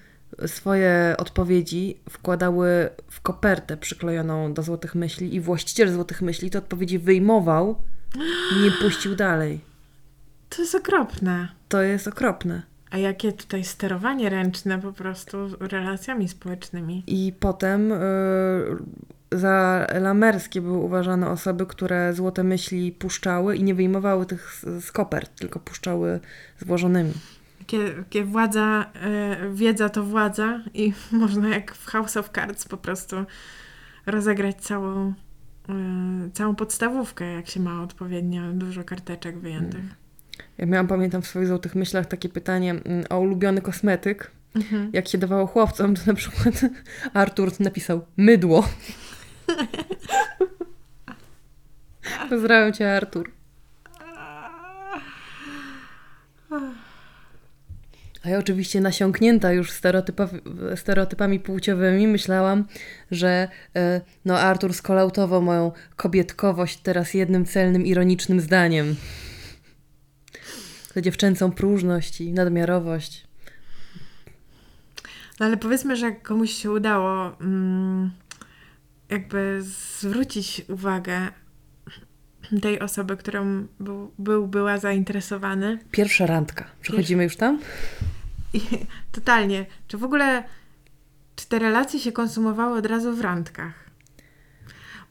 swoje 0.46 1.14
odpowiedzi 1.18 1.96
wkładały 2.10 2.88
w 3.10 3.20
kopertę 3.20 3.76
przyklejoną 3.76 4.54
do 4.54 4.62
Złotych 4.62 4.94
Myśli 4.94 5.34
i 5.34 5.40
właściciel 5.40 5.92
Złotych 5.92 6.22
Myśli 6.22 6.50
te 6.50 6.58
odpowiedzi 6.58 6.98
wyjmował 6.98 7.82
i 8.56 8.60
nie 8.62 8.70
puścił 8.70 9.16
dalej. 9.16 9.60
To 10.48 10.62
jest 10.62 10.74
okropne. 10.74 11.48
To 11.68 11.82
jest 11.82 12.08
okropne. 12.08 12.62
A 12.91 12.99
jakie 12.99 13.32
tutaj 13.32 13.64
sterowanie 13.64 14.30
ręczne 14.30 14.78
po 14.78 14.93
prostu 14.93 15.38
relacjami 15.61 16.28
społecznymi. 16.28 17.05
I 17.07 17.32
potem 17.41 17.93
y, 17.93 17.97
za 19.32 19.86
lamerskie 20.01 20.61
były 20.61 20.78
uważane 20.78 21.28
osoby, 21.28 21.66
które 21.66 22.14
Złote 22.14 22.45
Myśli 22.45 22.93
puszczały 22.93 23.57
i 23.57 23.64
nie 23.64 23.74
wyjmowały 23.74 24.26
tych 24.26 24.53
z, 24.53 24.84
z 24.84 24.93
kopert, 24.93 25.38
tylko 25.38 25.61
puszczały 25.61 26.20
złożonymi. 26.59 27.12
Jakie, 27.61 27.78
jakie 27.78 28.24
władza, 28.24 28.91
e, 28.95 29.36
wiedza 29.55 29.88
to 29.88 30.05
władza 30.05 30.61
i 30.74 30.93
można 31.12 31.49
jak 31.49 31.74
w 31.74 31.86
House 31.86 32.16
of 32.16 32.30
Cards 32.34 32.68
po 32.68 32.76
prostu 32.76 33.16
rozegrać 34.07 34.57
całą, 34.57 35.14
e, 35.68 35.74
całą 36.32 36.55
podstawówkę, 36.55 37.32
jak 37.32 37.49
się 37.49 37.61
ma 37.61 37.82
odpowiednio 37.82 38.53
dużo 38.53 38.84
karteczek 38.84 39.38
wyjętych. 39.38 39.99
Ja 40.59 40.66
miałam, 40.66 40.86
pamiętam 40.86 41.22
w 41.22 41.26
swoich 41.26 41.47
Złotych 41.47 41.74
Myślach 41.74 42.07
takie 42.07 42.28
pytanie 42.28 42.70
mm, 42.70 43.05
o 43.11 43.20
ulubiony 43.20 43.61
kosmetyk. 43.61 44.30
Mhm. 44.55 44.91
jak 44.93 45.09
się 45.09 45.18
dawało 45.18 45.47
chłopcom, 45.47 45.95
to 45.95 46.03
na 46.07 46.14
przykład 46.14 46.55
Artur 47.14 47.53
napisał 47.61 48.07
mydło. 48.16 48.68
Pozdrawiam 52.30 52.72
cię, 52.72 52.97
Artur. 52.97 53.30
A 58.24 58.30
ja 58.30 58.38
oczywiście 58.38 58.80
nasiąknięta 58.80 59.53
już 59.53 59.72
stereotypa- 59.72 60.76
stereotypami 60.76 61.41
płciowymi 61.41 62.07
myślałam, 62.07 62.64
że 63.11 63.49
e, 63.76 64.01
no 64.24 64.38
Artur 64.38 64.74
skolautował 64.74 65.43
moją 65.43 65.72
kobietkowość 65.97 66.76
teraz 66.76 67.14
jednym 67.14 67.45
celnym, 67.45 67.86
ironicznym 67.86 68.41
zdaniem. 68.41 68.97
Tę 70.95 71.03
dziewczęcą 71.03 71.53
próżność 71.53 72.20
i 72.20 72.32
nadmiarowość. 72.32 73.26
No 75.41 75.47
ale 75.47 75.57
powiedzmy, 75.57 75.97
że 75.97 76.12
komuś 76.12 76.51
się 76.51 76.70
udało 76.70 77.41
mm, 77.41 78.11
jakby 79.09 79.62
zwrócić 79.62 80.62
uwagę 80.68 81.28
tej 82.62 82.80
osoby, 82.80 83.16
którą 83.16 83.66
był, 83.80 84.12
był 84.18 84.49
była 84.49 84.78
zainteresowany. 84.78 85.78
Pierwsza 85.91 86.26
randka. 86.26 86.64
Przechodzimy 86.80 87.24
już 87.24 87.36
tam? 87.36 87.59
I 88.55 88.61
totalnie. 89.12 89.66
Czy 89.88 89.99
w 89.99 90.05
ogóle, 90.05 90.45
czy 91.36 91.47
te 91.47 91.59
relacje 91.59 92.01
się 92.01 92.12
konsumowały 92.12 92.78
od 92.78 92.86
razu 92.86 93.16
w 93.16 93.20
randkach? 93.20 93.89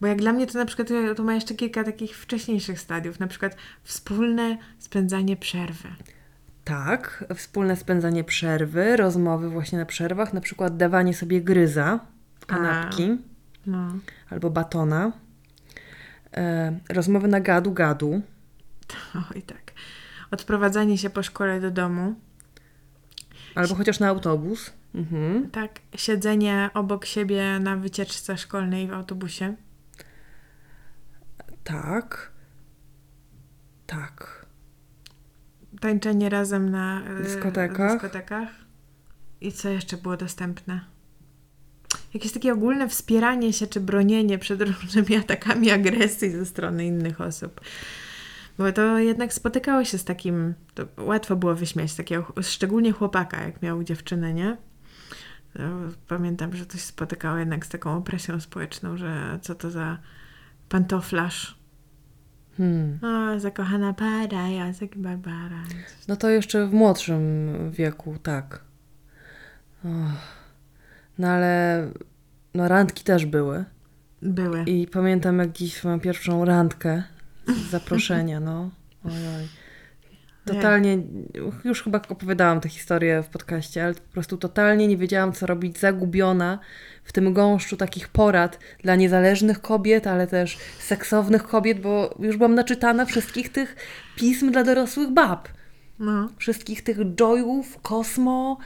Bo 0.02 0.08
jak 0.08 0.18
dla 0.18 0.34
mnie 0.34 0.48
to 0.48 0.58
na 0.58 0.66
przykład 0.66 0.88
to- 1.18 1.24
ma 1.24 1.34
jeszcze 1.34 1.54
kilka 1.56 1.84
takich 1.84 2.18
wcześniejszych 2.18 2.80
stadiów, 2.80 3.20
na 3.20 3.28
przykład 3.28 3.56
wspólne 3.84 4.58
spędzanie 4.80 5.38
przerwy. 5.38 5.90
Tak, 6.64 7.26
wspólne 7.36 7.76
spędzanie 7.76 8.24
przerwy, 8.24 8.98
rozmowy 8.98 9.50
właśnie 9.50 9.78
na 9.80 9.86
przerwach, 9.86 10.34
na 10.34 10.42
przykład 10.42 10.78
dawanie 10.78 11.14
sobie 11.14 11.42
gryza, 11.42 12.00
kanapki 12.48 13.18
No. 13.66 13.94
albo 14.30 14.50
batona, 14.50 15.12
e, 16.38 16.80
rozmowy 16.90 17.28
na 17.28 17.42
gadu-gadu, 17.42 18.22
Oj 19.36 19.42
tak. 19.42 19.72
Odprowadzanie 20.32 20.98
się 20.98 21.10
po 21.10 21.24
szkole 21.24 21.62
do 21.62 21.72
domu. 21.72 22.16
albo 23.56 23.76
chociaż 23.76 24.00
na 24.00 24.08
autobus. 24.08 24.74
Mhm. 24.96 25.50
Tak. 25.52 25.80
Siedzenie 25.96 26.70
obok 26.74 27.06
siebie 27.06 27.60
na 27.60 27.76
wycieczce 27.78 28.38
szkolnej 28.38 28.88
w 28.88 28.94
autobusie. 28.94 29.56
Tak. 31.70 32.32
Tak. 33.88 34.46
Tańczenie 35.82 36.30
razem 36.30 36.70
na 36.70 37.02
e, 37.02 37.24
Dyskotekach. 37.24 37.92
dyskotekach. 37.94 38.50
I 39.42 39.52
co 39.52 39.70
jeszcze 39.70 39.98
było 39.98 40.18
dostępne? 40.18 40.82
Jakieś 42.14 42.32
takie 42.32 42.54
ogólne 42.54 42.90
wspieranie 42.90 43.54
się 43.54 43.68
czy 43.68 43.80
bronienie 43.80 44.38
przed 44.38 44.62
różnymi 44.82 45.16
atakami 45.16 45.72
agresji 45.72 46.32
ze 46.32 46.46
strony 46.46 46.86
innych 46.86 47.22
osób. 47.22 47.62
Bo 48.58 48.72
to 48.72 48.98
jednak 48.98 49.34
spotykało 49.34 49.84
się 49.86 49.98
z 49.98 50.04
takim, 50.04 50.54
łatwo 50.98 51.36
było 51.36 51.56
wyśmiać 51.56 51.96
takiego, 51.96 52.34
szczególnie 52.42 52.92
chłopaka, 52.92 53.44
jak 53.44 53.62
miał 53.62 53.84
dziewczynę, 53.84 54.34
nie? 54.34 54.58
Pamiętam, 56.08 56.56
że 56.56 56.66
to 56.66 56.74
się 56.74 56.84
spotykało 56.84 57.38
jednak 57.38 57.66
z 57.66 57.70
taką 57.70 57.98
opresją 57.98 58.40
społeczną, 58.40 58.98
że 58.98 59.40
co 59.42 59.56
to 59.56 59.72
za 59.72 59.98
pantoflarz. 60.70 61.59
Hmm. 62.60 63.00
O, 63.04 63.40
zakochana 63.40 63.94
para, 63.94 64.48
Jacek 64.50 64.96
i 64.96 65.00
Barbara. 65.00 65.64
No 66.08 66.16
to 66.16 66.30
jeszcze 66.30 66.68
w 66.68 66.74
młodszym 66.74 67.22
wieku, 67.72 68.16
tak. 68.24 68.62
No 71.18 71.28
ale 71.28 71.88
no 72.54 72.68
randki 72.68 73.04
też 73.04 73.26
były. 73.26 73.66
Były. 74.22 74.64
I 74.64 74.88
pamiętam 74.88 75.40
jak 75.40 75.52
dziś 75.52 75.84
moją 75.84 76.00
pierwszą 76.00 76.46
randkę 76.46 77.04
z 77.48 77.70
zaproszenia, 77.70 78.40
no. 78.40 78.70
Ojoj. 79.06 79.48
Totalnie, 80.54 80.98
już 81.64 81.84
chyba 81.84 82.02
opowiadałam 82.10 82.62
tę 82.62 82.70
historię 82.70 83.24
w 83.24 83.28
podcaście, 83.28 83.84
ale 83.84 83.94
po 83.94 84.12
prostu 84.12 84.38
totalnie 84.38 84.88
nie 84.88 84.98
wiedziałam, 84.98 85.34
co 85.34 85.46
robić, 85.46 85.80
zagubiona 85.80 86.60
w 87.04 87.12
tym 87.12 87.34
gąszczu 87.34 87.78
takich 87.78 88.08
porad 88.08 88.60
dla 88.84 88.96
niezależnych 88.96 89.62
kobiet, 89.62 90.08
ale 90.08 90.28
też 90.28 90.58
seksownych 90.80 91.44
kobiet, 91.44 91.82
bo 91.82 92.16
już 92.20 92.38
byłam 92.38 92.56
naczytana 92.56 93.06
wszystkich 93.06 93.52
tych 93.52 93.76
pism 94.16 94.52
dla 94.52 94.64
dorosłych 94.64 95.10
bab. 95.10 95.48
No. 96.00 96.30
Wszystkich 96.38 96.84
tych 96.84 96.98
joyów, 97.16 97.82
kosmo. 97.82 98.58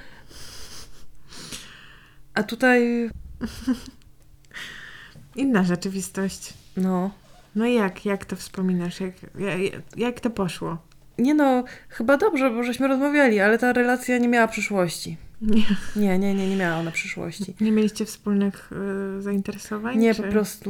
A 2.34 2.44
tutaj, 2.44 3.10
Inna 5.36 5.64
rzeczywistość. 5.64 6.54
no, 6.78 7.12
No 7.56 7.66
i 7.66 7.74
jak, 7.76 8.06
jak 8.06 8.26
to 8.26 8.36
wspominasz? 8.36 9.00
Jak, 9.00 9.14
jak, 9.40 9.98
jak 9.98 10.20
to 10.20 10.30
poszło? 10.30 10.78
Nie 11.18 11.34
no, 11.34 11.64
chyba 11.90 12.18
dobrze, 12.18 12.50
bo 12.52 12.64
żeśmy 12.64 12.88
rozmawiali, 12.88 13.40
ale 13.40 13.58
ta 13.58 13.74
relacja 13.74 14.18
nie 14.18 14.28
miała 14.28 14.48
przyszłości. 14.48 15.18
Nie, 15.42 15.64
Nie, 15.96 16.20
nie, 16.20 16.34
nie, 16.36 16.50
nie 16.50 16.56
miała 16.56 16.78
ona 16.78 16.92
przyszłości. 16.92 17.56
nie 17.62 17.72
mieliście 17.72 18.06
wspólnych 18.06 18.70
y, 19.18 19.22
zainteresowań? 19.22 19.98
Nie, 19.98 20.16
czy... 20.16 20.24
po 20.24 20.30
prostu, 20.30 20.70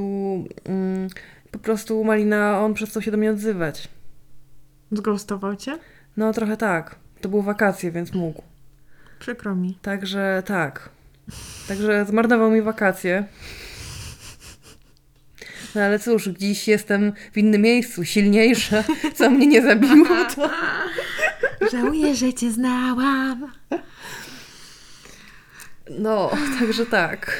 mm, 0.65 1.07
po 1.51 1.59
prostu 1.59 2.03
Malina, 2.03 2.59
on 2.59 2.73
przestał 2.73 3.01
się 3.01 3.11
do 3.11 3.17
mnie 3.17 3.31
odzywać. 3.31 3.87
Zgoustował 4.91 5.55
cię? 5.55 5.77
No 6.17 6.33
trochę 6.33 6.57
tak. 6.57 6.95
To 7.21 7.29
były 7.29 7.43
wakacje, 7.43 7.91
więc 7.91 8.13
mógł. 8.13 8.43
Przykro 9.19 9.55
mi. 9.55 9.77
Także 9.81 10.43
tak. 10.45 10.89
Także 11.67 12.05
zmarnował 12.05 12.51
mi 12.51 12.61
wakacje. 12.61 13.25
No 15.75 15.81
ale 15.81 15.99
cóż, 15.99 16.29
dziś 16.37 16.67
jestem 16.67 17.13
w 17.33 17.37
innym 17.37 17.61
miejscu, 17.61 18.05
silniejsza, 18.05 18.83
co 19.15 19.29
mnie 19.29 19.47
nie 19.47 19.61
zabiło, 19.61 20.25
to... 20.35 20.49
Żałuję, 21.71 22.15
że 22.15 22.33
cię 22.33 22.51
znałam. 22.51 23.51
No, 25.89 26.31
także 26.59 26.85
tak. 26.85 27.37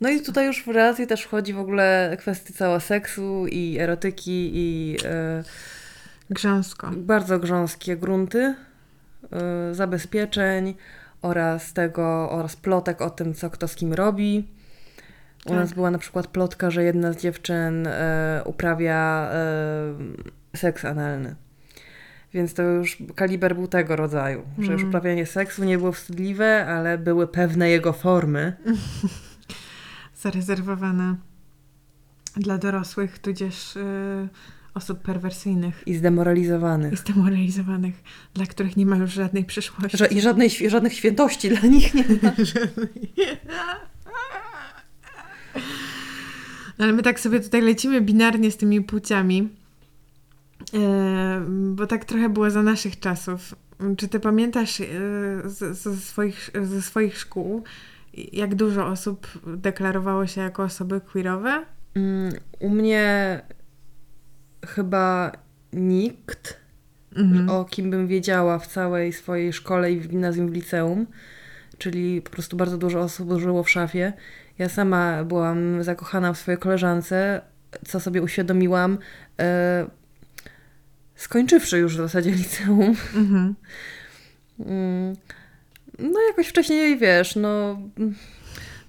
No 0.00 0.08
i 0.08 0.20
tutaj 0.20 0.46
już 0.46 0.64
w 0.64 0.68
relację 0.68 1.06
też 1.06 1.22
wchodzi 1.22 1.52
w 1.52 1.58
ogóle 1.58 2.16
kwestia 2.20 2.54
cała 2.56 2.80
seksu 2.80 3.46
i 3.46 3.78
erotyki 3.78 4.50
i 4.54 4.96
e, 5.04 5.44
Grząsko. 6.30 6.90
bardzo 6.96 7.38
grząskie 7.38 7.96
grunty 7.96 8.54
e, 9.32 9.74
zabezpieczeń 9.74 10.74
oraz 11.22 11.72
tego, 11.72 12.30
oraz 12.30 12.56
plotek 12.56 13.00
o 13.02 13.10
tym, 13.10 13.34
co 13.34 13.50
kto 13.50 13.68
z 13.68 13.74
kim 13.74 13.92
robi. 13.92 14.48
U 15.46 15.48
Tak. 15.48 15.58
nas 15.58 15.72
była 15.72 15.90
na 15.90 15.98
przykład 15.98 16.26
plotka, 16.26 16.70
że 16.70 16.84
jedna 16.84 17.12
z 17.12 17.16
dziewczyn 17.16 17.86
e, 17.86 18.42
uprawia 18.44 19.28
e, 19.32 20.56
seks 20.56 20.84
analny. 20.84 21.34
Więc 22.34 22.54
to 22.54 22.62
już 22.62 22.98
kaliber 23.14 23.54
był 23.54 23.66
tego 23.68 23.96
rodzaju, 23.96 24.42
że 24.58 24.72
już 24.72 24.80
Mm. 24.80 24.88
uprawianie 24.88 25.26
seksu 25.26 25.64
nie 25.64 25.78
było 25.78 25.92
wstydliwe, 25.92 26.66
ale 26.66 26.98
były 26.98 27.28
pewne 27.28 27.68
jego 27.70 27.92
formy. 27.92 28.56
Zarezerwowane 30.22 31.16
dla 32.36 32.58
dorosłych, 32.58 33.18
tudzież 33.18 33.76
y, 33.76 34.28
osób 34.76 34.98
perwersyjnych 35.02 35.82
I 35.86 35.94
zdemoralizowany. 35.94 36.90
i 36.92 36.96
zdemoralizowanych, 36.96 38.02
dla 38.34 38.46
których 38.46 38.76
nie 38.76 38.86
ma 38.86 38.96
już 38.96 39.10
żadnej 39.12 39.44
przyszłości. 39.44 39.98
I 40.10 40.20
żadnej, 40.20 40.50
żadnych 40.50 40.92
świętości 40.92 41.48
dla 41.48 41.60
nich 41.68 41.94
nie 41.94 42.04
ma. 42.22 42.32
No, 46.78 46.84
Ale 46.84 46.92
my 46.92 47.02
tak 47.02 47.20
sobie 47.20 47.40
tutaj 47.40 47.62
lecimy 47.62 48.00
binarnie 48.00 48.50
z 48.50 48.56
tymi 48.56 48.80
płciami, 48.80 49.48
e, 50.74 51.40
bo 51.74 51.86
tak 51.86 52.04
trochę 52.04 52.28
było 52.28 52.50
za 52.50 52.62
naszych 52.62 53.00
czasów. 53.00 53.54
Czy 53.96 54.08
ty 54.08 54.20
pamiętasz 54.20 54.80
e, 54.80 54.84
z- 55.44 55.78
ze 55.78 55.96
swoich, 55.96 56.50
ze 56.62 56.82
swoich 56.82 57.18
szkół, 57.18 57.64
jak 58.32 58.54
dużo 58.54 58.86
osób 58.86 59.26
deklarowało 59.56 60.26
się 60.26 60.40
jako 60.40 60.62
osoby 60.62 61.00
queerowe? 61.00 61.64
Mm, 61.94 62.32
U 62.60 62.70
mnie 62.70 63.40
chyba 64.66 65.32
nikt, 65.72 66.56
Mhm. 67.16 67.50
o 67.50 67.64
kim 67.64 67.90
bym 67.90 68.06
wiedziała 68.06 68.58
w 68.58 68.66
całej 68.66 69.12
swojej 69.12 69.52
szkole 69.52 69.92
i 69.92 70.00
w 70.00 70.08
gimnazjum, 70.08 70.48
w 70.50 70.52
liceum, 70.54 71.06
czyli 71.78 72.22
po 72.22 72.30
prostu 72.30 72.56
bardzo 72.56 72.78
dużo 72.78 73.00
osób 73.00 73.40
żyło 73.40 73.62
w 73.62 73.70
szafie. 73.70 74.12
Ja 74.58 74.68
sama 74.68 75.24
byłam 75.24 75.82
zakochana 75.82 76.32
w 76.32 76.38
swojej 76.38 76.58
koleżance, 76.58 77.40
co 77.86 78.00
sobie 78.00 78.22
uświadomiłam, 78.22 78.98
e, 79.40 79.86
skończywszy 81.14 81.78
już 81.78 81.94
w 81.94 81.96
zasadzie 81.96 82.30
liceum. 82.30 82.94
Mhm. 83.14 83.54
Mm, 84.66 85.16
No 85.98 86.20
jakoś 86.28 86.46
wcześniej, 86.48 86.98
wiesz, 86.98 87.36
no 87.36 87.78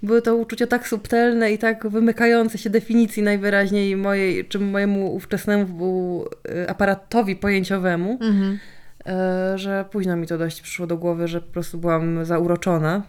były 0.03 0.21
to 0.21 0.35
uczucia 0.35 0.67
tak 0.67 0.87
subtelne 0.87 1.51
i 1.51 1.57
tak 1.57 1.87
wymykające 1.87 2.57
się 2.57 2.69
definicji 2.69 3.23
najwyraźniej 3.23 3.95
mojej, 3.97 4.47
czy 4.47 4.59
mojemu 4.59 5.15
ówczesnemu 5.15 6.25
y, 6.49 6.69
aparatowi 6.69 7.35
pojęciowemu, 7.35 8.17
Mhm. 8.21 8.59
e, 9.05 9.57
że 9.57 9.85
późno 9.91 10.15
mi 10.15 10.27
to 10.27 10.37
dość 10.37 10.61
przyszło 10.61 10.87
do 10.87 10.97
głowy, 10.97 11.27
że 11.27 11.41
po 11.41 11.51
prostu 11.53 11.77
byłam 11.77 12.25
zauroczona 12.25 13.03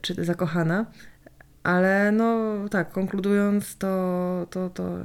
czy 0.00 0.24
zakochana. 0.24 0.86
Ale 1.62 2.12
no 2.12 2.54
tak, 2.70 2.90
konkludując, 2.92 3.76
to, 3.78 4.46
to, 4.50 4.70
to, 4.70 4.98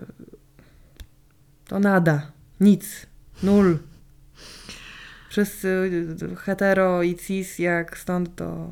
to 1.68 1.80
nada, 1.80 2.32
nic, 2.60 3.06
nul. 3.43 3.78
Wszyscy 5.30 5.68
y, 6.32 6.36
hetero 6.36 7.04
i 7.04 7.16
cis, 7.16 7.60
jak 7.60 7.97
stąd 7.97 8.36
to. 8.36 8.70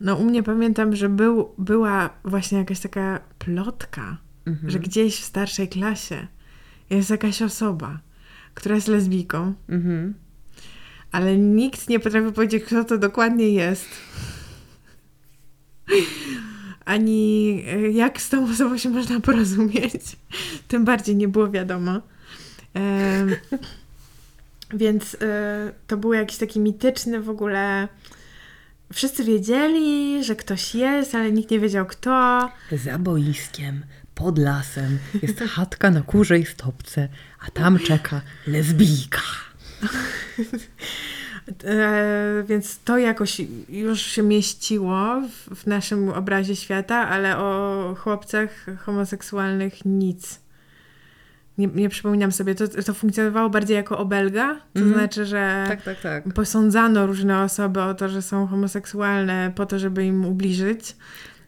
No 0.00 0.16
u 0.16 0.24
mnie 0.24 0.42
pamiętam, 0.42 0.96
że 0.96 1.08
był, 1.08 1.50
była 1.58 2.10
właśnie 2.24 2.58
jakaś 2.58 2.80
taka 2.80 3.20
plotka, 3.38 4.16
Mhm. 4.46 4.70
że 4.70 4.78
gdzieś 4.78 5.20
w 5.20 5.24
starszej 5.24 5.68
klasie 5.68 6.26
jest 6.90 7.10
jakaś 7.10 7.42
osoba, 7.42 7.98
która 8.54 8.74
jest 8.74 8.88
lesbijką, 8.88 9.54
Mhm. 9.68 10.14
ale 11.12 11.36
nikt 11.38 11.88
nie 11.88 12.00
potrafi 12.00 12.32
powiedzieć, 12.32 12.64
kto 12.64 12.84
to 12.84 12.98
dokładnie 12.98 13.48
jest. 13.48 13.86
Ani 16.84 17.62
e, 17.66 17.90
jak 17.90 18.20
z 18.22 18.28
tą 18.28 18.50
osobą 18.50 18.78
się 18.78 18.90
można 18.90 19.20
porozumieć. 19.20 20.16
Tym 20.68 20.84
bardziej 20.84 21.16
nie 21.16 21.28
było 21.28 21.50
wiadomo. 21.50 22.00
Em, 22.74 23.34
więc 24.74 25.16
e, 25.20 25.72
to 25.86 25.96
był 25.96 26.12
jakiś 26.12 26.36
taki 26.38 26.60
mityczny 26.60 27.20
w 27.20 27.30
ogóle. 27.30 27.88
Wszyscy 28.92 29.24
wiedzieli, 29.24 30.24
że 30.24 30.36
ktoś 30.36 30.74
jest, 30.74 31.14
ale 31.14 31.32
nikt 31.32 31.50
nie 31.50 31.60
wiedział 31.60 31.86
kto. 31.86 32.48
Za 32.72 32.98
boiskiem, 32.98 33.84
pod 34.14 34.38
lasem, 34.38 34.98
jest 35.22 35.40
chatka 35.40 35.90
na 35.90 36.02
kurzej 36.02 36.46
stopce, 36.46 37.08
a 37.40 37.50
tam 37.50 37.78
czeka 37.78 38.20
lesbijka. 38.46 39.20
E, 41.64 42.44
więc 42.48 42.78
to 42.78 42.98
jakoś 42.98 43.40
już 43.68 44.02
się 44.02 44.22
mieściło 44.22 45.20
w, 45.20 45.54
w 45.54 45.66
naszym 45.66 46.08
obrazie 46.08 46.56
świata, 46.56 47.08
ale 47.08 47.38
o 47.38 47.94
chłopcach 47.98 48.66
homoseksualnych 48.78 49.84
nic. 49.84 50.40
Nie, 51.58 51.66
nie 51.66 51.88
przypominam 51.88 52.32
sobie, 52.32 52.54
to, 52.54 52.68
to 52.68 52.94
funkcjonowało 52.94 53.50
bardziej 53.50 53.76
jako 53.76 53.98
obelga, 53.98 54.54
to 54.74 54.80
Mhm. 54.80 54.94
znaczy, 54.94 55.24
że 55.26 55.64
Tak, 55.68 55.82
tak, 55.82 56.00
tak. 56.00 56.34
posądzano 56.34 57.06
różne 57.06 57.42
osoby 57.42 57.82
o 57.82 57.94
to, 57.94 58.08
że 58.08 58.22
są 58.22 58.46
homoseksualne 58.46 59.52
po 59.54 59.66
to, 59.66 59.78
żeby 59.78 60.04
im 60.04 60.24
ubliżyć 60.24 60.96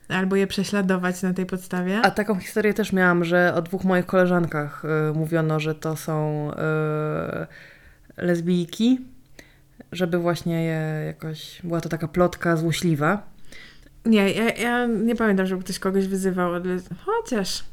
albo 0.09 0.37
je 0.37 0.47
prześladować 0.47 1.23
na 1.23 1.35
tej 1.35 1.47
podstawie. 1.47 2.01
A 2.03 2.11
taką 2.11 2.35
historię 2.35 2.75
też 2.75 2.93
miałam, 2.93 3.25
że 3.25 3.55
o 3.55 3.63
dwóch 3.63 3.85
moich 3.85 4.07
koleżankach 4.07 4.85
y, 4.85 5.13
mówiono, 5.15 5.61
że 5.61 5.75
to 5.75 5.97
są 5.97 6.51
y, 6.53 6.57
lesbijki, 8.23 9.01
żeby 9.93 10.19
właśnie 10.19 10.65
je 10.65 11.05
jakoś. 11.07 11.61
Była 11.65 11.81
to 11.81 11.89
taka 11.89 12.09
plotka 12.09 12.57
złośliwa. 12.57 13.23
Nie, 14.07 14.31
ja, 14.33 14.51
ja 14.51 14.87
nie 14.87 15.17
pamiętam, 15.17 15.47
żeby 15.47 15.63
ktoś 15.63 15.79
kogoś 15.79 16.07
wyzywał 16.07 16.53
Chociaż 17.05 17.65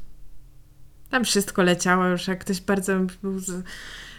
tam 1.10 1.24
wszystko 1.24 1.62
leciało 1.62 2.06
już, 2.06 2.28
jak 2.28 2.38
ktoś 2.38 2.60
bardzo 2.60 2.92
był 3.22 3.40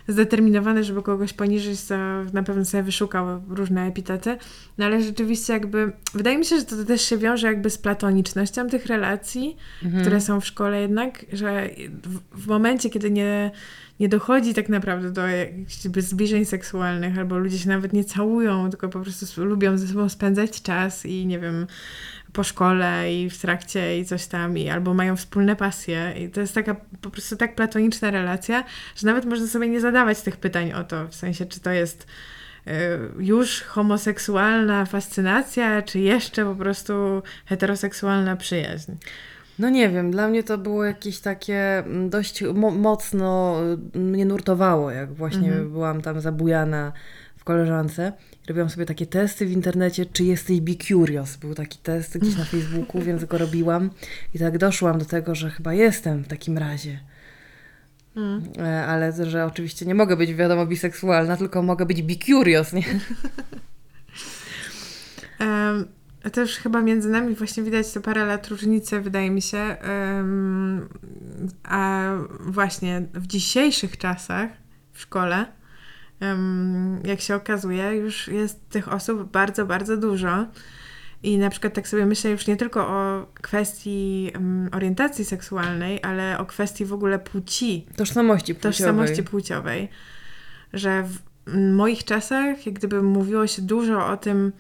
zdeterminowany, 0.08 0.84
żeby 0.84 1.04
kogoś 1.04 1.34
poniżyć, 1.34 1.86
to 1.86 1.96
na 2.34 2.44
pewno 2.44 2.66
sobie 2.66 2.84
wyszukał 2.84 3.42
różne 3.50 3.88
epitety. 3.88 4.38
No 4.78 4.86
ale 4.86 5.04
rzeczywiście 5.04 5.54
jakby, 5.54 5.92
wydaje 6.14 6.38
mi 6.38 6.46
się, 6.46 6.60
że 6.60 6.66
to 6.66 6.86
też 6.86 7.02
się 7.02 7.18
wiąże 7.18 7.48
jakby 7.48 7.70
z 7.70 7.78
platonicznością 7.78 8.70
tych 8.70 8.86
relacji, 8.86 9.58
Mhm. 9.84 10.02
które 10.04 10.22
są 10.22 10.42
w 10.42 10.46
szkole 10.46 10.82
jednak, 10.82 11.26
że 11.34 11.70
w, 12.04 12.42
w 12.44 12.48
momencie, 12.48 12.90
kiedy 12.90 13.12
nie, 13.12 13.52
nie 14.00 14.10
dochodzi 14.10 14.54
tak 14.54 14.70
naprawdę 14.70 15.12
do 15.12 15.28
jakichś 15.28 15.76
zbliżeń 15.98 16.46
seksualnych, 16.46 17.18
albo 17.18 17.38
ludzie 17.38 17.60
się 17.60 17.70
nawet 17.70 17.94
nie 17.94 18.04
całują, 18.04 18.70
tylko 18.70 18.90
po 18.90 19.00
prostu 19.00 19.46
lubią 19.46 19.78
ze 19.78 19.88
sobą 19.88 20.10
spędzać 20.10 20.62
czas 20.62 21.06
i 21.06 21.26
nie 21.26 21.40
wiem, 21.40 21.68
po 22.38 22.44
szkole 22.44 23.14
i 23.14 23.30
w 23.30 23.38
trakcie 23.38 24.00
i 24.00 24.06
coś 24.06 24.28
tam, 24.28 24.58
i 24.58 24.70
albo 24.70 24.94
mają 24.94 25.16
wspólne 25.16 25.56
pasje. 25.56 26.14
I 26.18 26.30
to 26.30 26.42
jest 26.42 26.56
taka 26.56 26.76
po 27.02 27.10
prostu 27.10 27.36
tak 27.36 27.56
platoniczna 27.56 28.12
relacja, 28.12 28.64
że 28.96 29.08
nawet 29.08 29.26
można 29.26 29.48
sobie 29.48 29.68
nie 29.70 29.82
zadawać 29.82 30.22
tych 30.22 30.38
pytań 30.38 30.74
o 30.74 30.84
to, 30.84 31.08
w 31.08 31.16
sensie, 31.16 31.46
czy 31.46 31.60
to 31.60 31.72
jest 31.72 32.08
y, 32.68 32.72
już 33.20 33.62
homoseksualna 33.62 34.86
fascynacja, 34.86 35.82
czy 35.82 36.00
jeszcze 36.00 36.46
po 36.46 36.56
prostu 36.56 36.94
heteroseksualna 37.46 38.36
przyjaźń. 38.36 38.92
No 39.60 39.70
nie 39.70 39.90
wiem, 39.90 40.12
dla 40.12 40.28
mnie 40.28 40.44
to 40.44 40.58
było 40.58 40.84
jakieś 40.86 41.20
takie 41.20 41.78
mm, 41.78 42.10
dość 42.10 42.44
mo- 42.54 42.72
mocno 42.72 43.58
y, 43.96 44.00
mnie 44.00 44.26
nurtowało, 44.26 44.92
jak 44.92 45.14
właśnie 45.14 45.48
Mhm. 45.48 45.72
byłam 45.72 46.02
tam 46.02 46.22
zabujana 46.22 46.92
w 47.38 47.44
koleżance. 47.44 48.14
Robiłam 48.48 48.70
sobie 48.70 48.86
takie 48.86 49.06
testy 49.06 49.46
w 49.46 49.52
internecie, 49.52 50.06
czy 50.06 50.24
jesteś 50.24 50.62
be 50.62 50.76
curious. 50.76 51.38
Był 51.38 51.56
taki 51.56 51.78
test 51.78 52.18
gdzieś 52.18 52.38
na 52.38 52.46
Facebooku, 52.46 53.02
więc 53.02 53.26
go 53.26 53.38
robiłam. 53.38 53.90
I 54.34 54.40
tak 54.40 54.58
doszłam 54.58 55.00
do 55.00 55.06
tego, 55.06 55.36
że 55.36 55.50
chyba 55.50 55.74
jestem 55.74 56.24
w 56.24 56.28
takim 56.28 56.58
razie. 56.58 57.00
Mm. 58.16 58.44
E, 58.60 58.86
Ale 58.86 59.26
że 59.26 59.46
oczywiście 59.46 59.86
nie 59.86 59.96
mogę 59.96 60.18
być, 60.18 60.34
wiadomo, 60.34 60.66
biseksualna, 60.66 61.38
tylko 61.38 61.64
mogę 61.64 61.86
być 61.86 62.02
be 62.02 62.16
curious, 62.26 62.74
nie? 62.74 62.84
Em, 65.40 65.86
też 66.32 66.58
chyba 66.58 66.82
między 66.82 67.10
nami 67.10 67.36
właśnie 67.36 67.64
widać 67.64 67.92
te 67.92 68.02
parę 68.02 68.26
lat 68.26 68.48
różnicy, 68.48 69.02
wydaje 69.02 69.32
mi 69.32 69.42
się. 69.42 69.76
A 71.64 72.12
właśnie 72.40 73.02
w 73.14 73.28
dzisiejszych 73.28 73.98
czasach 73.98 74.50
w 74.94 75.02
szkole. 75.02 75.46
Jak 77.04 77.22
się 77.22 77.36
okazuje, 77.36 77.96
już 77.96 78.28
jest 78.28 78.70
tych 78.70 78.94
osób 78.94 79.32
bardzo, 79.32 79.66
bardzo 79.66 79.98
dużo. 79.98 80.46
I 81.24 81.38
na 81.38 81.50
przykład 81.50 81.74
tak 81.74 81.88
sobie 81.88 82.06
myślę 82.06 82.32
już 82.32 82.48
nie 82.48 82.58
tylko 82.58 82.88
o 82.88 83.26
kwestii 83.34 84.32
orientacji 84.72 85.26
seksualnej, 85.26 86.00
ale 86.04 86.38
o 86.38 86.46
kwestii 86.46 86.86
w 86.86 86.94
ogóle 86.94 87.20
płci, 87.20 87.88
Tożsamości 87.96 88.56
płciowej. 88.56 88.72
tożsamości 88.72 89.24
płciowej. 89.24 89.90
Że 90.74 91.04
w 91.04 91.20
moich 91.76 92.04
czasach, 92.04 92.66
jak 92.66 92.76
gdyby 92.76 93.02
mówiło 93.02 93.48
się 93.48 93.62
dużo 93.62 94.08
o 94.08 94.18
tym, 94.18 94.52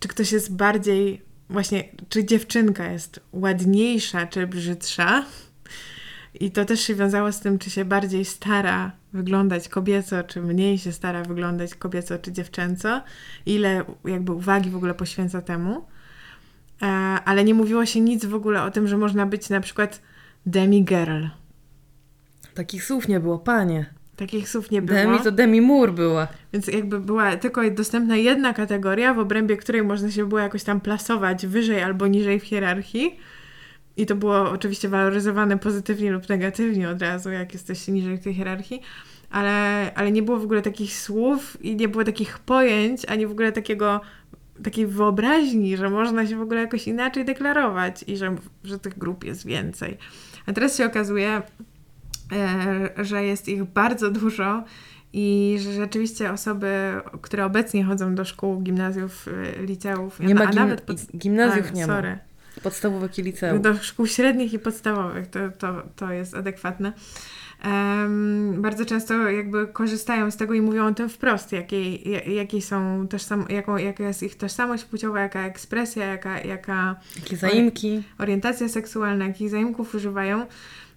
czy 0.00 0.08
ktoś 0.08 0.32
jest 0.32 0.56
bardziej, 0.56 1.22
właśnie, 1.50 1.84
czy 2.08 2.24
dziewczynka 2.24 2.92
jest 2.92 3.20
ładniejsza, 3.32 4.26
czy 4.26 4.46
brzydsza. 4.46 5.24
I 6.40 6.50
to 6.50 6.64
też 6.64 6.80
się 6.80 6.94
wiązało 6.94 7.32
z 7.32 7.40
tym, 7.40 7.58
czy 7.58 7.70
się 7.70 7.84
bardziej 7.84 8.24
stara 8.24 8.92
wyglądać 9.12 9.68
kobieco, 9.68 10.22
czy 10.22 10.42
mniej 10.42 10.78
się 10.78 10.92
stara 10.92 11.22
wyglądać 11.22 11.74
kobieco, 11.74 12.18
czy 12.18 12.32
dziewczęco. 12.32 13.02
Ile 13.46 13.84
jakby 14.04 14.32
uwagi 14.32 14.70
w 14.70 14.76
ogóle 14.76 14.94
poświęca 14.94 15.42
temu. 15.42 15.86
E, 16.82 16.86
ale 17.24 17.44
nie 17.44 17.54
mówiło 17.54 17.86
się 17.86 18.00
nic 18.00 18.24
w 18.24 18.34
ogóle 18.34 18.62
o 18.62 18.70
tym, 18.70 18.88
że 18.88 18.96
można 18.96 19.26
być 19.26 19.50
na 19.50 19.60
przykład 19.60 20.02
demi-girl. 20.46 21.24
Takich 22.54 22.84
słów 22.84 23.08
nie 23.08 23.20
było, 23.20 23.38
panie. 23.38 23.86
Takich 24.16 24.48
słów 24.48 24.70
nie 24.70 24.82
było. 24.82 24.98
Demi 24.98 25.18
to 25.24 25.32
Demi 25.32 25.60
Moore 25.60 25.92
była. 25.92 26.28
Więc 26.52 26.66
jakby 26.66 27.00
była 27.00 27.36
tylko 27.36 27.70
dostępna 27.70 28.16
jedna 28.16 28.54
kategoria, 28.54 29.14
w 29.14 29.18
obrębie 29.18 29.56
której 29.56 29.82
można 29.82 30.10
się 30.10 30.28
było 30.28 30.40
jakoś 30.40 30.64
tam 30.64 30.80
plasować 30.80 31.46
wyżej 31.46 31.82
albo 31.82 32.06
niżej 32.06 32.40
w 32.40 32.44
hierarchii. 32.44 33.18
I 33.98 34.06
to 34.06 34.16
było 34.16 34.50
oczywiście 34.50 34.88
waloryzowane 34.88 35.58
pozytywnie 35.58 36.12
lub 36.12 36.28
negatywnie 36.28 36.88
od 36.88 37.02
razu, 37.02 37.30
jak 37.30 37.52
jesteś 37.52 37.88
niżej 37.88 38.16
w 38.16 38.24
tej 38.24 38.34
hierarchii. 38.34 38.82
Ale, 39.30 39.90
ale 39.94 40.12
nie 40.12 40.22
było 40.22 40.38
w 40.38 40.44
ogóle 40.44 40.62
takich 40.62 40.92
słów 40.96 41.64
i 41.64 41.76
nie 41.76 41.88
było 41.88 42.04
takich 42.04 42.38
pojęć, 42.38 43.04
ani 43.04 43.26
w 43.26 43.30
ogóle 43.30 43.52
takiego, 43.52 44.00
takiej 44.62 44.86
wyobraźni, 44.86 45.76
że 45.76 45.90
można 45.90 46.26
się 46.26 46.36
w 46.36 46.40
ogóle 46.40 46.60
jakoś 46.60 46.88
inaczej 46.88 47.24
deklarować 47.24 48.04
i 48.06 48.16
że, 48.16 48.36
że 48.64 48.78
tych 48.78 48.98
grup 48.98 49.24
jest 49.24 49.46
więcej. 49.46 49.98
A 50.46 50.52
teraz 50.52 50.76
się 50.76 50.86
okazuje, 50.86 51.42
e, 52.32 53.04
że 53.04 53.24
jest 53.24 53.48
ich 53.48 53.64
bardzo 53.64 54.10
dużo 54.10 54.64
i 55.12 55.56
że 55.60 55.72
rzeczywiście 55.72 56.32
osoby, 56.32 56.92
które 57.22 57.44
obecnie 57.44 57.84
chodzą 57.84 58.14
do 58.14 58.24
szkół, 58.24 58.60
gimnazjów, 58.60 59.28
e, 59.58 59.62
liceów, 59.62 60.20
Nie 60.20 60.34
ma 60.34 60.44
a 60.44 60.46
gim- 60.46 60.54
nawet 60.54 60.80
pod... 60.80 60.96
gimnazjów 61.16 61.66
a, 61.70 61.74
nie 61.74 61.86
ma. 61.86 62.27
Podstawówek 62.62 63.18
i 63.18 63.22
liceum. 63.22 63.62
do 63.62 63.74
szkół 63.76 64.06
średnich 64.06 64.52
i 64.52 64.58
podstawowych, 64.58 65.26
to, 65.26 65.38
to, 65.58 65.82
to 65.96 66.12
jest 66.12 66.34
adekwatne. 66.34 66.92
Em, 67.62 68.62
bardzo 68.62 68.84
często 68.84 69.14
jakby 69.30 69.66
korzystają 69.66 70.30
z 70.30 70.36
tego 70.36 70.54
i 70.54 70.60
mówią 70.60 70.86
o 70.86 70.94
tym 70.94 71.08
wprost, 71.08 71.52
jakiej, 71.52 72.10
ja- 72.10 72.22
jakiej 72.22 72.62
są 72.62 73.06
tożsam, 73.08 73.44
jaką, 73.48 73.76
jaka 73.76 74.04
jest 74.04 74.22
ich 74.22 74.34
tożsamość 74.36 74.84
płciowa, 74.84 75.20
jaka 75.20 75.40
ekspresja, 75.46 76.06
jaka, 76.06 76.40
jaka 76.40 76.96
Jakie 77.16 77.36
zaimki. 77.36 78.02
orientacja 78.18 78.68
seksualna, 78.68 79.26
jakich 79.26 79.50
zaimków 79.50 79.94
używają. 79.94 80.46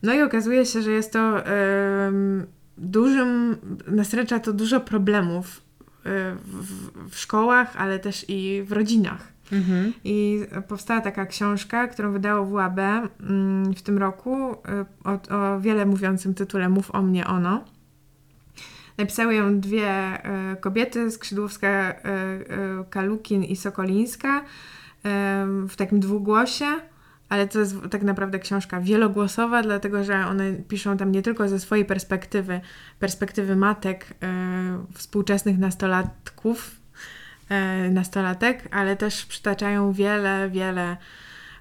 No 0.04 0.14
i 0.14 0.22
okazuje 0.22 0.66
się, 0.66 0.82
że 0.82 0.92
jest 0.92 1.14
to 1.14 1.46
em, 1.46 2.46
dużym, 2.78 3.58
nastręcza 3.88 4.40
to 4.40 4.54
dużo 4.54 4.80
problemów 4.80 5.62
e, 6.06 6.36
w, 6.46 7.10
w 7.12 7.18
szkołach, 7.20 7.74
ale 7.78 8.00
też 8.00 8.26
i 8.28 8.64
w 8.68 8.72
rodzinach. 8.72 9.28
Mhm. 9.52 9.94
I 10.04 10.46
powstała 10.68 11.02
taka 11.02 11.26
książka, 11.26 11.88
którą 11.88 12.12
wydało 12.12 12.46
WAB 12.46 12.80
mm, 12.80 13.74
w 13.74 13.82
tym 13.82 13.98
roku 13.98 14.54
y, 14.54 14.56
o, 15.04 15.36
o 15.38 15.60
wiele 15.60 15.86
mówiącym 15.86 16.34
tytule 16.34 16.70
Mów 16.70 16.96
o 16.96 17.02
mnie, 17.02 17.28
ono. 17.28 17.64
Napisały 18.98 19.36
ją 19.36 19.60
dwie 19.60 20.18
y, 20.54 20.56
kobiety, 20.56 21.12
Skrzydłowska, 21.12 21.92
y, 21.92 21.96
Kalukin 22.90 23.44
i 23.44 23.56
Sokolińska 23.56 24.46
w 25.68 25.76
takim 25.76 26.00
dwugłosie, 26.00 26.66
ale 27.30 27.48
to 27.48 27.60
jest 27.60 27.76
tak 27.92 28.04
naprawdę 28.04 28.40
książka 28.40 28.82
wielogłosowa, 28.82 29.64
dlatego 29.64 30.04
że 30.04 30.26
one 30.28 30.54
piszą 30.54 30.98
tam 30.98 31.12
nie 31.12 31.22
tylko 31.22 31.48
ze 31.48 31.60
swojej 31.60 31.86
perspektywy, 31.86 32.62
perspektywy 33.00 33.56
matek 33.56 34.08
współczesnych 34.94 35.58
nastolatków, 35.58 36.81
nastolatek, 37.92 38.68
ale 38.72 38.96
też 38.96 39.26
przytaczają 39.26 39.92
wiele, 39.94 40.50
wiele 40.50 40.98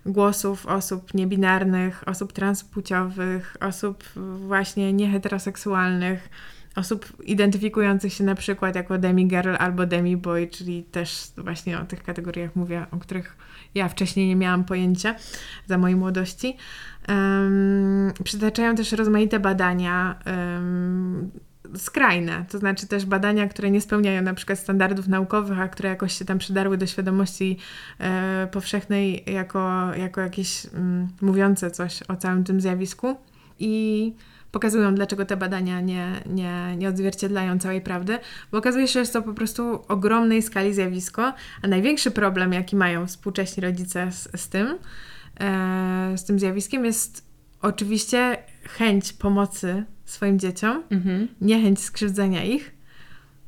głosów 0.07 0.66
osób 0.66 1.14
niebinarnych, 1.14 2.09
osób 2.09 2.32
transpłciowych, 2.32 3.57
osób 3.61 4.05
właśnie 4.47 4.93
nieheteroseksualnych, 4.93 6.28
osób 6.76 7.12
identyfikujących 7.24 8.12
się 8.12 8.24
na 8.24 8.34
przykład 8.34 8.74
jako 8.74 8.99
demi-girl 8.99 9.55
albo 9.59 9.86
demi-boy, 9.86 10.47
czyli 10.51 10.82
też 10.82 11.32
właśnie 11.36 11.80
o 11.80 11.84
tych 11.84 12.03
kategoriach 12.03 12.57
mówię, 12.57 12.86
o 12.91 12.97
których 12.97 13.36
ja 13.74 13.88
wcześniej 13.88 14.28
nie 14.28 14.36
miałam 14.36 14.64
pojęcia 14.64 15.14
za 15.66 15.78
mojej 15.78 15.97
młodości. 15.97 16.57
Um, 17.09 18.12
przytaczają 18.24 18.74
też 18.74 18.93
rozmaite 18.93 19.41
badania 19.41 20.18
um, 20.26 21.30
skrajne, 21.76 22.44
to 22.48 22.58
znaczy 22.58 22.86
też 22.86 23.06
badania, 23.06 23.48
które 23.48 23.70
nie 23.70 23.80
spełniają 23.80 24.22
na 24.22 24.34
przykład 24.34 24.58
standardów 24.58 25.08
naukowych, 25.08 25.60
a 25.60 25.68
które 25.68 25.88
jakoś 25.88 26.18
się 26.18 26.24
tam 26.24 26.38
przydarły 26.38 26.78
do 26.78 26.86
świadomości 26.86 27.56
e, 27.98 28.48
powszechnej 28.52 29.24
jako, 29.26 29.94
jako 29.94 30.20
jakieś 30.20 30.66
mm, 30.66 31.08
mówiące 31.20 31.70
coś 31.70 32.02
o 32.08 32.16
całym 32.16 32.44
tym 32.44 32.60
zjawisku 32.60 33.16
i 33.58 34.14
pokazują, 34.52 34.94
dlaczego 34.94 35.24
te 35.24 35.36
badania 35.36 35.80
nie, 35.80 36.12
nie, 36.26 36.76
nie 36.76 36.88
odzwierciedlają 36.88 37.58
całej 37.58 37.80
prawdy, 37.80 38.18
bo 38.52 38.58
okazuje 38.58 38.86
się, 38.86 38.92
że 38.92 39.00
jest 39.00 39.12
to 39.12 39.22
po 39.22 39.34
prostu 39.34 39.82
ogromnej 39.88 40.42
skali 40.42 40.74
zjawisko, 40.74 41.32
a 41.62 41.68
największy 41.68 42.10
problem, 42.10 42.52
jaki 42.52 42.76
mają 42.76 43.06
współcześni 43.06 43.62
rodzice 43.62 44.12
z, 44.12 44.28
z 44.40 44.48
tym, 44.48 44.78
e, 45.40 46.12
z 46.16 46.24
tym 46.24 46.38
zjawiskiem 46.38 46.84
jest 46.84 47.30
oczywiście 47.62 48.36
chęć 48.68 49.12
pomocy 49.12 49.84
swoim 50.12 50.38
dzieciom, 50.38 50.82
Mhm. 50.90 51.28
niechęć 51.40 51.80
skrzywdzenia 51.80 52.44
ich, 52.44 52.72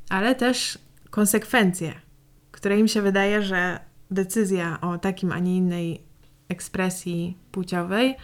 ale 0.08 0.34
też 0.34 0.78
konsekwencje, 1.10 1.92
które 2.50 2.78
im 2.78 2.88
się 2.88 3.02
wydaje, 3.02 3.42
że 3.42 3.78
decyzja 4.10 4.80
o 4.80 4.98
takim, 4.98 5.32
a 5.32 5.38
nie 5.38 5.56
innej 5.56 6.02
ekspresji 6.48 7.38
płciowej, 7.52 8.16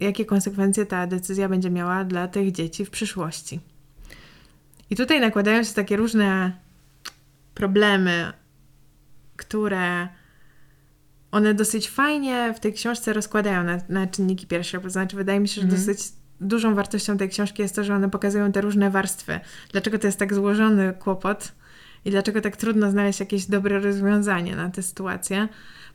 jakie 0.00 0.24
konsekwencje 0.24 0.86
ta 0.86 1.06
decyzja 1.06 1.48
będzie 1.48 1.70
miała 1.70 2.04
dla 2.04 2.28
tych 2.28 2.52
dzieci 2.52 2.84
w 2.84 2.90
przyszłości. 2.90 3.60
I 4.90 4.96
tutaj 4.96 5.20
nakładają 5.20 5.64
się 5.64 5.74
takie 5.74 5.96
różne 5.96 6.52
problemy, 7.54 8.32
które 9.36 10.08
one 11.30 11.54
dosyć 11.54 11.90
fajnie 11.90 12.54
w 12.56 12.60
tej 12.60 12.72
książce 12.72 13.12
rozkładają 13.12 13.64
na, 13.64 13.78
na 13.88 14.06
czynniki 14.06 14.46
pierwsze. 14.46 14.80
To 14.80 14.90
znaczy, 14.90 15.16
wydaje 15.16 15.40
mi 15.40 15.48
się, 15.48 15.54
że 15.60 15.66
Mhm. 15.66 15.80
dosyć 15.86 16.12
dużą 16.44 16.74
wartością 16.74 17.18
tej 17.18 17.28
książki 17.28 17.62
jest 17.62 17.74
to, 17.74 17.84
że 17.84 17.94
one 17.94 18.10
pokazują 18.10 18.52
te 18.52 18.60
różne 18.60 18.90
warstwy. 18.90 19.40
Dlaczego 19.72 19.98
to 19.98 20.06
jest 20.06 20.18
tak 20.18 20.34
złożony 20.34 20.94
kłopot 20.98 21.52
i 22.04 22.10
dlaczego 22.10 22.40
tak 22.40 22.56
trudno 22.56 22.90
znaleźć 22.90 23.20
jakieś 23.20 23.46
dobre 23.46 23.78
rozwiązanie 23.78 24.56
na 24.56 24.70
tę 24.70 24.82
sytuację. 24.82 25.48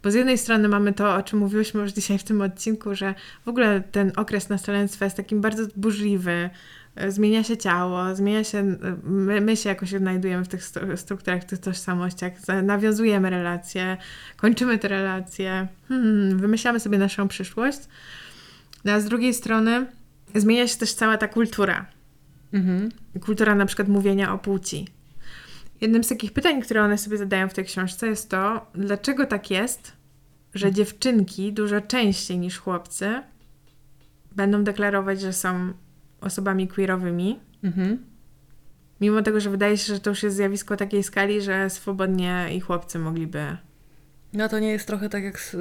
Bo 0.04 0.12
z 0.12 0.14
jednej 0.14 0.38
strony 0.38 0.68
mamy 0.68 0.94
to, 0.94 1.16
o 1.16 1.24
czym 1.24 1.40
mówiłyśmy 1.40 1.82
już 1.82 1.92
dzisiaj 1.92 2.18
w 2.18 2.24
tym 2.24 2.42
odcinku, 2.42 2.96
że 2.96 3.16
w 3.46 3.48
ogóle 3.48 3.82
ten 3.92 4.12
okres 4.16 4.50
nastolenstwa 4.50 5.06
jest 5.06 5.18
takim 5.18 5.42
bardzo 5.42 5.64
burzliwy. 5.76 6.50
E, 6.96 7.12
Zmienia 7.12 7.44
się 7.44 7.58
ciało, 7.58 8.16
zmienia 8.16 8.44
się, 8.44 8.76
my, 9.04 9.42
my 9.42 9.58
się 9.58 9.70
jakoś 9.70 9.94
odnajdujemy 9.94 10.46
w 10.46 10.48
tych 10.48 10.62
stru- 10.62 10.98
strukturach, 10.98 11.42
w 11.42 11.46
tych 11.46 11.60
tożsamościach, 11.60 12.34
nawiązujemy 12.64 13.30
relacje, 13.30 13.98
kończymy 14.38 14.78
te 14.78 14.88
relacje, 14.88 15.68
hmm, 15.88 16.38
wymyślamy 16.38 16.80
sobie 16.80 16.98
naszą 16.98 17.28
przyszłość. 17.28 17.80
No, 18.86 18.92
a 18.92 19.00
z 19.00 19.06
drugiej 19.06 19.34
strony 19.34 19.86
zmienia 20.36 20.68
się 20.68 20.78
też 20.78 20.94
cała 20.94 21.18
ta 21.18 21.28
kultura. 21.28 21.86
Mhm. 22.54 22.90
Kultura 23.22 23.56
na 23.56 23.66
przykład 23.66 23.88
mówienia 23.88 24.34
o 24.34 24.38
płci. 24.38 24.88
Jednym 25.82 26.04
z 26.04 26.08
takich 26.08 26.34
pytań, 26.34 26.62
które 26.62 26.84
one 26.84 26.98
sobie 26.98 27.18
zadają 27.18 27.50
w 27.50 27.54
tej 27.54 27.66
książce 27.66 28.08
jest 28.08 28.30
to, 28.30 28.66
dlaczego 28.76 29.26
tak 29.26 29.52
jest, 29.52 29.94
że 30.54 30.72
dziewczynki 30.72 31.54
dużo 31.54 31.82
częściej 31.82 32.38
niż 32.40 32.58
chłopcy 32.58 33.24
będą 34.36 34.64
deklarować, 34.64 35.22
że 35.22 35.34
są 35.34 35.74
osobami 36.22 36.68
queerowymi, 36.68 37.40
Mhm. 37.64 37.98
mimo 39.02 39.22
tego, 39.22 39.40
że 39.40 39.50
wydaje 39.50 39.78
się, 39.78 39.94
że 39.94 40.00
to 40.00 40.10
już 40.10 40.24
jest 40.24 40.36
zjawisko 40.36 40.78
takiej 40.78 41.04
skali, 41.04 41.42
że 41.42 41.70
swobodnie 41.70 42.48
i 42.56 42.60
chłopcy 42.60 43.00
mogliby. 43.00 43.58
No 44.34 44.50
to 44.50 44.60
nie 44.60 44.72
jest 44.72 44.88
trochę 44.88 45.10
tak 45.10 45.24
jak, 45.24 45.40
z, 45.40 45.52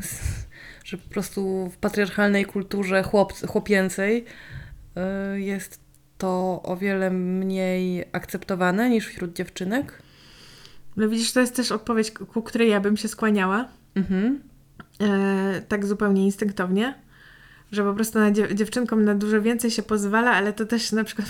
z, 0.00 0.45
że 0.86 0.98
po 0.98 1.10
prostu 1.10 1.70
w 1.70 1.76
patriarchalnej 1.76 2.44
kulturze 2.44 3.02
chłop, 3.02 3.32
chłopięcej 3.46 4.24
y, 5.34 5.40
jest 5.40 5.80
to 6.18 6.62
o 6.64 6.76
wiele 6.76 7.10
mniej 7.10 8.04
akceptowane 8.12 8.90
niż 8.90 9.06
wśród 9.06 9.32
dziewczynek. 9.32 10.02
No 10.96 11.08
widzisz, 11.08 11.32
to 11.32 11.40
jest 11.40 11.56
też 11.56 11.72
odpowiedź, 11.72 12.10
ku 12.10 12.42
której 12.42 12.70
ja 12.70 12.80
bym 12.80 12.96
się 12.96 13.08
skłaniała. 13.08 13.68
Mhm. 13.94 14.40
e, 15.00 15.62
tak 15.68 15.86
zupełnie 15.86 16.24
instynktownie, 16.24 16.94
że 17.72 17.84
po 17.84 17.94
prostu 17.94 18.18
na 18.18 18.30
dziew 18.30 18.52
dziewczynkom 18.52 19.04
na 19.04 19.14
dużo 19.14 19.42
więcej 19.42 19.70
się 19.70 19.82
pozwala, 19.82 20.30
ale 20.30 20.52
to 20.52 20.66
też 20.66 20.92
na 20.92 21.04
przykład 21.04 21.28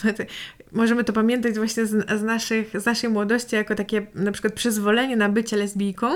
możemy 0.72 1.04
to 1.04 1.12
pamiętać 1.12 1.54
właśnie 1.54 1.86
z, 1.86 2.20
z, 2.20 2.22
naszych, 2.22 2.80
z 2.80 2.86
naszej 2.86 3.10
młodości 3.10 3.56
jako 3.56 3.74
takie 3.74 4.06
na 4.14 4.32
przykład 4.32 4.52
przyzwolenie 4.54 5.16
na 5.16 5.28
bycie 5.28 5.56
lesbijką. 5.56 6.06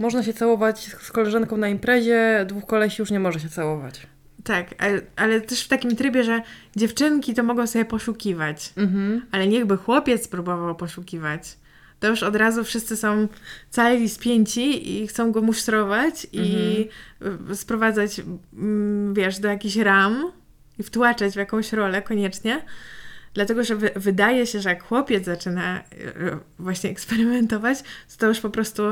Można 0.00 0.22
się 0.22 0.32
całować 0.32 0.96
z 1.00 1.12
koleżanką 1.12 1.56
na 1.56 1.68
imprezie, 1.68 2.44
dwóch 2.48 2.66
kolesi 2.66 3.02
już 3.02 3.10
nie 3.10 3.20
może 3.20 3.40
się 3.40 3.48
całować. 3.48 4.06
Tak, 4.44 4.66
ale, 4.78 5.00
ale, 5.16 5.40
też 5.40 5.64
w 5.64 5.68
takim 5.68 5.96
trybie, 5.96 6.24
że 6.24 6.42
dziewczynki 6.76 7.34
to 7.34 7.42
mogą 7.42 7.66
sobie 7.66 7.84
poszukiwać, 7.84 8.72
mhm. 8.76 9.26
ale 9.32 9.46
niechby 9.46 9.76
chłopiec 9.76 10.28
próbował 10.28 10.74
poszukiwać 10.74 11.60
to 12.00 12.08
już 12.08 12.22
od 12.22 12.36
razu 12.36 12.64
wszyscy 12.64 12.96
są 12.96 13.28
cali 13.70 14.08
spięci 14.08 14.92
i 15.02 15.06
chcą 15.06 15.32
go 15.32 15.42
musztrować 15.42 16.26
i 16.32 16.90
mhm. 17.20 17.56
sprowadzać, 17.56 18.20
mm, 18.52 19.14
wiesz, 19.14 19.38
do 19.38 19.48
jakichś 19.48 19.76
ram 19.76 20.32
i 20.78 20.82
wtłaczać 20.82 21.32
w 21.32 21.36
jakąś 21.36 21.72
rolę 21.72 22.02
koniecznie. 22.02 22.64
Dlatego, 23.34 23.64
że 23.64 23.76
wydaje 23.96 24.46
się, 24.46 24.60
że 24.60 24.68
jak 24.68 24.82
chłopiec 24.82 25.24
zaczyna 25.24 25.78
e, 25.78 25.82
właśnie 26.58 26.90
eksperymentować, 26.90 27.82
to, 27.82 28.18
to 28.18 28.26
już 28.26 28.40
po 28.40 28.50
prostu 28.50 28.82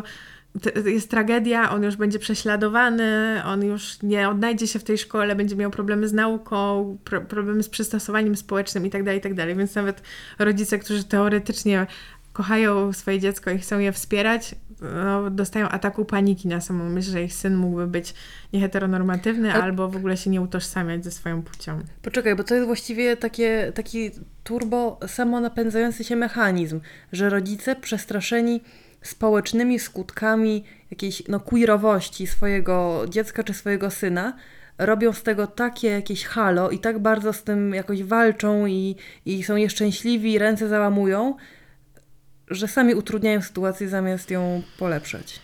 jest 0.84 1.10
tragedia, 1.10 1.70
on 1.70 1.82
już 1.82 1.96
będzie 1.96 2.18
prześladowany, 2.18 3.42
on 3.44 3.64
już 3.64 4.02
nie 4.02 4.28
odnajdzie 4.28 4.66
się 4.66 4.78
w 4.78 4.84
tej 4.84 4.98
szkole, 4.98 5.36
będzie 5.36 5.56
miał 5.56 5.70
problemy 5.70 6.08
z 6.08 6.12
nauką, 6.12 6.98
pro, 7.04 7.20
problemy 7.20 7.62
z 7.62 7.68
przystosowaniem 7.68 8.36
społecznym 8.36 8.84
itd., 8.84 9.04
tak 9.04 9.14
itd. 9.14 9.46
Tak 9.46 9.56
Więc 9.56 9.74
nawet 9.74 10.02
rodzice, 10.38 10.78
którzy 10.78 11.04
teoretycznie 11.04 11.86
kochają 12.32 12.92
swoje 12.92 13.20
dziecko 13.20 13.50
i 13.50 13.58
chcą 13.58 13.78
je 13.78 13.92
wspierać, 13.92 14.54
no, 14.80 15.30
dostają 15.30 15.68
ataku 15.68 16.04
paniki 16.04 16.48
na 16.48 16.60
samą 16.60 16.88
myśl, 16.88 17.10
że 17.10 17.22
ich 17.22 17.34
syn 17.34 17.56
mógłby 17.56 17.86
być 17.86 18.14
nieheteronormatywny 18.52 19.54
A... 19.54 19.62
albo 19.62 19.88
w 19.88 19.96
ogóle 19.96 20.16
się 20.16 20.30
nie 20.30 20.40
utożsamiać 20.40 21.04
ze 21.04 21.10
swoją 21.10 21.42
płcią. 21.42 21.80
Poczekaj, 22.02 22.36
bo 22.36 22.44
to 22.44 22.54
jest 22.54 22.66
właściwie 22.66 23.16
takie, 23.16 23.72
taki 23.74 24.10
turbo 24.44 25.00
samonapędzający 25.06 26.04
się 26.04 26.16
mechanizm, 26.16 26.80
że 27.12 27.30
rodzice 27.30 27.76
przestraszeni 27.76 28.60
społecznymi 29.08 29.78
skutkami 29.78 30.64
jakiejś 30.90 31.22
no, 31.28 31.40
queerowości 31.40 32.26
swojego 32.26 33.04
dziecka 33.08 33.44
czy 33.44 33.54
swojego 33.54 33.90
syna, 33.90 34.36
robią 34.78 35.12
z 35.12 35.22
tego 35.22 35.46
takie 35.46 35.88
jakieś 35.88 36.24
halo 36.24 36.70
i 36.70 36.78
tak 36.78 36.98
bardzo 36.98 37.32
z 37.32 37.42
tym 37.44 37.74
jakoś 37.74 38.02
walczą 38.02 38.66
i, 38.66 38.96
i 39.26 39.42
są 39.42 39.56
nieszczęśliwi, 39.56 40.38
ręce 40.38 40.68
załamują, 40.68 41.36
że 42.48 42.68
sami 42.68 42.94
utrudniają 42.94 43.42
sytuację 43.42 43.88
zamiast 43.88 44.30
ją 44.30 44.62
polepszać. 44.78 45.40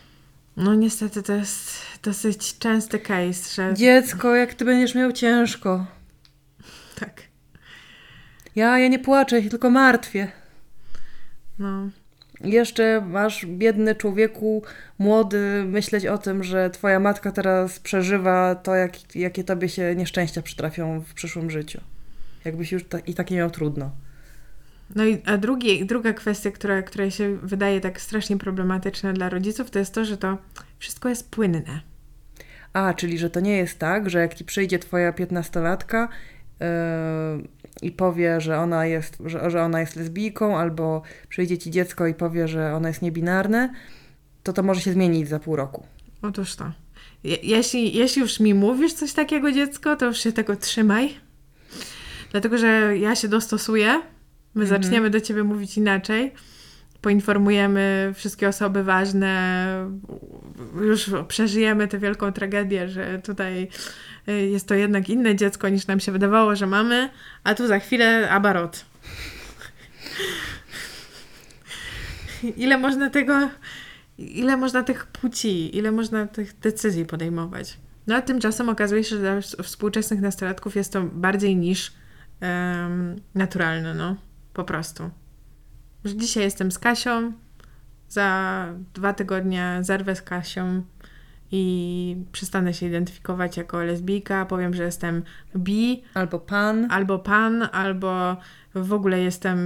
No 0.57 0.75
niestety 0.75 1.23
to 1.23 1.33
jest 1.33 1.83
dosyć 2.03 2.59
częsty 2.59 2.99
case, 2.99 3.55
że... 3.55 3.75
Dziecko, 3.75 4.35
jak 4.35 4.55
ty 4.55 4.65
będziesz 4.65 4.95
miał 4.95 5.13
ciężko. 5.13 5.87
Tak. 7.01 7.23
Ja, 8.57 8.79
ja 8.79 8.89
nie 8.89 8.99
płaczę, 8.99 9.43
tylko 9.43 9.71
martwię. 9.71 10.33
No. 11.59 11.89
Jeszcze 12.45 13.01
masz, 13.01 13.47
biedny 13.47 13.95
człowieku, 13.95 14.63
młody, 14.99 15.65
myśleć 15.67 16.07
o 16.07 16.19
tym, 16.19 16.45
że 16.45 16.71
twoja 16.71 17.01
matka 17.01 17.33
teraz 17.33 17.81
przeżywa 17.81 18.55
to, 18.55 18.75
jak, 18.75 19.17
jakie 19.17 19.45
tobie 19.45 19.69
się 19.69 19.95
nieszczęścia 19.97 20.43
przytrafią 20.43 21.01
w 21.01 21.15
przyszłym 21.15 21.51
życiu. 21.51 21.81
Jakbyś 22.45 22.73
już 22.73 22.85
ta, 22.85 22.99
i 22.99 23.15
takie 23.15 23.37
miał 23.37 23.51
trudno. 23.51 23.91
No 24.95 25.05
i 25.05 25.23
a 25.25 25.39
drugi, 25.39 25.87
druga 25.87 26.13
kwestia, 26.13 26.51
która, 26.51 26.83
która 26.83 27.11
się 27.11 27.37
wydaje 27.37 27.81
tak 27.81 28.01
strasznie 28.01 28.37
problematyczna 28.37 29.13
dla 29.13 29.29
rodziców, 29.29 29.71
to 29.71 29.79
jest 29.79 29.95
to, 29.95 30.05
że 30.05 30.17
to 30.17 30.39
wszystko 30.79 31.09
jest 31.09 31.31
płynne. 31.31 31.81
A, 32.73 32.95
czyli 32.95 33.19
że 33.19 33.31
to 33.31 33.41
nie 33.41 33.57
jest 33.57 33.79
tak, 33.79 34.11
że 34.11 34.19
jak 34.19 34.35
ci 34.35 34.45
przyjdzie 34.45 34.79
twoja 34.79 35.13
piętnastolatka 35.13 36.09
i 37.83 37.93
powie, 37.93 38.41
że 38.41 38.59
ona 38.59 38.87
jest, 38.87 39.19
że, 39.27 39.51
że 39.51 39.63
ona 39.63 39.81
jest 39.81 39.97
lesbijką, 39.97 40.59
albo 40.59 41.03
przyjdzie 41.29 41.59
ci 41.59 41.71
dziecko 41.71 42.07
i 42.07 42.15
powie, 42.15 42.49
że 42.49 42.75
ona 42.75 42.89
jest 42.89 43.03
niebinarne, 43.03 43.75
to 44.43 44.53
to 44.53 44.63
może 44.63 44.81
się 44.81 44.93
zmienić 44.93 45.29
za 45.29 45.39
pół 45.39 45.57
roku. 45.57 45.87
Otóż 46.23 46.57
to. 46.57 46.73
Je, 47.25 47.37
jeśli, 47.43 47.97
jeśli 47.97 48.23
już 48.23 48.41
mi 48.41 48.55
mówisz 48.55 48.93
coś 48.93 49.13
takiego, 49.13 49.53
dziecko, 49.53 49.97
to 49.97 50.07
już 50.07 50.19
się 50.19 50.33
tego 50.33 50.57
trzymaj. 50.57 51.15
Dlatego, 52.31 52.59
że 52.59 52.99
ja 52.99 53.17
się 53.17 53.29
dostosuję 53.29 54.03
My 54.55 54.63
mhm. 54.63 54.83
zaczniemy 54.83 55.11
do 55.11 55.21
ciebie 55.21 55.45
mówić 55.45 55.77
inaczej. 55.77 56.33
Poinformujemy 57.01 58.13
wszystkie 58.15 58.49
osoby 58.49 58.85
ważne, 58.85 59.87
już 60.81 61.11
przeżyjemy 61.29 61.89
tę 61.89 61.99
wielką 61.99 62.33
tragedię, 62.33 62.89
że 62.89 63.19
tutaj 63.19 63.69
jest 64.27 64.69
to 64.69 64.75
jednak 64.75 65.09
inne 65.09 65.37
dziecko 65.37 65.69
niż 65.69 65.87
nam 65.87 66.01
się 66.01 66.13
wydawało, 66.13 66.57
że 66.57 66.67
mamy, 66.67 67.11
a 67.45 67.55
tu 67.55 67.67
za 67.67 67.79
chwilę 67.79 68.31
abarot. 68.31 68.85
ile 72.57 72.79
można 72.79 73.11
tego, 73.11 73.49
ile 74.19 74.57
można 74.57 74.83
tych 74.83 75.07
płci, 75.07 75.77
ile 75.77 75.93
można 75.93 76.27
tych 76.27 76.59
decyzji 76.59 77.07
podejmować. 77.07 77.79
No 78.07 78.17
a 78.17 78.23
tymczasem 78.23 78.69
okazuje 78.69 79.05
się, 79.05 79.17
że 79.17 79.23
dla 79.23 79.41
współczesnych 79.63 80.21
nastolatków 80.21 80.77
jest 80.77 80.93
to 80.93 81.03
bardziej 81.03 81.57
niż 81.57 81.93
um, 82.43 83.17
naturalne, 83.35 83.95
no. 83.95 84.17
Po 84.53 84.65
prostu. 84.65 85.11
Że 86.05 86.17
dzisiaj 86.17 86.43
jestem 86.45 86.73
z 86.73 86.79
Kasią, 86.79 87.33
za 88.09 88.69
dwa 88.95 89.13
tygodnie 89.13 89.79
zerwę 89.81 90.17
z 90.17 90.23
Kasią 90.23 90.83
i 91.57 92.17
przestanę 92.33 92.75
się 92.75 92.87
identyfikować 92.87 93.57
jako 93.57 93.83
lesbijka, 93.83 94.47
powiem, 94.47 94.75
że 94.75 94.83
jestem 94.83 95.23
bi. 95.57 96.03
Albo 96.15 96.39
pan. 96.39 96.87
Albo 96.91 97.19
pan, 97.19 97.69
albo 97.73 98.37
w 98.75 98.93
ogóle 98.93 99.21
jestem, 99.21 99.59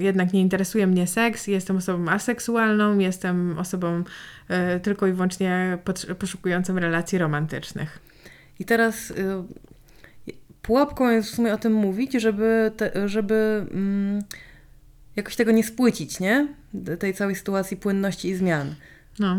jednak 0.00 0.32
nie 0.32 0.40
interesuje 0.40 0.86
mnie 0.86 1.06
seks, 1.06 1.46
jestem 1.46 1.76
osobą 1.76 2.08
aseksualną, 2.08 2.98
jestem 2.98 3.58
osobą 3.58 4.04
y, 4.76 4.80
tylko 4.80 5.06
i 5.06 5.12
wyłącznie 5.12 5.78
poszukującą 6.18 6.78
relacji 6.78 7.18
romantycznych. 7.18 7.98
I 8.58 8.64
teraz 8.64 9.10
y, 9.10 9.14
pułapką 10.62 11.10
jest 11.10 11.30
w 11.30 11.34
sumie 11.34 11.54
o 11.54 11.58
tym 11.58 11.72
mówić, 11.72 12.12
żeby, 12.12 12.72
te, 12.76 13.08
żeby 13.08 13.66
mm, 13.70 14.22
jakoś 15.16 15.36
tego 15.36 15.52
nie 15.52 15.64
spłycić, 15.64 16.20
nie? 16.20 16.48
Tej 16.98 17.14
całej 17.14 17.34
sytuacji 17.34 17.76
płynności 17.76 18.28
i 18.28 18.34
zmian. 18.34 18.74
No. 19.18 19.38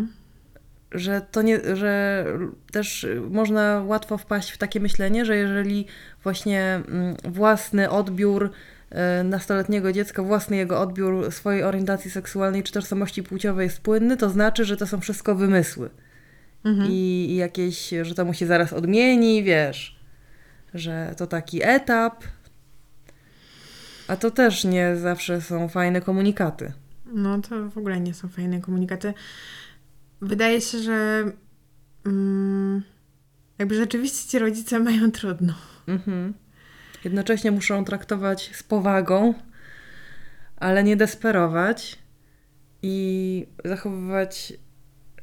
Że 0.92 1.22
to 1.32 1.42
nie, 1.42 1.76
że 1.76 2.26
też 2.72 3.08
można 3.30 3.84
łatwo 3.86 4.18
wpaść 4.18 4.52
w 4.52 4.58
takie 4.58 4.80
myślenie, 4.80 5.26
że 5.26 5.36
jeżeli 5.36 5.86
właśnie 6.24 6.82
mm, 6.88 7.16
własny 7.24 7.90
odbiór 7.90 8.52
e, 8.90 9.24
nastoletniego 9.24 9.92
dziecka, 9.92 10.24
własny 10.24 10.58
jego 10.58 10.82
odbiór 10.82 11.32
swojej 11.32 11.64
orientacji 11.64 12.12
seksualnej 12.12 12.64
czy 12.64 12.74
tożsamości 12.74 13.24
płciowej 13.24 13.64
jest 13.64 13.82
płynny, 13.82 14.18
to 14.18 14.30
znaczy, 14.30 14.66
że 14.66 14.78
to 14.78 14.88
są 14.88 15.00
wszystko 15.00 15.36
wymysły. 15.36 15.90
Mhm. 16.64 16.92
I, 16.92 17.28
I 17.30 17.36
jakieś, 17.36 17.90
że 18.02 18.16
to 18.16 18.26
mu 18.26 18.34
się 18.34 18.46
zaraz 18.46 18.74
odmieni, 18.74 19.44
wiesz 19.44 19.96
że 20.76 21.14
to 21.18 21.28
taki 21.28 21.64
etap, 21.64 22.24
a 24.08 24.16
to 24.16 24.32
też 24.32 24.64
nie 24.64 24.96
zawsze 24.96 25.42
są 25.42 25.68
fajne 25.68 26.02
komunikaty. 26.02 26.74
No 27.06 27.42
to 27.42 27.70
w 27.70 27.78
ogóle 27.78 28.00
nie 28.00 28.14
są 28.14 28.28
fajne 28.28 28.62
komunikaty. 28.62 29.14
Wydaje 30.26 30.62
się, 30.62 30.80
że 30.80 31.24
mm, 32.06 32.84
jakby 33.58 33.76
rzeczywiście 33.76 34.30
ci 34.30 34.40
rodzice 34.40 34.80
mają 34.80 35.12
trudno. 35.12 35.54
Mhm. 35.88 36.34
Jednocześnie 37.04 37.52
muszą 37.52 37.86
traktować 37.86 38.52
z 38.54 38.64
powagą, 38.64 39.34
ale 40.58 40.84
nie 40.84 40.96
desperować 40.96 42.00
i 42.82 43.48
zachowywać 43.66 44.54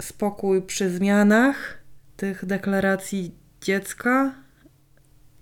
spokój 0.02 0.62
przy 0.62 0.90
zmianach 0.90 1.78
tych 2.16 2.44
deklaracji 2.44 3.34
dziecka, 3.60 4.42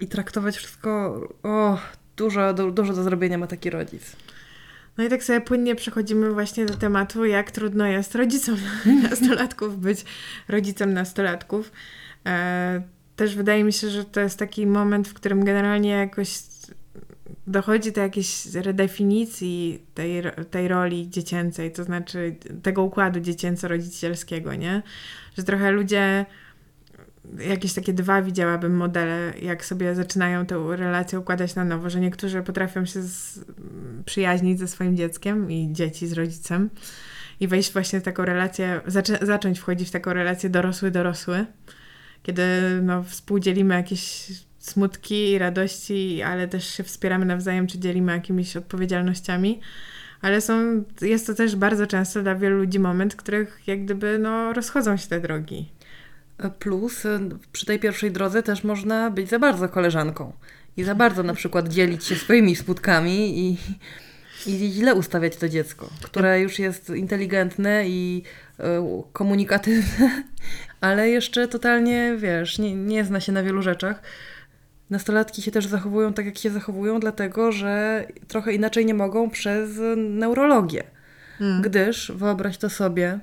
i 0.00 0.06
traktować 0.06 0.56
wszystko, 0.56 1.20
o, 1.42 1.78
dużo, 2.16 2.54
dużo 2.54 2.92
do 2.92 3.02
zrobienia 3.02 3.38
ma 3.38 3.46
taki 3.46 3.70
rodzic. 3.70 4.16
No 5.00 5.06
i 5.06 5.08
tak 5.08 5.24
sobie 5.24 5.40
płynnie 5.40 5.74
przechodzimy 5.74 6.32
właśnie 6.32 6.66
do 6.66 6.74
tematu, 6.74 7.24
jak 7.24 7.50
trudno 7.50 7.86
jest 7.86 8.14
rodzicom 8.14 8.56
nastolatków 9.10 9.80
być 9.80 10.04
rodzicem 10.48 10.92
nastolatków. 10.92 11.72
E, 12.26 12.82
też 13.16 13.36
wydaje 13.36 13.64
mi 13.64 13.72
się, 13.72 13.90
że 13.90 14.04
to 14.04 14.20
jest 14.20 14.38
taki 14.38 14.66
moment, 14.66 15.08
w 15.08 15.14
którym 15.14 15.44
generalnie 15.44 15.90
jakoś 15.90 16.38
dochodzi 17.46 17.92
do 17.92 18.00
jakiejś 18.00 18.46
redefinicji 18.54 19.82
tej, 19.94 20.22
tej 20.50 20.68
roli 20.68 21.10
dziecięcej, 21.10 21.72
to 21.72 21.84
znaczy 21.84 22.36
tego 22.62 22.82
układu 22.82 23.20
dziecięco-rodzicielskiego, 23.20 24.54
nie? 24.54 24.82
Że 25.36 25.42
trochę 25.42 25.70
ludzie 25.72 26.26
jakieś 27.38 27.72
takie 27.72 27.92
dwa 27.92 28.22
widziałabym 28.22 28.76
modele, 28.76 29.32
jak 29.42 29.64
sobie 29.64 29.94
zaczynają 29.94 30.46
tę 30.46 30.64
relację 30.76 31.18
układać 31.20 31.54
na 31.54 31.64
nowo, 31.64 31.90
że 31.90 32.00
niektórzy 32.00 32.42
potrafią 32.42 32.84
się 32.84 33.02
z, 33.02 33.44
przyjaźnić 34.04 34.58
ze 34.58 34.68
swoim 34.68 34.96
dzieckiem 34.96 35.50
i 35.50 35.68
dzieci 35.72 36.06
z 36.06 36.12
rodzicem 36.12 36.70
i 37.40 37.48
wejść 37.48 37.72
właśnie 37.72 38.00
w 38.00 38.02
taką 38.02 38.24
relację, 38.24 38.80
zaczę, 38.86 39.18
zacząć 39.22 39.58
wchodzić 39.58 39.88
w 39.88 39.92
taką 39.92 40.12
relację 40.12 40.50
dorosły-dorosły, 40.50 41.46
kiedy 42.22 42.42
no, 42.82 43.02
współdzielimy 43.02 43.74
jakieś 43.74 44.26
smutki 44.58 45.30
i 45.30 45.38
radości, 45.38 46.22
ale 46.22 46.48
też 46.48 46.74
się 46.74 46.82
wspieramy 46.82 47.24
nawzajem, 47.24 47.66
czy 47.66 47.78
dzielimy 47.78 48.12
jakimiś 48.12 48.56
odpowiedzialnościami. 48.56 49.60
Ale 50.22 50.40
są, 50.40 50.84
jest 51.00 51.26
to 51.26 51.34
też 51.34 51.56
bardzo 51.56 51.86
często 51.86 52.22
dla 52.22 52.34
wielu 52.34 52.58
ludzi 52.58 52.78
moment, 52.78 53.14
w 53.14 53.16
których 53.16 53.62
jak 53.66 53.84
gdyby 53.84 54.18
no, 54.18 54.52
rozchodzą 54.52 54.96
się 54.96 55.08
te 55.08 55.20
drogi. 55.20 55.72
Plus 56.58 57.04
y, 57.04 57.20
przy 57.52 57.66
tej 57.66 57.78
pierwszej 57.78 58.12
drodze 58.12 58.42
też 58.42 58.64
można 58.64 59.10
być 59.10 59.28
za 59.28 59.38
bardzo 59.38 59.68
koleżanką 59.68 60.32
i 60.76 60.84
za 60.84 60.94
bardzo 60.94 61.22
na 61.22 61.34
przykład 61.34 61.68
dzielić 61.68 62.04
się 62.04 62.14
swoimi 62.14 62.56
smutkami 62.56 63.38
i, 63.38 63.56
i 64.46 64.72
źle 64.72 64.94
ustawiać 64.94 65.36
to 65.36 65.48
dziecko, 65.48 65.90
które 66.02 66.40
już 66.40 66.58
jest 66.58 66.90
inteligentne 66.90 67.88
i 67.88 68.22
y, 68.60 68.62
komunikatywne, 69.12 70.22
ale 70.80 71.08
jeszcze 71.08 71.48
totalnie, 71.48 72.14
wiesz, 72.18 72.58
nie, 72.58 72.74
nie 72.74 73.04
zna 73.04 73.20
się 73.20 73.32
na 73.32 73.42
wielu 73.42 73.62
rzeczach. 73.62 74.02
Nastolatki 74.90 75.42
się 75.42 75.50
też 75.50 75.66
zachowują 75.66 76.12
tak, 76.12 76.26
jak 76.26 76.38
się 76.38 76.50
zachowują, 76.50 77.00
dlatego 77.00 77.52
że 77.52 78.04
trochę 78.28 78.52
inaczej 78.52 78.86
nie 78.86 78.94
mogą 78.94 79.30
przez 79.30 79.70
neurologię. 79.96 80.84
Hmm. 81.38 81.62
Gdyż, 81.62 82.12
wyobraź 82.14 82.58
to 82.58 82.70
sobie, 82.70 83.18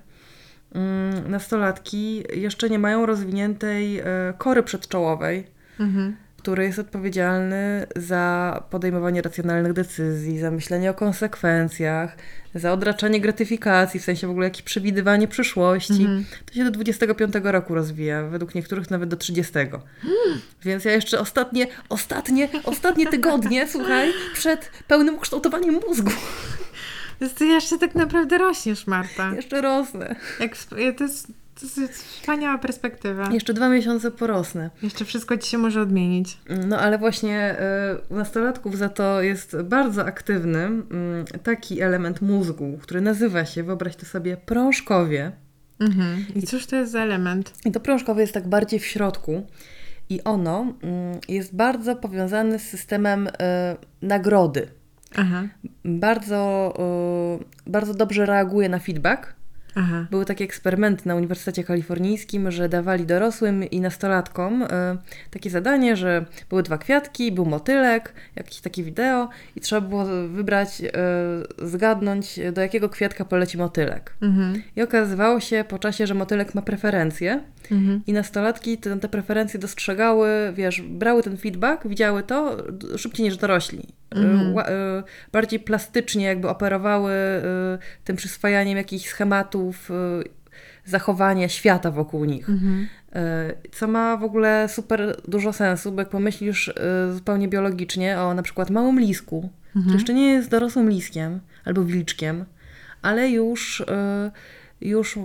nastolatki 1.28 2.24
jeszcze 2.34 2.70
nie 2.70 2.80
mają 2.80 3.06
rozwiniętej 3.06 4.00
e, 4.00 4.04
kory 4.38 4.64
przedczołowej, 4.64 5.48
mhm 5.80 6.16
który 6.48 6.64
jest 6.64 6.80
odpowiedzialny 6.80 7.88
za 7.96 8.64
podejmowanie 8.70 9.22
racjonalnych 9.22 9.74
decyzji, 9.74 10.40
za 10.40 10.52
myślenie 10.52 10.90
o 10.90 10.94
konsekwencjach, 10.94 12.16
za 12.56 12.74
odraczanie 12.74 13.22
gratyfikacji, 13.22 14.00
w 14.00 14.04
sensie 14.04 14.28
w 14.28 14.30
ogóle 14.30 14.46
jakieś 14.48 14.62
przewidywanie 14.62 15.28
przyszłości. 15.28 16.02
Mhm. 16.02 16.26
To 16.46 16.54
się 16.54 16.64
do 16.64 16.72
25 16.72 17.34
roku 17.44 17.76
rozwija, 17.76 18.24
według 18.24 18.56
niektórych 18.56 18.92
nawet 18.92 19.10
do 19.10 19.18
30. 19.18 19.54
Mm. 19.60 19.72
Więc 20.66 20.86
ja 20.86 20.92
jeszcze 20.92 21.20
ostatnie, 21.20 21.68
ostatnie, 21.90 22.50
ostatnie 22.64 23.08
tygodnie, 23.08 23.68
słuchaj, 23.68 24.14
przed 24.34 24.72
pełnym 24.88 25.16
ukształtowaniem 25.16 25.80
mózgu. 25.88 26.12
Więc 27.22 27.34
ty 27.34 27.46
jeszcze 27.46 27.78
tak 27.78 27.96
naprawdę 27.96 28.38
rośniesz, 28.38 28.88
Marta. 28.88 29.32
Jeszcze 29.36 29.62
rosnę. 29.62 30.16
Jak, 30.40 30.58
to 30.98 31.04
jest 31.04 31.28
to 31.60 31.82
jest 31.82 32.04
wspaniała 32.04 32.58
perspektywa. 32.58 33.30
Jeszcze 33.32 33.54
dwa 33.54 33.70
miesiące 33.70 34.12
porosnę. 34.12 34.70
Jeszcze 34.84 35.06
wszystko 35.06 35.38
ci 35.38 35.50
się 35.50 35.58
może 35.58 35.82
odmienić. 35.82 36.38
No 36.68 36.80
ale 36.80 36.98
właśnie 36.98 37.56
y, 38.10 38.14
u 38.14 38.16
nastolatków 38.16 38.78
za 38.78 38.90
to 38.90 39.22
jest 39.22 39.62
bardzo 39.62 40.06
aktywny 40.06 40.70
y, 41.36 41.40
taki 41.40 41.82
element 41.82 42.22
mózgu, 42.22 42.80
który 42.82 43.02
nazywa 43.02 43.46
się, 43.46 43.64
wyobraź 43.64 43.96
to 43.96 44.06
sobie, 44.06 44.38
prążkowie. 44.38 45.32
Mhm. 45.80 46.26
I 46.36 46.42
cóż 46.42 46.66
to 46.66 46.76
jest 46.76 46.92
za 46.92 47.00
element? 47.00 47.54
I 47.66 47.72
to 47.72 47.80
prążkowie 47.80 48.22
jest 48.22 48.34
tak 48.34 48.48
bardziej 48.48 48.80
w 48.80 48.86
środku. 48.86 49.48
I 50.10 50.24
ono 50.24 50.74
y, 51.30 51.34
jest 51.34 51.56
bardzo 51.56 51.96
powiązane 51.96 52.60
z 52.60 52.64
systemem 52.64 53.30
nagrody. 54.02 54.68
Aha. 55.16 55.48
Bardzo, 55.86 56.74
bardzo 57.68 57.94
dobrze 57.94 58.26
reaguje 58.26 58.70
na 58.70 58.80
feedback 58.80 59.38
Aha. 59.78 60.08
Były 60.12 60.26
takie 60.26 60.46
eksperymenty 60.46 61.08
na 61.08 61.16
Uniwersytecie 61.16 61.64
Kalifornijskim, 61.64 62.52
że 62.52 62.70
dawali 62.70 63.06
dorosłym 63.06 63.64
i 63.64 63.82
nastolatkom 63.82 64.62
y, 64.62 64.68
takie 65.32 65.50
zadanie, 65.50 65.96
że 65.96 66.26
były 66.50 66.64
dwa 66.64 66.78
kwiatki, 66.78 67.32
był 67.32 67.46
motylek, 67.46 68.14
jakieś 68.36 68.62
takie 68.62 68.84
wideo 68.84 69.30
i 69.56 69.62
trzeba 69.62 69.82
było 69.82 70.06
wybrać, 70.28 70.82
y, 70.82 71.68
zgadnąć 71.68 72.40
do 72.54 72.62
jakiego 72.62 72.90
kwiatka 72.90 73.26
poleci 73.26 73.58
motylek. 73.58 74.14
Mhm. 74.22 74.62
I 74.76 74.82
okazywało 74.82 75.40
się 75.40 75.66
po 75.68 75.80
czasie, 75.80 76.08
że 76.08 76.14
motylek 76.14 76.56
ma 76.56 76.62
preferencje 76.62 77.44
mhm. 77.72 78.02
i 78.08 78.14
nastolatki 78.14 78.78
te, 78.78 79.00
te 79.00 79.10
preferencje 79.10 79.60
dostrzegały, 79.60 80.30
wiesz, 80.56 80.82
brały 80.82 81.24
ten 81.24 81.38
feedback, 81.38 81.88
widziały 81.88 82.24
to 82.24 82.58
szybciej 82.98 83.26
niż 83.26 83.38
dorośli. 83.38 83.88
Mhm. 84.12 84.54
bardziej 85.32 85.60
plastycznie 85.60 86.26
jakby 86.26 86.50
operowały 86.50 87.14
tym 88.04 88.16
przyswajaniem 88.16 88.78
jakichś 88.78 89.10
schematów, 89.10 89.90
zachowania 90.86 91.50
świata 91.50 91.92
wokół 91.92 92.26
nich. 92.26 92.50
Mhm. 92.50 92.88
Co 93.72 93.88
ma 93.88 94.18
w 94.18 94.24
ogóle 94.24 94.70
super 94.70 95.22
dużo 95.28 95.54
sensu, 95.54 95.92
bo 95.92 96.02
jak 96.02 96.10
pomyślisz 96.10 96.74
zupełnie 97.14 97.48
biologicznie 97.48 98.20
o 98.20 98.34
na 98.34 98.44
przykład 98.44 98.70
małym 98.70 99.00
lisku, 99.00 99.50
mhm. 99.66 99.84
który 99.84 99.98
jeszcze 99.98 100.14
nie 100.14 100.34
jest 100.34 100.50
dorosłym 100.50 100.90
liskiem 100.90 101.40
albo 101.66 101.84
wilczkiem, 101.84 102.46
ale 103.02 103.30
już, 103.30 103.86
już, 104.82 105.20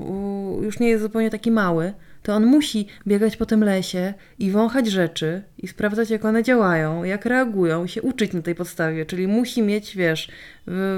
już 0.63 0.79
nie 0.79 0.89
jest 0.89 1.03
zupełnie 1.03 1.31
taki 1.31 1.51
mały, 1.51 1.93
to 2.23 2.35
on 2.35 2.47
musi 2.47 2.87
biegać 3.07 3.37
po 3.37 3.47
tym 3.47 3.65
lesie 3.65 4.15
i 4.39 4.51
wąchać 4.51 4.87
rzeczy 4.87 5.43
i 5.59 5.69
sprawdzać, 5.69 6.11
jak 6.11 6.25
one 6.25 6.43
działają, 6.43 7.05
jak 7.05 7.27
reagują, 7.27 7.85
i 7.85 7.89
się 7.89 8.03
uczyć 8.03 8.33
na 8.33 8.43
tej 8.43 8.55
podstawie, 8.55 9.07
czyli 9.07 9.29
musi 9.29 9.63
mieć, 9.63 9.97
wiesz, 9.97 10.29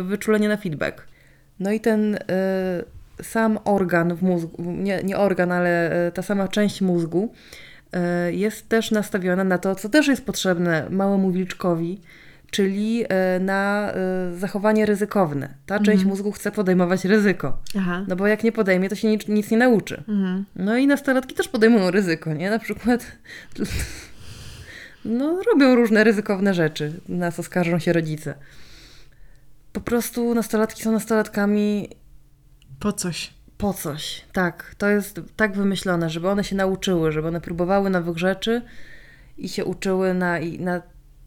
wyczulenie 0.05 0.49
na 0.49 0.57
feedback. 0.57 1.07
No 1.61 1.73
i 1.73 1.81
ten 1.81 2.15
y, 2.15 2.19
sam 3.23 3.59
organ 3.65 4.15
w 4.15 4.23
mózgu, 4.23 4.63
nie, 4.63 5.03
nie 5.05 5.17
organ, 5.17 5.53
ale 5.53 6.07
y, 6.09 6.13
ta 6.13 6.23
sama 6.23 6.49
część 6.49 6.81
mózgu 6.81 7.33
y, 8.29 8.35
jest 8.35 8.69
też 8.69 8.91
nastawiona 8.91 9.45
na 9.45 9.59
to, 9.59 9.75
co 9.75 9.89
też 9.89 10.09
jest 10.09 10.27
potrzebne 10.27 10.87
małemu 10.91 11.31
wilczkowi, 11.31 12.01
czyli 12.55 13.05
e, 13.09 13.41
na 13.41 13.93
e, 13.93 14.37
zachowanie 14.37 14.87
ryzykowne. 14.87 15.55
Ta 15.67 15.79
część 15.79 15.89
mhm. 15.89 16.09
mózgu 16.09 16.33
chce 16.33 16.53
podejmować 16.53 17.05
ryzyko. 17.05 17.59
Aha. 17.79 18.05
No 18.09 18.17
bo 18.17 18.27
jak 18.27 18.45
nie 18.45 18.53
podejmie, 18.53 18.89
to 18.89 18.95
się 18.95 19.09
nic, 19.09 19.29
nic 19.29 19.51
nie 19.51 19.57
nauczy. 19.57 20.03
Mhm. 20.09 20.45
No 20.57 20.77
i 20.77 20.87
nastolatki 20.87 21.35
też 21.35 21.49
podejmują 21.49 21.91
ryzyko, 21.91 22.33
nie? 22.33 22.51
Na 22.51 22.59
przykład 22.59 23.07
no, 25.05 25.43
robią 25.53 25.75
różne 25.75 26.05
ryzykowne 26.05 26.55
rzeczy, 26.55 27.01
na 27.09 27.33
co 27.33 27.43
skarżą 27.43 27.79
się 27.79 27.93
rodzice. 27.93 28.35
Po 29.73 29.81
prostu 29.81 30.35
nastolatki 30.35 30.83
są 30.83 30.93
nastolatkami. 30.93 31.89
Po 32.81 32.93
coś. 32.93 33.35
Po 33.59 33.73
coś, 33.73 34.25
tak. 34.33 34.75
To 34.79 34.89
jest 34.89 35.21
tak 35.37 35.57
wymyślone, 35.57 36.11
żeby 36.11 36.29
one 36.29 36.45
się 36.45 36.57
nauczyły, 36.57 37.13
żeby 37.13 37.29
one 37.29 37.41
próbowały 37.41 37.91
nowych 37.91 38.19
rzeczy 38.19 38.63
i 39.39 39.49
się 39.49 39.65
uczyły 39.65 40.15
na, 40.15 40.37
na 40.59 40.83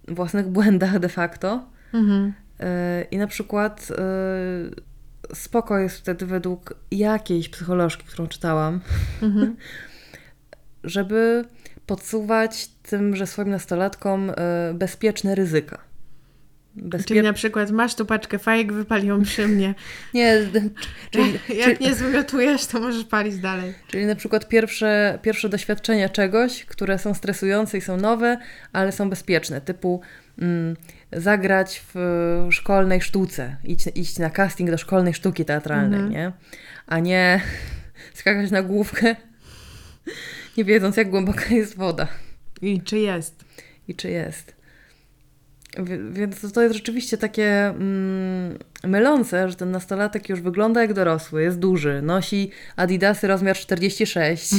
własnych 0.07 0.47
błędach 0.47 0.99
de 0.99 1.09
facto. 1.09 1.65
Mhm. 1.93 2.33
E, 2.59 3.05
I 3.11 3.17
na 3.17 3.27
przykład 3.27 3.87
e, 3.91 5.35
spoko 5.35 5.79
jest 5.79 5.97
wtedy 5.97 6.25
według 6.25 6.73
jakiejś 6.91 7.49
psycholożki, 7.49 8.03
którą 8.03 8.27
czytałam, 8.27 8.81
mhm. 9.21 9.55
żeby 10.83 11.45
podsuwać 11.85 12.67
tymże 12.67 13.27
swoim 13.27 13.49
nastolatkom 13.49 14.29
e, 14.29 14.33
bezpieczne 14.73 15.35
ryzyka. 15.35 15.86
Bezpie... 16.77 17.07
Czyli 17.07 17.21
na 17.21 17.33
przykład 17.33 17.71
masz 17.71 17.95
tu 17.95 18.05
paczkę 18.05 18.39
fajek, 18.39 18.73
wypal 18.73 19.03
ją 19.05 19.23
przy 19.23 19.47
mnie. 19.47 19.75
Nie, 20.13 20.37
czyli, 21.11 21.39
jak 21.57 21.79
nie 21.79 21.95
zwymiotujesz, 21.95 22.65
to 22.65 22.79
możesz 22.79 23.05
palić 23.05 23.37
dalej. 23.37 23.73
Czyli 23.87 24.05
na 24.05 24.15
przykład 24.15 24.47
pierwsze, 24.47 25.19
pierwsze 25.21 25.49
doświadczenia 25.49 26.09
czegoś, 26.09 26.65
które 26.65 26.99
są 26.99 27.13
stresujące 27.13 27.77
i 27.77 27.81
są 27.81 27.97
nowe, 27.97 28.37
ale 28.73 28.91
są 28.91 29.09
bezpieczne, 29.09 29.61
typu 29.61 30.01
mm, 30.39 30.75
zagrać 31.13 31.83
w 31.93 32.47
szkolnej 32.51 33.01
sztuce, 33.01 33.57
iść, 33.63 33.85
iść 33.95 34.19
na 34.19 34.29
casting 34.29 34.71
do 34.71 34.77
szkolnej 34.77 35.13
sztuki 35.13 35.45
teatralnej, 35.45 35.99
mhm. 35.99 36.11
nie? 36.11 36.31
A 36.87 36.99
nie 36.99 37.41
skakać 38.13 38.51
na 38.51 38.61
główkę, 38.61 39.15
nie 40.57 40.65
wiedząc 40.65 40.97
jak 40.97 41.09
głęboka 41.09 41.45
jest 41.49 41.77
woda. 41.77 42.07
I 42.61 42.81
czy 42.81 42.97
jest. 42.97 43.45
I 43.87 43.95
czy 43.95 44.09
jest. 44.09 44.56
Więc 46.11 46.53
to 46.53 46.61
jest 46.61 46.75
rzeczywiście 46.75 47.17
takie 47.17 47.67
mm, 47.67 48.57
mylące, 48.83 49.49
że 49.49 49.55
ten 49.55 49.71
nastolatek 49.71 50.29
już 50.29 50.41
wygląda 50.41 50.81
jak 50.81 50.93
dorosły, 50.93 51.43
jest 51.43 51.59
duży, 51.59 52.01
nosi 52.01 52.51
adidasy 52.75 53.27
rozmiar 53.27 53.57
46, 53.57 54.51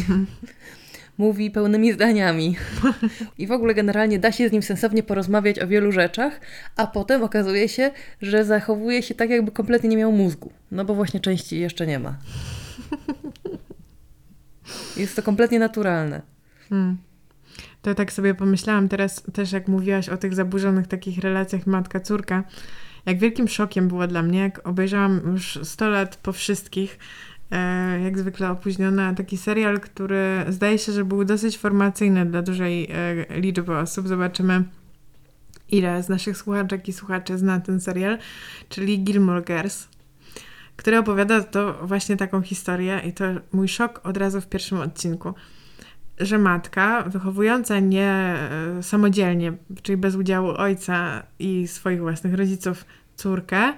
mówi 1.19 1.51
pełnymi 1.51 1.93
zdaniami 1.93 2.57
i 3.39 3.47
w 3.47 3.53
ogóle 3.53 3.75
generalnie 3.75 4.19
da 4.19 4.33
się 4.33 4.49
z 4.49 4.53
nim 4.53 4.63
sensownie 4.63 5.03
porozmawiać 5.03 5.59
o 5.59 5.67
wielu 5.67 5.93
rzeczach, 5.93 6.41
a 6.77 6.87
potem 6.87 7.23
okazuje 7.23 7.69
się, 7.69 7.91
że 8.23 8.45
zachowuje 8.45 9.03
się 9.03 9.15
tak, 9.15 9.31
jakby 9.31 9.53
kompletnie 9.53 9.89
nie 9.89 9.97
miał 9.97 10.13
mózgu, 10.13 10.53
no 10.71 10.85
bo 10.85 10.95
właśnie 10.95 11.21
części 11.21 11.61
jeszcze 11.61 11.87
nie 11.87 11.99
ma. 11.99 12.17
Jest 14.97 15.17
to 15.17 15.23
kompletnie 15.23 15.59
naturalne. 15.59 16.23
Hmm. 16.69 16.99
To 17.89 17.95
tak 17.95 18.13
sobie 18.13 18.35
pomyślałam 18.35 18.89
teraz 18.89 19.23
też, 19.33 19.53
jak 19.53 19.69
mówiłaś 19.69 20.09
o 20.09 20.17
tych 20.17 20.35
zaburzonych 20.35 20.87
takich 20.87 21.19
relacjach 21.19 21.67
matka-córka, 21.67 22.45
jak 23.07 23.19
wielkim 23.19 23.49
szokiem 23.49 23.89
było 23.89 24.07
dla 24.07 24.23
mnie, 24.23 24.39
jak 24.41 24.69
obejrzałam 24.69 25.21
już 25.33 25.59
100 25.63 25.89
lat 25.89 26.17
po 26.17 26.33
wszystkich, 26.33 26.99
e, 27.51 28.01
jak 28.01 28.19
zwykle 28.19 28.51
opóźniona, 28.51 29.15
taki 29.15 29.37
serial, 29.37 29.81
który 29.81 30.45
zdaje 30.49 30.79
się, 30.79 30.93
że 30.93 31.05
był 31.05 31.25
dosyć 31.25 31.59
formacyjny 31.59 32.27
dla 32.27 32.43
dużej 32.43 32.91
e, 32.91 33.41
liczby 33.41 33.77
osób. 33.77 34.09
Zobaczymy, 34.09 34.65
ile 35.69 36.03
z 36.03 36.09
naszych 36.09 36.37
słuchaczek 36.37 36.89
i 36.89 36.93
słuchaczy 36.93 37.39
zna 37.39 37.61
ten 37.61 37.81
serial, 37.81 38.19
czyli 38.69 39.05
Gilmore 39.05 39.43
Girls, 39.43 39.89
który 40.77 40.99
opowiada 40.99 41.43
to 41.43 41.87
właśnie 41.87 42.17
taką 42.17 42.43
historię 42.43 43.01
i 43.05 43.13
to 43.13 43.25
mój 43.53 43.69
szok 43.69 44.01
od 44.05 44.17
razu 44.17 44.41
w 44.41 44.47
pierwszym 44.47 44.81
odcinku 44.81 45.35
że 46.21 46.39
matka 46.39 47.03
wychowująca 47.03 47.81
nie 47.81 48.37
e, 48.79 48.83
samodzielnie, 48.83 49.53
czyli 49.83 49.97
bez 49.97 50.15
udziału 50.15 50.49
ojca 50.49 51.23
i 51.39 51.69
swoich 51.69 52.01
własnych 52.01 52.35
rodziców, 52.35 52.85
córkę, 53.17 53.73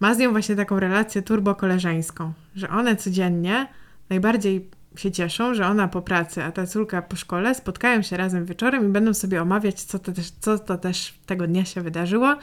ma 0.00 0.14
z 0.14 0.18
nią 0.18 0.30
właśnie 0.30 0.56
taką 0.56 0.80
relację 0.80 1.22
turbo-koleżeńską, 1.22 2.32
że 2.54 2.68
one 2.68 2.96
codziennie 2.96 3.66
najbardziej 4.10 4.70
się 4.96 5.10
cieszą, 5.10 5.54
że 5.54 5.66
ona 5.66 5.88
po 5.88 6.02
pracy, 6.02 6.44
a 6.44 6.52
ta 6.52 6.66
córka 6.66 7.02
po 7.02 7.16
szkole 7.16 7.54
spotkają 7.54 8.02
się 8.02 8.16
razem 8.16 8.44
wieczorem 8.44 8.84
i 8.84 8.88
będą 8.88 9.14
sobie 9.14 9.42
omawiać, 9.42 9.82
co 9.82 9.98
to 9.98 10.12
też, 10.12 10.30
co 10.30 10.58
to 10.58 10.78
też 10.78 11.14
tego 11.26 11.46
dnia 11.46 11.64
się 11.64 11.80
wydarzyło, 11.80 12.36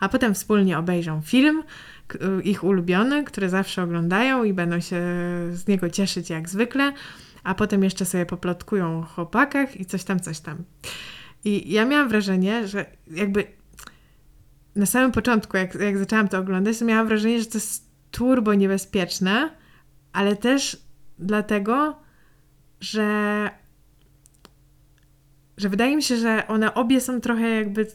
a 0.00 0.08
potem 0.08 0.34
wspólnie 0.34 0.78
obejrzą 0.78 1.20
film, 1.20 1.62
ich 2.44 2.64
ulubiony, 2.64 3.24
który 3.24 3.48
zawsze 3.48 3.82
oglądają 3.82 4.44
i 4.44 4.52
będą 4.52 4.80
się 4.80 5.00
z 5.52 5.66
niego 5.66 5.90
cieszyć 5.90 6.30
jak 6.30 6.48
zwykle, 6.48 6.92
a 7.48 7.54
potem 7.54 7.84
jeszcze 7.84 8.04
sobie 8.04 8.26
poplotkują 8.26 8.98
o 8.98 9.02
chłopakach 9.02 9.80
i 9.80 9.86
coś 9.86 10.04
tam, 10.04 10.20
coś 10.20 10.40
tam. 10.40 10.64
I 11.44 11.72
ja 11.72 11.84
miałam 11.84 12.08
wrażenie, 12.08 12.68
że 12.68 12.86
jakby 13.10 13.44
na 14.76 14.86
samym 14.86 15.12
początku, 15.12 15.56
jak, 15.56 15.74
jak 15.74 15.98
zaczęłam 15.98 16.28
to 16.28 16.38
oglądać, 16.38 16.78
to 16.78 16.84
miałam 16.84 17.08
wrażenie, 17.08 17.40
że 17.40 17.46
to 17.46 17.58
jest 17.58 17.84
turbo 18.10 18.54
niebezpieczne, 18.54 19.50
ale 20.12 20.36
też 20.36 20.76
dlatego, 21.18 21.96
że, 22.80 23.50
że 25.56 25.68
wydaje 25.68 25.96
mi 25.96 26.02
się, 26.02 26.16
że 26.16 26.46
one 26.48 26.74
obie 26.74 27.00
są 27.00 27.20
trochę 27.20 27.48
jakby 27.48 27.86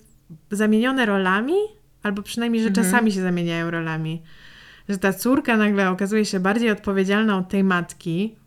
zamienione 0.51 1.05
rolami, 1.05 1.55
albo 2.03 2.21
przynajmniej, 2.21 2.61
że 2.61 2.69
mhm. 2.69 2.85
czasami 2.85 3.11
się 3.11 3.21
zamieniają 3.21 3.71
rolami. 3.71 4.23
Że 4.89 4.97
ta 4.97 5.13
córka 5.13 5.57
nagle 5.57 5.89
okazuje 5.89 6.25
się 6.25 6.39
bardziej 6.39 6.71
odpowiedzialna 6.71 7.37
od 7.37 7.49
tej 7.49 7.63
matki, 7.63 8.42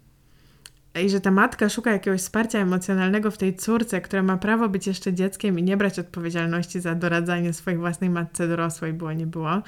i 1.00 1.10
że 1.10 1.20
ta 1.20 1.30
matka 1.30 1.68
szuka 1.68 1.92
jakiegoś 1.92 2.20
wsparcia 2.20 2.58
emocjonalnego 2.58 3.30
w 3.30 3.38
tej 3.38 3.56
córce, 3.56 4.00
która 4.00 4.22
ma 4.22 4.36
prawo 4.36 4.68
być 4.68 4.86
jeszcze 4.86 5.12
dzieckiem 5.12 5.58
i 5.58 5.62
nie 5.62 5.76
brać 5.76 5.98
odpowiedzialności 5.98 6.80
za 6.80 6.94
doradzanie 6.94 7.52
swojej 7.52 7.78
własnej 7.78 8.10
matce 8.10 8.48
dorosłej, 8.48 8.92
było 8.92 9.12
nie 9.12 9.26
było. 9.26 9.62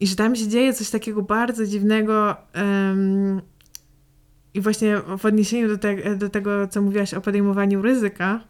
I 0.00 0.06
że 0.06 0.16
tam 0.16 0.36
się 0.36 0.48
dzieje 0.48 0.74
coś 0.74 0.90
takiego 0.90 1.22
bardzo 1.22 1.66
dziwnego. 1.66 2.36
Um, 2.54 3.40
i 4.54 4.60
właśnie 4.60 5.00
w 5.18 5.24
odniesieniu 5.24 5.68
do, 5.68 5.78
te, 5.78 6.16
do 6.16 6.28
tego, 6.28 6.68
co 6.68 6.82
mówiłaś 6.82 7.14
o 7.14 7.20
podejmowaniu 7.20 7.82
ryzyka, 7.82 8.40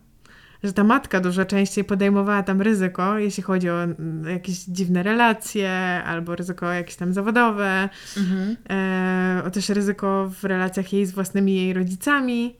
że 0.63 0.73
ta 0.73 0.85
matka 0.85 1.21
dużo 1.21 1.45
częściej 1.45 1.85
podejmowała 1.85 2.43
tam 2.43 2.63
ryzyko, 2.63 3.19
jeśli 3.19 3.43
chodzi 3.43 3.71
o 3.71 3.77
jakieś 4.31 4.59
dziwne 4.59 5.03
relacje 5.03 5.71
albo 6.05 6.37
ryzyko 6.37 6.73
jakieś 6.73 6.97
tam 6.97 7.13
zawodowe, 7.13 7.89
mhm. 8.17 8.57
e, 8.71 9.43
o 9.45 9.51
też 9.51 9.69
ryzyko 9.69 10.31
w 10.41 10.45
relacjach 10.45 10.93
jej 10.93 11.07
z 11.07 11.13
własnymi 11.13 11.57
jej 11.57 11.73
rodzicami, 11.73 12.57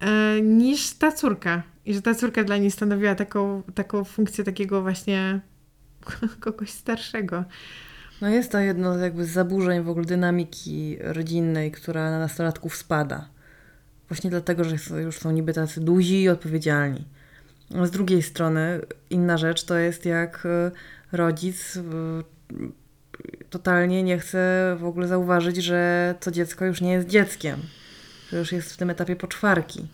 e, 0.00 0.40
niż 0.40 0.90
ta 0.90 1.12
córka. 1.12 1.62
I 1.84 1.94
że 1.94 2.02
ta 2.02 2.14
córka 2.14 2.44
dla 2.44 2.56
niej 2.56 2.70
stanowiła 2.70 3.14
taką, 3.14 3.62
taką 3.74 4.04
funkcję 4.04 4.44
takiego 4.44 4.82
właśnie 4.82 5.40
kogoś 6.40 6.70
starszego. 6.70 7.44
No 8.20 8.28
jest 8.28 8.52
to 8.52 8.58
jedno 8.58 8.98
jakby 8.98 9.24
z 9.24 9.30
zaburzeń 9.30 9.82
w 9.82 9.88
ogóle 9.88 10.06
dynamiki 10.06 10.98
rodzinnej, 11.00 11.72
która 11.72 12.10
na 12.10 12.18
nastolatków 12.18 12.76
spada. 12.76 13.28
Właśnie 14.08 14.30
dlatego, 14.30 14.64
że 14.64 15.00
już 15.00 15.18
są 15.18 15.30
niby 15.30 15.52
tacy 15.52 15.80
duzi 15.80 16.22
i 16.22 16.28
odpowiedzialni. 16.28 17.04
Z 17.84 17.90
drugiej 17.90 18.22
strony, 18.22 18.80
inna 19.10 19.36
rzecz 19.38 19.64
to 19.64 19.76
jest 19.76 20.04
jak 20.04 20.46
e, 20.46 20.70
rodzic 21.12 21.76
e, 21.76 21.80
totalnie 23.50 24.02
nie 24.02 24.18
chce 24.18 24.76
w 24.80 24.84
ogóle 24.84 25.08
zauważyć, 25.08 25.56
że 25.56 26.14
to 26.20 26.30
dziecko 26.30 26.64
już 26.64 26.80
nie 26.80 26.92
jest 26.92 27.08
dzieckiem, 27.08 27.60
że 28.30 28.38
już 28.38 28.52
jest 28.52 28.72
w 28.72 28.76
tym 28.76 28.90
etapie 28.90 29.16
poczwarki. 29.16 29.86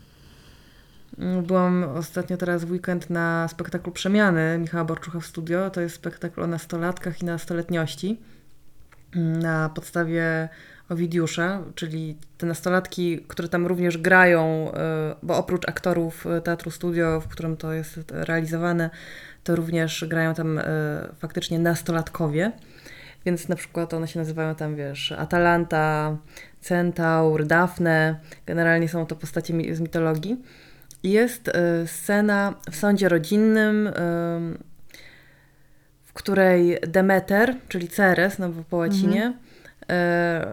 Byłam 1.43 1.85
ostatnio 1.85 2.37
teraz 2.37 2.65
w 2.65 2.71
weekend 2.71 3.11
na 3.11 3.49
spektaklu 3.49 3.93
Przemiany 3.93 4.59
Michała 4.59 4.85
Borczucha 4.85 5.21
w 5.21 5.27
studio. 5.27 5.71
To 5.71 5.81
jest 5.81 5.95
spektakl 5.95 6.43
o 6.43 6.47
nastolatkach 6.47 7.23
i 7.23 7.25
nastoletniości 7.25 8.21
na 9.15 9.69
podstawie 9.69 10.49
Owidiusza, 10.89 11.63
czyli 11.75 12.17
te 12.39 12.47
nastolatki, 12.47 13.25
które 13.29 13.49
tam 13.49 13.67
również 13.67 13.99
grają, 13.99 14.73
e, 14.73 15.15
bo 15.23 15.37
oprócz 15.37 15.69
aktorów 15.69 16.27
e, 16.27 16.41
Teatru 16.41 16.71
Studio, 16.71 17.21
w 17.21 17.29
którym 17.29 17.57
to 17.57 17.73
jest 17.73 18.01
realizowane, 18.11 18.91
to 19.45 19.57
również 19.57 20.05
grają 20.09 20.35
tam 20.35 20.59
e, 20.59 20.63
faktycznie 21.19 21.59
nastolatkowie. 21.59 22.53
Więc 23.27 23.49
na 23.49 23.57
przykład 23.57 23.95
one 23.95 24.09
się 24.09 24.19
nazywają 24.19 24.55
tam, 24.55 24.77
wiesz, 24.77 25.13
Atalanta, 25.13 26.17
Centaur, 26.61 27.47
Dafne. 27.47 28.21
Generalnie 28.47 28.89
są 28.89 29.07
to 29.07 29.17
postacie 29.17 29.75
z 29.75 29.81
mitologii. 29.81 30.43
Jest 31.03 31.51
scena 31.87 32.55
w 32.71 32.77
sądzie 32.77 33.09
rodzinnym, 33.09 33.91
w 36.05 36.13
której 36.13 36.79
Demeter, 36.87 37.57
czyli 37.69 37.89
Ceres, 37.89 38.39
no 38.39 38.51
po 38.71 38.77
łacinie, 38.77 39.27
mhm 39.27 39.48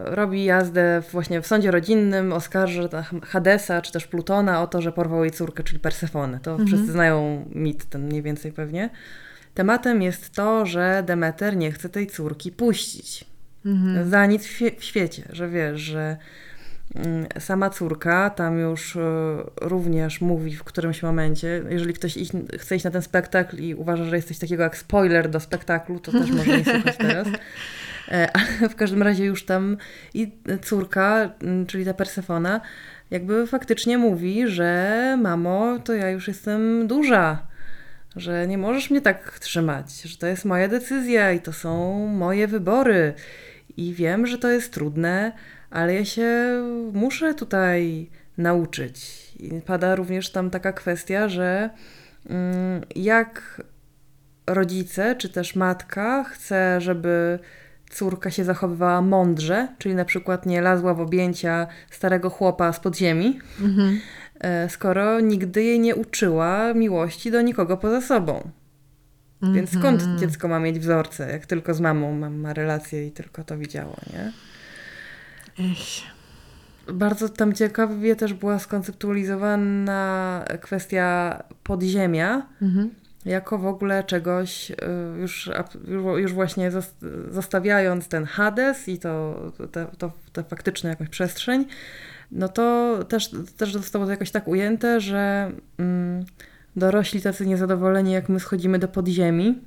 robi 0.04 0.44
jazdę 0.44 1.02
właśnie 1.12 1.40
w 1.40 1.46
sądzie 1.46 1.70
rodzinnym, 1.70 2.32
oskarży 2.32 2.88
Hadesa 3.22 3.82
czy 3.82 3.92
też 3.92 4.06
Plutona 4.06 4.62
o 4.62 4.66
to, 4.66 4.82
że 4.82 4.92
porwał 4.92 5.24
jej 5.24 5.30
córkę, 5.30 5.62
czyli 5.62 5.80
Persefonę. 5.80 6.40
To 6.40 6.50
mhm. 6.50 6.68
wszyscy 6.68 6.92
znają 6.92 7.44
mit 7.54 7.84
ten 7.84 8.06
mniej 8.06 8.22
więcej 8.22 8.52
pewnie. 8.52 8.90
Tematem 9.54 10.02
jest 10.02 10.30
to, 10.34 10.66
że 10.66 11.02
Demeter 11.06 11.56
nie 11.56 11.72
chce 11.72 11.88
tej 11.88 12.06
córki 12.06 12.52
puścić. 12.52 13.24
Mhm. 13.66 14.10
Za 14.10 14.26
nic 14.26 14.46
w, 14.46 14.84
świecie, 14.84 15.22
że 15.30 15.48
wiesz, 15.48 15.80
że 15.80 16.16
mm, 16.94 17.26
sama 17.38 17.70
córka 17.70 18.30
tam 18.30 18.58
już 18.58 18.96
e, 18.96 19.00
również 19.60 20.20
mówi 20.20 20.56
w 20.56 20.64
którymś 20.64 21.02
momencie, 21.02 21.62
jeżeli 21.68 21.94
ktoś 21.94 22.16
iść, 22.16 22.32
chce 22.58 22.76
iść 22.76 22.84
na 22.84 22.90
ten 22.90 23.02
spektakl 23.02 23.56
i 23.56 23.74
uważa, 23.74 24.04
że 24.04 24.16
jest 24.16 24.28
coś 24.28 24.38
takiego 24.38 24.62
jak 24.62 24.76
spoiler 24.76 25.30
do 25.30 25.40
spektaklu, 25.40 26.00
to 26.00 26.12
też 26.12 26.30
może 26.30 26.58
nie 26.58 26.64
słuchać 26.64 26.96
teraz. 27.08 27.28
Ale 28.08 28.28
w 28.70 28.74
każdym 28.74 29.02
razie 29.02 29.24
już 29.24 29.44
tam 29.44 29.76
i 30.14 30.32
córka, 30.62 31.30
czyli 31.66 31.84
ta 31.84 31.94
Persefona, 31.94 32.60
jakby 33.10 33.46
faktycznie 33.46 33.98
mówi, 33.98 34.48
że 34.48 35.18
mamo, 35.22 35.78
to 35.78 35.94
ja 35.94 36.10
już 36.10 36.28
jestem 36.28 36.86
duża, 36.86 37.46
że 38.16 38.46
nie 38.46 38.58
możesz 38.58 38.90
mnie 38.90 39.00
tak 39.00 39.38
trzymać, 39.38 40.02
że 40.02 40.18
to 40.18 40.26
jest 40.26 40.44
moja 40.44 40.68
decyzja 40.68 41.32
i 41.32 41.40
to 41.40 41.52
są 41.52 42.06
moje 42.06 42.46
wybory. 42.46 43.14
I 43.76 43.94
wiem, 43.94 44.26
że 44.26 44.38
to 44.38 44.50
jest 44.50 44.72
trudne, 44.72 45.32
ale 45.70 45.94
ja 45.94 46.04
się 46.04 46.28
muszę 46.92 47.34
tutaj 47.34 48.10
nauczyć. 48.38 49.26
I 49.36 49.60
pada 49.60 49.94
również 49.94 50.30
tam 50.30 50.50
taka 50.50 50.72
kwestia, 50.72 51.28
że 51.28 51.70
mm, 52.30 52.82
jak 52.96 53.62
rodzice 54.46 55.16
czy 55.16 55.28
też 55.28 55.56
matka 55.56 56.24
chce, 56.24 56.80
żeby 56.80 57.38
córka 57.90 58.30
się 58.30 58.44
zachowywała 58.44 59.02
mądrze, 59.02 59.68
czyli 59.78 59.94
na 59.94 60.04
przykład 60.04 60.46
nie 60.46 60.60
lazła 60.60 60.94
w 60.94 61.00
objęcia 61.00 61.66
starego 61.90 62.30
chłopa 62.30 62.72
z 62.72 62.80
podziemi, 62.80 63.40
mhm. 63.60 64.00
E, 64.40 64.68
skoro 64.68 65.20
nigdy 65.20 65.62
jej 65.62 65.80
nie 65.80 65.96
uczyła 65.96 66.74
miłości 66.74 67.30
do 67.30 67.42
nikogo 67.42 67.76
poza 67.76 68.00
sobą. 68.00 68.50
Mhm. 69.42 69.54
Więc 69.54 69.78
skąd 69.78 70.20
dziecko 70.20 70.48
ma 70.48 70.58
mieć 70.58 70.78
wzorce, 70.78 71.30
jak 71.32 71.46
tylko 71.46 71.74
z 71.74 71.80
mamą 71.80 72.12
ma, 72.12 72.30
ma 72.30 72.52
relację 72.52 73.06
i 73.06 73.12
tylko 73.12 73.44
to 73.44 73.58
widziało, 73.58 73.96
nie? 74.12 74.32
Ech. 75.70 76.16
Bardzo 76.94 77.28
tam 77.28 77.52
ciekawie 77.52 78.16
też 78.16 78.34
była 78.34 78.58
skonceptualizowana 78.58 80.44
kwestia 80.60 81.42
podziemia, 81.62 82.46
mhm 82.62 82.90
jako 83.26 83.58
w 83.58 83.66
ogóle 83.66 84.04
czegoś, 84.04 84.70
y, 84.70 84.74
już, 85.20 85.50
już 86.16 86.32
właśnie 86.32 86.70
zostawiając 87.30 88.08
ten 88.08 88.24
Hades 88.24 88.88
i 88.88 88.98
to, 88.98 89.42
to, 89.72 89.84
to, 89.98 90.12
to 90.32 90.42
faktyczną 90.42 90.90
jakąś 90.90 91.08
przestrzeń, 91.08 91.66
no 92.32 92.48
to 92.48 92.98
też, 93.08 93.30
też 93.56 93.72
zostało 93.72 94.04
to 94.04 94.10
jakoś 94.10 94.30
tak 94.30 94.48
ujęte, 94.48 95.00
że 95.00 95.50
mm, 95.78 96.24
dorośli 96.76 97.22
tacy 97.22 97.46
niezadowoleni, 97.46 98.12
jak 98.12 98.28
my 98.28 98.40
schodzimy 98.40 98.78
do 98.78 98.88
podziemi, 98.88 99.58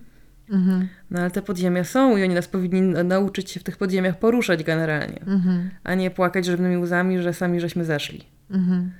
mhm. 0.49 0.87
no 1.11 1.19
ale 1.19 1.31
te 1.31 1.41
podziemia 1.41 1.83
są 1.83 2.17
i 2.17 2.23
oni 2.23 2.33
nas 2.33 2.47
powinni 2.47 2.81
nauczyć 3.03 3.51
się 3.51 3.59
w 3.59 3.63
tych 3.63 3.77
podziemiach 3.77 4.19
poruszać 4.19 4.63
generalnie, 4.63 5.21
mhm. 5.27 5.69
a 5.83 5.95
nie 5.95 6.11
płakać 6.11 6.45
żywnymi 6.45 6.77
łzami, 6.77 7.19
że 7.19 7.33
sami 7.33 7.59
żeśmy 7.59 7.85
zeszli. 7.85 8.25
Mhm. 8.51 8.91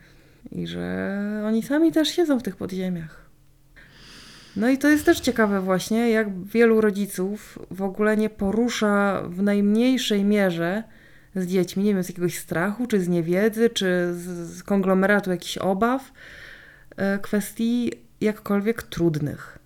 I 0.52 0.68
że 0.68 1.44
oni 1.46 1.64
sami 1.64 1.92
też 1.92 2.10
siedzą 2.10 2.40
w 2.40 2.44
tych 2.44 2.56
podziemiach. 2.56 3.29
No 4.56 4.70
i 4.70 4.78
to 4.78 4.90
jest 4.90 5.06
też 5.06 5.20
ciekawe 5.20 5.62
właśnie, 5.62 6.10
jak 6.10 6.44
wielu 6.44 6.82
rodziców 6.82 7.60
w 7.72 7.82
ogóle 7.82 8.18
nie 8.18 8.30
porusza 8.30 9.22
w 9.30 9.42
najmniejszej 9.42 10.24
mierze 10.24 10.84
z 11.36 11.48
dziećmi, 11.48 11.84
nie 11.84 11.94
wiem, 11.94 12.04
z 12.04 12.10
jakiegoś 12.10 12.38
strachu, 12.38 12.88
czy 12.88 13.02
z 13.02 13.08
niewiedzy, 13.08 13.70
czy 13.70 14.14
z, 14.14 14.64
konglomeratu 14.64 15.32
jakichś 15.32 15.58
obaw, 15.58 16.12
e, 16.98 17.20
kwestii 17.20 17.92
jakkolwiek 18.22 18.84
trudnych. 18.84 19.60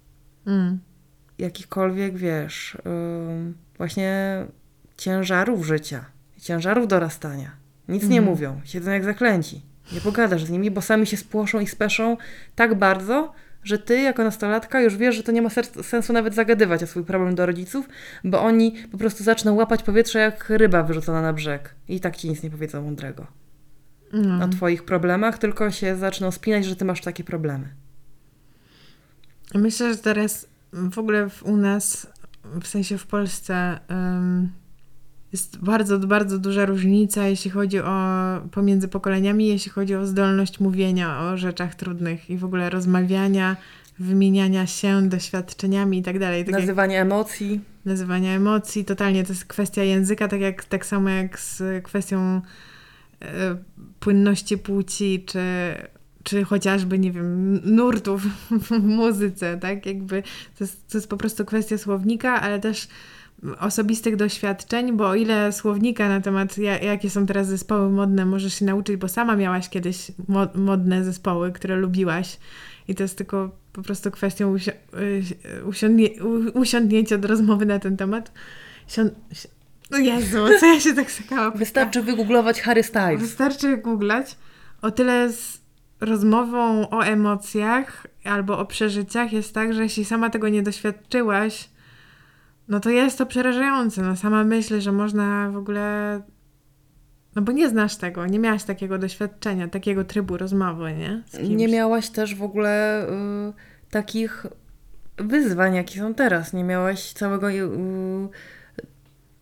Mm. 0.48 0.80
Jakichkolwiek, 1.38 2.18
wiesz, 2.18 2.78
właśnie 3.78 4.46
ciężarów 4.98 5.66
życia, 5.66 6.06
ciężarów 6.38 6.88
dorastania. 6.88 7.52
Nic 7.90 8.04
mm. 8.04 8.14
nie 8.14 8.20
mhm. 8.20 8.36
mówią, 8.36 8.62
siedzą 8.64 8.92
jak 8.92 9.04
zaklęci. 9.04 9.62
Nie 9.94 10.02
pogadasz 10.02 10.44
z 10.44 10.50
nimi, 10.50 10.72
bo 10.72 10.82
sami 10.82 11.08
się 11.08 11.18
spłoszą 11.18 11.60
i 11.60 11.68
speszą 11.68 12.18
tak 12.56 12.76
bardzo, 12.76 13.34
że 13.64 13.78
ty 13.78 14.02
jako 14.02 14.24
nastolatka 14.24 14.82
już 14.82 14.98
wiesz, 14.98 15.16
że 15.16 15.24
to 15.24 15.32
nie 15.32 15.42
ma 15.42 15.50
sensu 15.82 16.14
nawet 16.14 16.36
zagadywać 16.36 16.84
o 16.84 16.88
swój 16.88 17.04
problem 17.04 17.36
do 17.36 17.46
rodziców, 17.46 17.90
bo 18.24 18.42
oni 18.42 18.72
po 18.92 18.98
prostu 18.98 19.24
zaczną 19.24 19.54
łapać 19.54 19.84
powietrze 19.84 20.20
jak 20.20 20.50
ryba 20.50 20.84
wyrzucona 20.84 21.22
na 21.22 21.34
brzeg 21.34 21.76
i 21.88 22.00
tak 22.00 22.16
ci 22.18 22.30
nic 22.30 22.44
nie 22.44 22.50
powiedzą 22.50 22.82
mądrego 22.82 23.28
No. 24.14 24.46
o 24.46 24.48
twoich 24.48 24.84
problemach, 24.86 25.38
tylko 25.38 25.72
się 25.72 25.96
zaczną 25.98 26.32
spinać, 26.32 26.66
że 26.66 26.76
ty 26.76 26.86
masz 26.86 27.02
takie 27.02 27.24
problemy. 27.24 27.70
Myślę, 29.56 29.94
że 29.94 30.00
teraz 30.00 30.48
w 30.74 30.98
ogóle 31.00 31.28
u 31.44 31.58
nas, 31.58 32.08
w 32.62 32.68
sensie 32.68 32.98
w 32.98 33.08
Polsce, 33.08 33.80
jest 35.34 35.58
bardzo, 35.58 36.00
bardzo 36.00 36.38
duża 36.40 36.66
różnica, 36.66 37.28
jeśli 37.28 37.52
chodzi 37.52 37.80
o 37.80 37.96
pomiędzy 38.52 38.88
pokoleniami, 38.88 39.48
jeśli 39.48 39.72
chodzi 39.72 39.96
o 39.96 40.06
zdolność 40.06 40.60
mówienia 40.60 41.20
o 41.20 41.38
rzeczach 41.38 41.76
trudnych 41.76 42.30
i 42.30 42.38
w 42.38 42.46
ogóle 42.46 42.70
rozmawiania, 42.70 43.56
wymieniania 44.00 44.68
się 44.68 45.10
doświadczeniami 45.10 45.98
i 45.98 46.04
tak 46.04 46.20
dalej. 46.20 46.46
Tak 46.46 46.52
jak 46.54 46.62
Nazywanie 46.62 47.02
emocji. 47.02 47.62
nazywania 47.86 48.32
emocji, 48.32 48.86
totalnie 48.86 49.24
to 49.24 49.34
jest 49.34 49.46
kwestia 49.46 49.84
języka, 49.84 50.28
tak, 50.28 50.42
jak, 50.42 50.66
tak 50.66 50.86
samo 50.86 51.10
jak 51.10 51.40
z 51.40 51.84
kwestią 51.84 52.42
e, 53.22 53.22
płynności 54.00 54.58
płci, 54.58 55.24
czy, 55.26 55.40
czy 56.24 56.44
chociażby, 56.44 57.00
nie 57.00 57.12
wiem, 57.12 57.60
nurtów 57.76 58.24
w 58.50 58.72
muzyce, 58.84 59.58
tak? 59.58 59.86
Jakby 59.86 60.24
to 60.58 60.64
jest, 60.64 60.88
to 60.92 60.98
jest 60.98 61.10
po 61.10 61.18
prostu 61.18 61.46
kwestia 61.46 61.78
słownika, 61.78 62.42
ale 62.42 62.60
też 62.60 62.88
osobistych 63.60 64.16
doświadczeń, 64.16 64.92
bo 64.98 65.08
o 65.10 65.16
ile 65.16 65.52
słownika 65.52 66.10
na 66.10 66.22
temat, 66.22 66.58
ja- 66.58 66.78
jakie 66.80 67.10
są 67.10 67.26
teraz 67.26 67.48
zespoły 67.48 67.90
modne, 67.90 68.26
możesz 68.26 68.54
się 68.60 68.66
nauczyć, 68.66 68.96
bo 68.98 69.08
sama 69.08 69.36
miałaś 69.36 69.70
kiedyś 69.70 70.12
mo- 70.28 70.48
modne 70.56 71.04
zespoły, 71.04 71.52
które 71.52 71.76
lubiłaś 71.76 72.38
i 72.88 72.96
to 72.96 73.04
jest 73.04 73.18
tylko 73.18 73.50
po 73.74 73.82
prostu 73.82 74.12
kwestią 74.12 74.56
y- 74.56 75.66
usiądnie- 75.66 76.10
usiądnięcia 76.54 77.18
do 77.18 77.28
rozmowy 77.28 77.66
na 77.66 77.80
ten 77.80 77.98
temat. 77.98 78.32
Sią- 78.88 79.10
no 79.92 79.98
Jezu, 79.98 80.38
co 80.60 80.66
ja 80.66 80.80
się 80.80 80.94
tak 80.94 81.12
sakałam. 81.12 81.54
Wystarczy 81.58 82.02
wygooglować 82.02 82.62
Harry 82.62 82.84
Styles. 82.84 83.22
Wystarczy 83.22 83.78
googlać. 83.78 84.38
O 84.82 84.92
tyle 84.92 85.32
z 85.32 85.62
rozmową 86.02 86.90
o 86.90 87.02
emocjach 87.06 88.08
albo 88.24 88.60
o 88.60 88.66
przeżyciach 88.66 89.34
jest 89.34 89.54
tak, 89.54 89.74
że 89.74 89.84
jeśli 89.84 90.06
sama 90.06 90.30
tego 90.30 90.50
nie 90.50 90.64
doświadczyłaś, 90.64 91.70
no 92.68 92.80
to 92.80 92.90
jest 92.90 93.18
to 93.18 93.26
przerażające. 93.26 94.02
No 94.02 94.16
sama 94.16 94.44
myśl, 94.44 94.82
że 94.82 94.92
można 94.92 95.50
w 95.52 95.58
ogóle... 95.58 96.22
No 97.36 97.42
bo 97.42 97.52
nie 97.52 97.70
znasz 97.70 97.96
tego, 97.96 98.26
nie 98.28 98.40
miałaś 98.40 98.64
takiego 98.64 98.98
doświadczenia, 98.98 99.68
takiego 99.68 100.04
trybu 100.04 100.38
rozmowy, 100.38 100.94
nie? 100.94 101.24
Nie 101.50 101.68
miałaś 101.68 102.10
też 102.10 102.36
w 102.36 102.44
ogóle 102.44 103.04
y, 103.10 103.54
takich 103.90 104.46
wyzwań, 105.18 105.76
jakie 105.76 106.00
są 106.00 106.14
teraz. 106.14 106.54
Nie 106.54 106.64
miałaś 106.64 107.14
całego 107.14 107.52
y, 107.52 107.54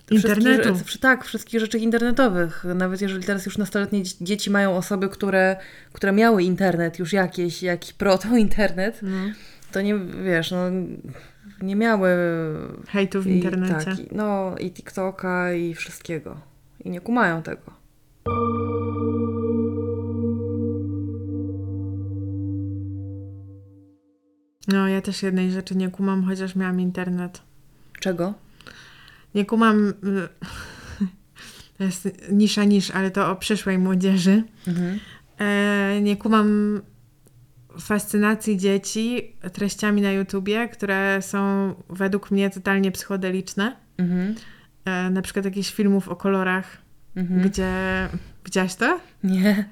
wszystkich 0.05 0.45
Internetu. 0.45 0.73
rze- 0.73 0.99
tak, 0.99 1.25
wszystkich 1.25 1.59
rzeczy 1.59 1.77
internetowych. 1.79 2.63
Nawet 2.75 3.01
jeżeli 3.01 3.23
teraz 3.23 3.45
już 3.45 3.57
nastoletnie 3.57 4.03
dzie- 4.03 4.15
dzieci 4.21 4.49
mają 4.49 4.75
osoby, 4.77 5.09
które, 5.09 5.55
które 5.93 6.11
miały 6.11 6.43
internet, 6.43 6.99
już 6.99 7.13
jakieś, 7.13 7.63
jakiś 7.63 7.93
proto-internet, 7.93 8.99
No. 9.01 9.17
To 9.71 9.81
nie, 9.81 9.97
wiesz, 10.25 10.51
no, 10.51 10.57
nie 11.61 11.75
miały... 11.75 12.09
Hejtu 12.89 13.21
w 13.21 13.27
i- 13.27 13.31
internecie. 13.31 13.85
Tak, 13.85 13.99
i, 13.99 14.07
no 14.15 14.55
i 14.59 14.71
TikToka 14.71 15.53
i 15.53 15.73
wszystkiego. 15.73 16.37
I 16.85 16.89
nie 16.89 17.01
kumają 17.01 17.43
tego. 17.43 17.71
No 24.67 24.87
ja 24.87 25.01
też 25.01 25.23
jednej 25.23 25.51
rzeczy 25.51 25.75
nie 25.75 25.89
kumam, 25.89 26.23
chociaż 26.23 26.55
miałam 26.55 26.79
internet. 26.79 27.41
Czego? 27.99 28.33
Nie 29.35 29.45
kumam... 29.45 29.87
y, 29.89 29.93
To 31.77 31.83
jest 31.83 32.07
nisza 32.31 32.63
nisz, 32.63 32.91
ale 32.91 33.11
to 33.11 33.31
o 33.31 33.35
przyszłej 33.35 33.77
młodzieży. 33.77 34.43
Mhm. 34.67 34.99
E, 35.39 36.01
nie 36.01 36.17
kumam 36.17 36.81
fascynacji 37.79 38.57
dzieci 38.57 39.35
treściami 39.53 40.01
na 40.01 40.11
YouTubie, 40.11 40.67
które 40.69 41.21
są 41.21 41.73
według 41.89 42.31
mnie 42.31 42.49
totalnie 42.49 42.91
psychodeliczne. 42.91 43.75
Mhm. 43.97 44.35
E, 44.85 45.09
na 45.09 45.21
przykład 45.21 45.45
jakichś 45.45 45.73
filmów 45.73 46.09
o 46.09 46.15
kolorach, 46.15 46.77
Mhm. 47.15 47.41
gdzie... 47.41 47.69
Widziałaś 48.45 48.75
to? 48.75 48.99
Nie. 49.23 49.65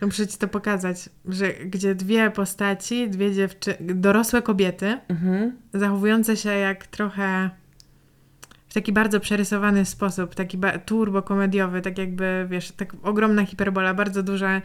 No 0.00 0.06
muszę 0.06 0.26
ci 0.26 0.38
to 0.38 0.48
pokazać, 0.48 1.08
że 1.28 1.52
gdzie 1.52 1.94
dwie 1.94 2.30
postaci, 2.30 3.10
dwie 3.10 3.34
dziewczy... 3.34 3.74
dorosłe 3.80 4.42
kobiety, 4.42 4.98
Mhm. 5.08 5.52
zachowujące 5.74 6.36
się 6.36 6.50
jak 6.50 6.86
trochę 6.86 7.50
w 8.68 8.74
taki 8.74 8.92
bardzo 8.92 9.20
przerysowany 9.20 9.84
sposób, 9.84 10.34
taki 10.34 10.58
turbo 10.86 11.22
komediowy, 11.22 11.82
tak 11.82 11.98
jakby, 11.98 12.46
wiesz, 12.50 12.72
tak 12.72 12.92
ogromna 13.02 13.44
hiperbola, 13.46 13.94
bardzo 13.94 14.22
duże, 14.22 14.62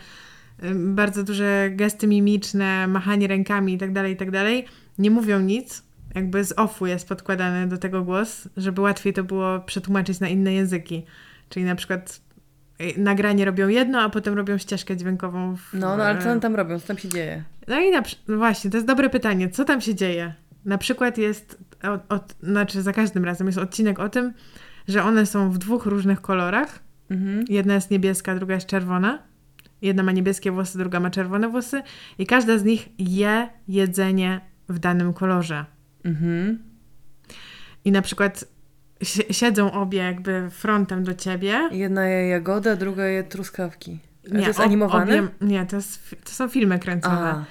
bardzo 0.75 1.23
duże 1.23 1.69
gesty 1.71 2.07
mimiczne, 2.07 2.87
machanie 2.87 3.27
rękami 3.27 3.73
i 3.73 3.77
tak 3.77 3.93
dalej, 3.93 4.13
i 4.13 4.17
tak 4.17 4.31
dalej, 4.31 4.65
nie 4.97 5.11
mówią 5.11 5.39
nic, 5.39 5.83
jakby 6.15 6.43
z 6.43 6.59
offu 6.59 6.85
jest 6.85 7.07
podkładany 7.07 7.67
do 7.67 7.77
tego 7.77 8.03
głos, 8.03 8.47
żeby 8.57 8.81
łatwiej 8.81 9.13
to 9.13 9.23
było 9.23 9.59
przetłumaczyć 9.59 10.19
na 10.19 10.27
inne 10.27 10.53
języki. 10.53 11.05
Czyli 11.49 11.65
na 11.65 11.75
przykład 11.75 12.21
y, 12.81 12.93
nagranie 12.97 13.45
robią 13.45 13.67
jedno, 13.67 14.01
a 14.01 14.09
potem 14.09 14.33
robią 14.33 14.57
ścieżkę 14.57 14.97
dźwiękową. 14.97 15.55
W, 15.55 15.73
No, 15.73 15.97
no 15.97 16.03
ale 16.03 16.21
co 16.21 16.31
oni 16.31 16.41
tam 16.41 16.55
robią? 16.55 16.79
Co 16.79 16.87
tam 16.87 16.97
się 16.97 17.09
dzieje? 17.09 17.43
no 17.67 17.79
i 17.79 17.91
na, 17.91 18.03
no 18.27 18.37
właśnie, 18.37 18.71
to 18.71 18.77
jest 18.77 18.87
dobre 18.87 19.09
pytanie. 19.09 19.49
Co 19.49 19.65
tam 19.65 19.81
się 19.81 19.95
dzieje? 19.95 20.33
Na 20.65 20.77
przykład 20.77 21.17
jest, 21.17 21.57
od, 21.83 22.13
od, 22.13 22.35
znaczy 22.43 22.81
za 22.81 22.93
każdym 22.93 23.25
razem 23.25 23.47
jest 23.47 23.59
odcinek 23.59 23.99
o 23.99 24.09
tym, 24.09 24.33
że 24.87 25.03
one 25.03 25.25
są 25.25 25.51
w 25.51 25.57
dwóch 25.57 25.85
różnych 25.85 26.21
kolorach. 26.21 26.79
Mhm. 27.09 27.45
Jedna 27.49 27.73
jest 27.73 27.91
niebieska, 27.91 28.35
druga 28.35 28.55
jest 28.55 28.67
czerwona. 28.67 29.19
Jedna 29.81 30.03
ma 30.03 30.11
niebieskie 30.11 30.51
włosy, 30.51 30.77
druga 30.77 30.99
ma 30.99 31.09
czerwone 31.09 31.49
włosy. 31.49 31.81
I 32.17 32.25
każda 32.25 32.57
z 32.57 32.63
nich 32.63 32.89
je 32.99 33.49
jedzenie 33.67 34.41
w 34.69 34.79
danym 34.79 35.13
kolorze. 35.13 35.65
Mhm. 36.03 36.59
I 37.85 37.91
na 37.91 38.01
przykład 38.01 38.45
si- 39.03 39.33
siedzą 39.33 39.71
obie 39.71 39.99
jakby 39.99 40.47
frontem 40.51 41.03
do 41.03 41.13
ciebie. 41.13 41.69
Jedna 41.71 42.05
je 42.05 42.27
jagoda, 42.27 42.75
druga 42.75 43.05
je 43.05 43.23
truskawki. 43.23 43.99
A 44.27 44.31
to 44.41 44.47
jest 44.47 44.59
animowane? 44.59 45.19
Obie, 45.19 45.27
nie, 45.41 45.65
to, 45.65 45.75
jest, 45.75 46.15
to 46.23 46.31
są 46.31 46.49
filmy 46.49 46.79
kręcone. 46.79 47.45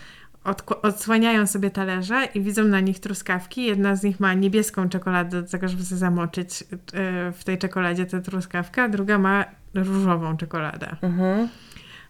Odkł- 0.45 0.75
odsłaniają 0.83 1.47
sobie 1.47 1.71
talerze 1.71 2.29
i 2.35 2.41
widzą 2.41 2.65
na 2.65 2.81
nich 2.81 3.01
truskawki. 3.01 3.65
Jedna 3.65 3.97
z 3.97 4.03
nich 4.03 4.21
ma 4.21 4.35
niebieską 4.35 4.89
czekoladę 4.89 5.43
do 5.43 5.49
tego, 5.49 5.69
żeby 5.69 5.85
sobie 5.85 5.99
zamoczyć 5.99 6.63
e, 6.63 7.33
w 7.33 7.45
tej 7.45 7.59
czekoladzie 7.59 8.07
tę 8.07 8.21
truskawkę, 8.21 8.83
a 8.83 8.89
druga 8.89 9.19
ma 9.19 9.45
różową 9.75 10.37
czekoladę. 10.37 10.97
mhm. 11.03 11.49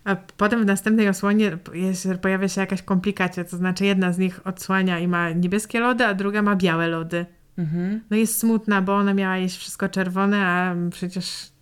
A 0.05 0.17
potem 0.17 0.63
w 0.63 0.67
następnej 0.67 1.09
osłonie 1.09 1.59
jest, 1.73 2.09
pojawia 2.23 2.49
się 2.49 2.61
jakaś 2.61 2.83
komplikacja, 2.83 3.45
to 3.45 3.57
znaczy 3.57 3.85
jedna 3.85 4.13
z 4.13 4.19
nich 4.19 4.47
odsłania 4.47 4.99
i 4.99 5.09
ma 5.09 5.31
niebieskie 5.31 5.81
lody, 5.81 6.05
a 6.05 6.15
druga 6.15 6.43
ma 6.43 6.57
białe 6.57 6.89
lody. 6.89 7.27
Mhm. 7.59 8.01
No 8.11 8.17
jest 8.17 8.39
smutna, 8.39 8.83
bo 8.83 8.97
ona 8.97 9.15
miała 9.15 9.37
jeść 9.37 9.57
wszystko 9.59 9.89
czerwone, 9.89 10.47
a 10.47 10.75
przecież 10.91 11.53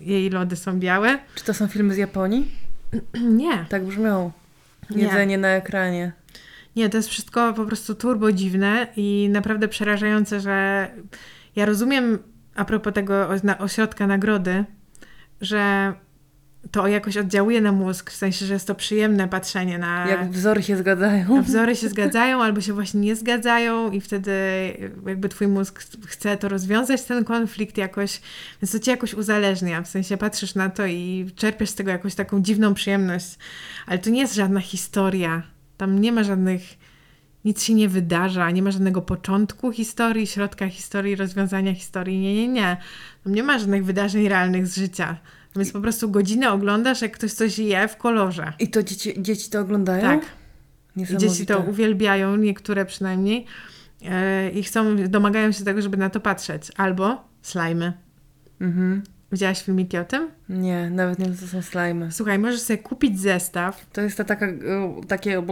jej 0.00 0.30
lody 0.30 0.56
są 0.56 0.78
białe. 0.78 1.18
Czy 1.34 1.44
to 1.44 1.54
są 1.54 1.66
filmy 1.66 1.94
z 1.94 1.96
Japonii? 1.96 2.50
Nie, 3.40 3.64
Tak 3.68 3.84
brzmią. 3.84 4.32
Nie. 4.90 5.02
Jedzenie 5.02 5.38
na 5.38 5.48
ekranie. 5.48 6.12
Nie, 6.76 6.90
to 6.90 6.96
jest 6.96 7.08
wszystko 7.08 7.52
po 7.52 7.64
prostu 7.64 7.94
turbo 7.94 8.32
dziwne 8.32 8.86
i 8.96 9.28
naprawdę 9.32 9.68
przerażające, 9.68 10.40
że 10.40 10.88
ja 11.56 11.66
rozumiem 11.66 12.18
a 12.54 12.64
propos 12.64 12.94
tego 12.94 13.28
ośrodka 13.58 14.06
nagrody, 14.06 14.64
że 15.40 15.92
to 16.70 16.88
jakoś 16.88 17.16
oddziałuje 17.16 17.60
na 17.60 17.72
mózg, 17.72 18.10
w 18.10 18.16
sensie, 18.16 18.46
że 18.46 18.54
jest 18.54 18.66
to 18.66 18.74
przyjemne 18.74 19.28
patrzenie 19.28 19.78
na... 19.78 20.08
Jak 20.08 20.30
wzory 20.30 20.62
się 20.62 20.76
zgadzają. 20.76 21.42
wzory 21.42 21.76
się 21.76 21.88
zgadzają 21.88 22.42
albo 22.42 22.60
się 22.60 22.72
właśnie 22.72 23.00
nie 23.00 23.16
zgadzają 23.16 23.90
i 23.90 24.00
wtedy 24.00 24.32
jakby 25.06 25.28
twój 25.28 25.48
mózg 25.48 25.82
chce 26.06 26.36
to 26.36 26.48
rozwiązać, 26.48 27.02
ten 27.02 27.24
konflikt 27.24 27.76
jakoś, 27.76 28.20
więc 28.62 28.72
to 28.72 28.78
cię 28.78 28.90
jakoś 28.90 29.14
uzależnia, 29.14 29.82
w 29.82 29.88
sensie 29.88 30.16
patrzysz 30.16 30.54
na 30.54 30.70
to 30.70 30.86
i 30.86 31.30
czerpiesz 31.36 31.70
z 31.70 31.74
tego 31.74 31.90
jakąś 31.90 32.14
taką 32.14 32.42
dziwną 32.42 32.74
przyjemność, 32.74 33.38
ale 33.86 33.98
to 33.98 34.10
nie 34.10 34.20
jest 34.20 34.34
żadna 34.34 34.60
historia, 34.60 35.42
tam 35.76 36.00
nie 36.00 36.12
ma 36.12 36.22
żadnych, 36.24 36.62
nic 37.44 37.62
się 37.62 37.74
nie 37.74 37.88
wydarza, 37.88 38.50
nie 38.50 38.62
ma 38.62 38.70
żadnego 38.70 39.02
początku 39.02 39.72
historii, 39.72 40.26
środka 40.26 40.68
historii, 40.68 41.16
rozwiązania 41.16 41.74
historii, 41.74 42.18
nie, 42.18 42.34
nie, 42.34 42.48
nie, 42.48 42.76
tam 43.24 43.34
nie 43.34 43.42
ma 43.42 43.58
żadnych 43.58 43.84
wydarzeń 43.84 44.28
realnych 44.28 44.66
z 44.66 44.76
życia, 44.76 45.16
więc 45.56 45.72
po 45.72 45.80
prostu 45.80 46.10
godzinę 46.10 46.52
oglądasz, 46.52 47.02
jak 47.02 47.12
ktoś 47.12 47.32
coś 47.32 47.58
je 47.58 47.88
w 47.88 47.96
kolorze. 47.96 48.52
I 48.58 48.68
to 48.68 48.82
dzieci, 48.82 49.14
dzieci 49.22 49.50
to 49.50 49.60
oglądają? 49.60 50.02
Tak. 50.02 50.26
I 50.96 51.16
dzieci 51.16 51.46
to 51.46 51.60
uwielbiają, 51.60 52.36
niektóre 52.36 52.84
przynajmniej, 52.84 53.46
e, 54.02 54.50
i 54.50 54.62
chcą, 54.62 54.96
domagają 55.08 55.52
się 55.52 55.64
tego, 55.64 55.82
żeby 55.82 55.96
na 55.96 56.10
to 56.10 56.20
patrzeć. 56.20 56.72
Albo 56.76 57.24
slajmy. 57.42 57.92
Mhm. 58.60 59.02
Widziałaś 59.32 59.62
filmiki 59.62 59.98
o 59.98 60.04
tym? 60.04 60.30
Nie, 60.48 60.90
nawet 60.90 61.18
nie 61.18 61.24
wiem, 61.24 61.36
co 61.36 61.46
są 61.46 61.62
slimy. 61.62 62.12
Słuchaj, 62.12 62.38
możesz 62.38 62.60
sobie 62.60 62.78
kupić 62.78 63.20
zestaw 63.20 63.86
To 63.92 64.00
jest 64.00 64.16
ta 64.16 64.24
taka, 64.24 64.46
y, 64.46 64.60
takie 65.08 65.42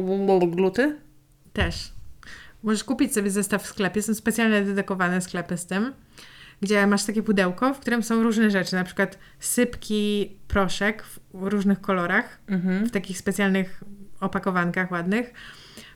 gluty? 0.51 0.97
też. 1.53 1.93
Możesz 2.63 2.85
kupić 2.85 3.15
sobie 3.15 3.31
zestaw 3.31 3.63
w 3.63 3.67
sklepie. 3.67 4.03
Są 4.03 4.15
specjalnie 4.15 4.63
dedykowane 4.63 5.21
sklepy 5.21 5.57
z 5.57 5.67
tym, 5.67 5.93
gdzie 6.63 6.87
masz 6.87 7.05
takie 7.05 7.23
pudełko, 7.23 7.75
w 7.75 7.79
którym 7.81 8.03
są 8.03 8.23
różne 8.23 8.51
rzeczy, 8.51 8.75
na 8.75 8.85
przykład 8.85 9.19
sypki, 9.41 10.37
proszek 10.49 11.03
w 11.35 11.47
różnych 11.47 11.81
kolorach, 11.81 12.39
Mhm. 12.49 12.87
w 12.87 12.91
takich 12.91 13.19
specjalnych 13.19 13.85
opakowankach 14.21 14.91
ładnych. 14.91 15.33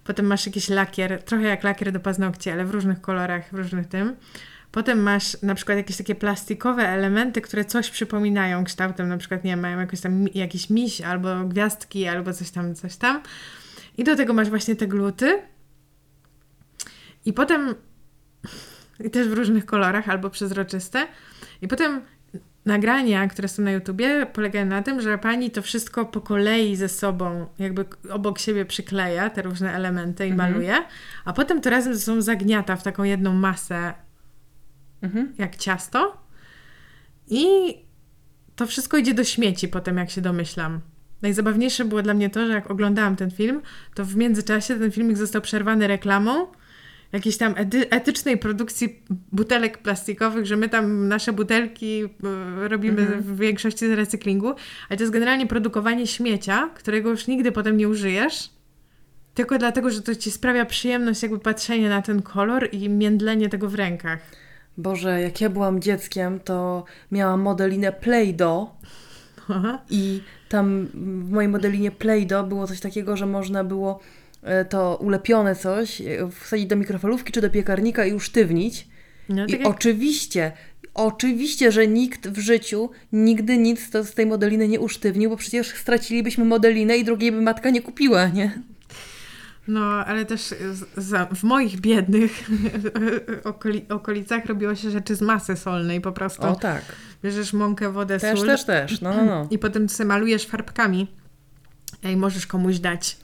Potem 0.04 0.26
masz 0.26 0.46
jakiś 0.46 0.68
lakier, 0.68 1.22
trochę 1.22 1.44
jak 1.44 1.64
lakier 1.64 1.92
do 1.92 2.00
paznokci, 2.00 2.50
ale 2.50 2.64
w 2.64 2.70
różnych 2.70 3.00
kolorach, 3.00 3.48
w 3.50 3.54
różnych 3.54 3.86
tym. 3.86 4.16
Potem 4.70 5.02
masz 5.02 5.42
na 5.42 5.54
przykład 5.54 5.78
jakieś 5.78 5.96
takie 5.96 6.14
plastikowe 6.14 6.88
elementy, 6.88 7.40
które 7.40 7.64
coś 7.64 7.90
przypominają 7.90 8.64
kształtem, 8.64 9.08
na 9.08 9.16
przykład 9.18 9.44
nie 9.44 9.50
wiem, 9.50 9.60
mają 9.60 9.78
jakoś 9.80 10.00
tam 10.00 10.28
jakiś 10.34 10.70
miś 10.70 11.00
albo 11.00 11.44
gwiazdki, 11.44 12.08
albo 12.08 12.32
coś 12.32 12.50
tam, 12.50 12.74
coś 12.74 12.96
tam. 12.96 13.22
I 13.98 14.04
do 14.04 14.16
tego 14.16 14.34
masz 14.34 14.48
właśnie 14.48 14.76
te 14.76 14.86
gluty. 14.86 15.42
I 17.24 17.32
potem 17.32 17.74
i 19.04 19.10
też 19.10 19.28
w 19.28 19.32
różnych 19.32 19.66
kolorach 19.66 20.08
albo 20.08 20.30
przezroczyste. 20.30 21.06
I 21.62 21.68
potem 21.68 22.00
nagrania, 22.64 23.28
które 23.28 23.48
są 23.48 23.62
na 23.62 23.70
YouTubie, 23.70 24.26
polegają 24.32 24.66
na 24.66 24.82
tym, 24.82 25.00
że 25.00 25.18
pani 25.18 25.50
to 25.50 25.62
wszystko 25.62 26.04
po 26.04 26.20
kolei 26.20 26.76
ze 26.76 26.88
sobą, 26.88 27.46
jakby 27.58 27.84
obok 28.10 28.38
siebie 28.38 28.64
przykleja 28.64 29.30
te 29.30 29.42
różne 29.42 29.72
elementy 29.72 30.26
i 30.26 30.30
Mhm. 30.30 30.52
maluje, 30.52 30.74
a 31.24 31.32
potem 31.32 31.60
to 31.60 31.70
razem 31.70 31.94
ze 31.94 32.00
sobą 32.00 32.22
zagniata 32.22 32.76
w 32.76 32.82
taką 32.82 33.04
jedną 33.04 33.34
masę, 33.34 33.94
Mhm. 35.02 35.32
jak 35.38 35.56
ciasto. 35.56 36.16
I 37.28 37.46
to 38.56 38.66
wszystko 38.66 38.96
idzie 38.96 39.14
do 39.14 39.24
śmieci 39.24 39.68
potem, 39.68 39.96
jak 39.96 40.10
się 40.10 40.20
domyślam. 40.20 40.80
Najzabawniejsze 41.22 41.84
było 41.84 42.02
dla 42.02 42.14
mnie 42.14 42.30
to, 42.30 42.46
że 42.46 42.52
jak 42.52 42.70
oglądałam 42.70 43.16
ten 43.16 43.30
film, 43.30 43.62
to 43.94 44.04
w 44.04 44.16
międzyczasie 44.16 44.76
ten 44.76 44.90
filmik 44.90 45.16
został 45.16 45.42
przerwany 45.42 45.86
reklamą 45.86 46.46
jakiejś 47.12 47.36
tam 47.36 47.54
edy- 47.56 47.90
etycznej 47.90 48.38
produkcji 48.38 49.02
butelek 49.32 49.78
plastikowych, 49.78 50.46
że 50.46 50.56
my 50.56 50.68
tam 50.68 51.08
nasze 51.08 51.32
butelki 51.32 52.04
y, 52.04 52.08
robimy 52.68 53.02
Mhm. 53.02 53.22
w 53.22 53.38
większości 53.38 53.86
z 53.86 53.90
recyklingu, 53.90 54.48
ale 54.88 54.96
to 54.96 55.02
jest 55.02 55.12
generalnie 55.12 55.46
produkowanie 55.46 56.06
śmiecia, 56.06 56.70
którego 56.74 57.10
już 57.10 57.26
nigdy 57.26 57.52
potem 57.52 57.76
nie 57.76 57.88
użyjesz, 57.88 58.50
tylko 59.34 59.58
dlatego, 59.58 59.90
że 59.90 60.02
to 60.02 60.14
ci 60.14 60.30
sprawia 60.30 60.64
przyjemność 60.64 61.22
jakby 61.22 61.38
patrzenie 61.38 61.88
na 61.88 62.02
ten 62.02 62.22
kolor 62.22 62.68
i 62.72 62.88
międlenie 62.88 63.48
tego 63.48 63.68
w 63.68 63.74
rękach. 63.74 64.18
Boże, 64.78 65.20
jak 65.20 65.40
ja 65.40 65.50
byłam 65.50 65.80
dzieckiem, 65.80 66.40
to 66.40 66.84
miałam 67.12 67.40
modelinę 67.40 67.92
Play-Doh 67.92 68.66
i 69.90 70.20
tam 70.48 70.86
w 70.94 71.30
mojej 71.30 71.48
modelinie 71.48 71.90
Play-Doh 71.90 72.48
było 72.48 72.66
coś 72.66 72.80
takiego, 72.80 73.16
że 73.16 73.26
można 73.26 73.64
było 73.64 74.00
e, 74.00 74.25
to 74.64 74.96
ulepione 74.96 75.56
coś 75.56 76.00
e, 76.00 76.04
wsadzić 76.40 76.66
do 76.66 76.76
mikrofalówki 76.76 77.32
czy 77.32 77.40
do 77.40 77.50
piekarnika 77.50 78.04
i 78.04 78.12
usztywnić. 78.12 78.88
No, 79.28 79.46
I 79.46 79.50
tak 79.50 79.60
jak, 79.60 79.68
oczywiście, 79.68 80.52
oczywiście, 80.94 81.72
że 81.72 81.86
nikt 81.86 82.28
w 82.28 82.38
życiu 82.38 82.90
nigdy 83.12 83.58
nic 83.58 83.90
to 83.90 84.04
z 84.04 84.14
tej 84.14 84.26
modeliny 84.26 84.68
nie 84.68 84.80
usztywnił, 84.80 85.30
bo 85.30 85.36
przecież 85.36 85.66
stracilibyśmy 85.66 86.44
modelinę 86.44 86.96
i 86.96 87.04
drugiej 87.04 87.32
by 87.32 87.42
matka 87.42 87.70
nie 87.70 87.82
kupiła, 87.82 88.28
nie? 88.28 88.62
no, 89.68 89.80
ale 89.80 90.24
też 90.24 90.54
za, 90.96 91.26
w 91.26 91.42
moich 91.42 91.80
biednych 91.80 92.50
okoli, 93.44 93.86
okolicach 93.88 94.46
robiło 94.46 94.74
się 94.74 94.90
rzeczy 94.90 95.14
z 95.14 95.20
masy 95.20 95.56
solnej 95.56 96.00
po 96.00 96.12
prostu. 96.12 96.42
O 96.42 96.54
tak. 96.54 96.82
Bierzesz 97.24 97.52
mąkę, 97.52 97.92
wodę, 97.92 98.18
Też, 98.18 98.38
sól 98.38 98.48
też, 98.48 98.64
też. 98.64 99.00
No, 99.00 99.14
no, 99.14 99.24
no. 99.24 99.46
i 99.54 99.58
potem 99.58 99.88
sobie 99.88 100.08
malujesz 100.08 100.46
farbkami 100.46 101.06
i 102.02 102.16
możesz 102.16 102.46
komuś 102.46 102.78
dać. 102.78 103.16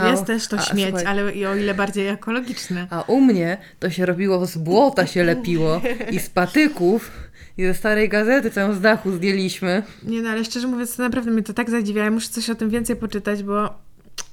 A, 0.00 0.08
Jest 0.08 0.24
też 0.26 0.48
to 0.48 0.56
a, 0.58 0.62
śmieć, 0.62 0.88
słuchaj. 0.88 1.06
ale 1.06 1.32
i 1.32 1.46
o 1.46 1.56
ile 1.56 1.74
bardziej 1.74 2.08
ekologiczne. 2.08 2.86
A 2.90 3.02
u 3.02 3.20
mnie 3.20 3.58
to 3.78 3.90
się 3.90 4.06
robiło 4.06 4.46
z 4.46 4.56
błota 4.56 5.06
się 5.06 5.24
lepiło 5.24 5.80
i 6.10 6.18
z 6.18 6.30
patyków 6.30 7.10
i 7.58 7.62
ze 7.64 7.74
starej 7.74 8.08
gazety, 8.08 8.50
co 8.50 8.60
ją 8.60 8.74
z 8.74 8.80
dachu 8.80 9.12
zdjęliśmy. 9.12 9.82
Nie 10.02 10.22
no, 10.22 10.30
ale 10.30 10.44
szczerze 10.44 10.68
mówiąc, 10.68 10.96
to 10.96 11.02
naprawdę 11.02 11.30
mnie 11.30 11.42
to 11.42 11.52
tak 11.52 11.70
zadziwia. 11.70 12.04
Ja 12.04 12.10
muszę 12.10 12.28
coś 12.28 12.50
o 12.50 12.54
tym 12.54 12.70
więcej 12.70 12.96
poczytać, 12.96 13.42
bo 13.42 13.74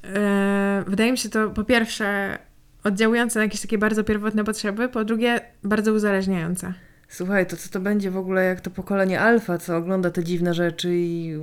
e, 0.04 0.84
wydaje 0.88 1.12
mi 1.12 1.18
się 1.18 1.30
to 1.30 1.50
po 1.50 1.64
pierwsze 1.64 2.38
oddziałujące 2.84 3.40
na 3.40 3.44
jakieś 3.44 3.62
takie 3.62 3.78
bardzo 3.78 4.04
pierwotne 4.04 4.44
potrzeby, 4.44 4.90
po 4.90 5.06
drugie 5.06 5.42
bardzo 5.64 5.94
uzależniające. 5.94 6.74
Słuchaj, 7.10 7.48
to 7.48 7.58
co 7.58 7.70
to 7.70 7.80
będzie 7.80 8.12
w 8.12 8.18
ogóle 8.18 8.46
jak 8.46 8.62
to 8.62 8.70
pokolenie 8.70 9.20
alfa, 9.20 9.58
co 9.58 9.78
ogląda 9.78 10.12
te 10.12 10.24
dziwne 10.24 10.54
rzeczy 10.54 10.90
i 10.96 11.38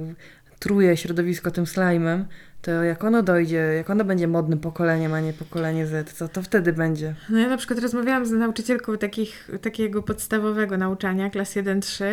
truje 0.65 0.97
środowisko 0.97 1.51
tym 1.51 1.67
slajmem, 1.67 2.25
to 2.63 2.71
jak 2.71 3.05
ono 3.05 3.23
dojdzie, 3.23 3.57
jak 3.57 3.91
ono 3.91 4.05
będzie 4.05 4.29
modnym 4.29 4.59
pokoleniem, 4.59 5.15
a 5.15 5.21
nie 5.21 5.33
pokolenie 5.33 5.87
Z, 5.87 6.13
co 6.13 6.29
to 6.29 6.43
wtedy 6.43 6.73
będzie? 6.73 7.15
No 7.29 7.39
ja 7.39 7.49
na 7.49 7.57
przykład 7.57 7.79
rozmawiałam 7.79 8.27
z 8.27 8.31
nauczycielką 8.31 8.99
takich, 8.99 9.51
takiego 9.63 10.03
podstawowego 10.03 10.77
nauczania, 10.79 11.31
klas 11.31 11.55
1-3, 11.57 12.05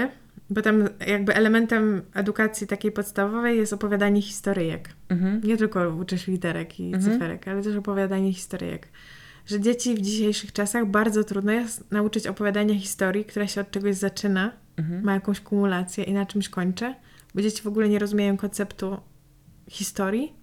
bo 0.49 0.61
tam 0.61 0.83
jakby 1.07 1.35
elementem 1.35 2.01
edukacji 2.13 2.67
takiej 2.67 2.91
podstawowej 2.91 3.57
jest 3.57 3.73
opowiadanie 3.73 4.21
historyjek. 4.21 4.89
Mhm. 5.09 5.41
Nie 5.43 5.57
tylko 5.57 5.89
uczysz 5.89 6.27
literek 6.27 6.79
i 6.79 6.93
Mhm. 6.93 7.03
cyferek, 7.13 7.47
ale 7.47 7.63
też 7.63 7.75
opowiadanie 7.75 8.33
historyjek. 8.33 8.87
Że 9.45 9.59
dzieci 9.59 9.95
w 9.95 10.01
dzisiejszych 10.01 10.51
czasach 10.53 10.85
bardzo 10.85 11.23
trudno 11.23 11.51
jest 11.51 11.91
nauczyć 11.91 12.27
opowiadania 12.27 12.75
historii, 12.75 13.25
która 13.25 13.47
się 13.47 13.61
od 13.61 13.71
czegoś 13.71 13.95
zaczyna, 13.95 14.51
Mhm. 14.77 15.03
ma 15.03 15.13
jakąś 15.13 15.41
kumulację 15.41 16.03
i 16.03 16.13
na 16.13 16.25
czymś 16.25 16.49
kończy, 16.49 16.93
bo 17.35 17.41
dzieci 17.41 17.61
w 17.61 17.67
ogóle 17.67 17.89
nie 17.89 17.99
rozumieją 17.99 18.37
konceptu 18.37 18.97
historii. 19.69 20.33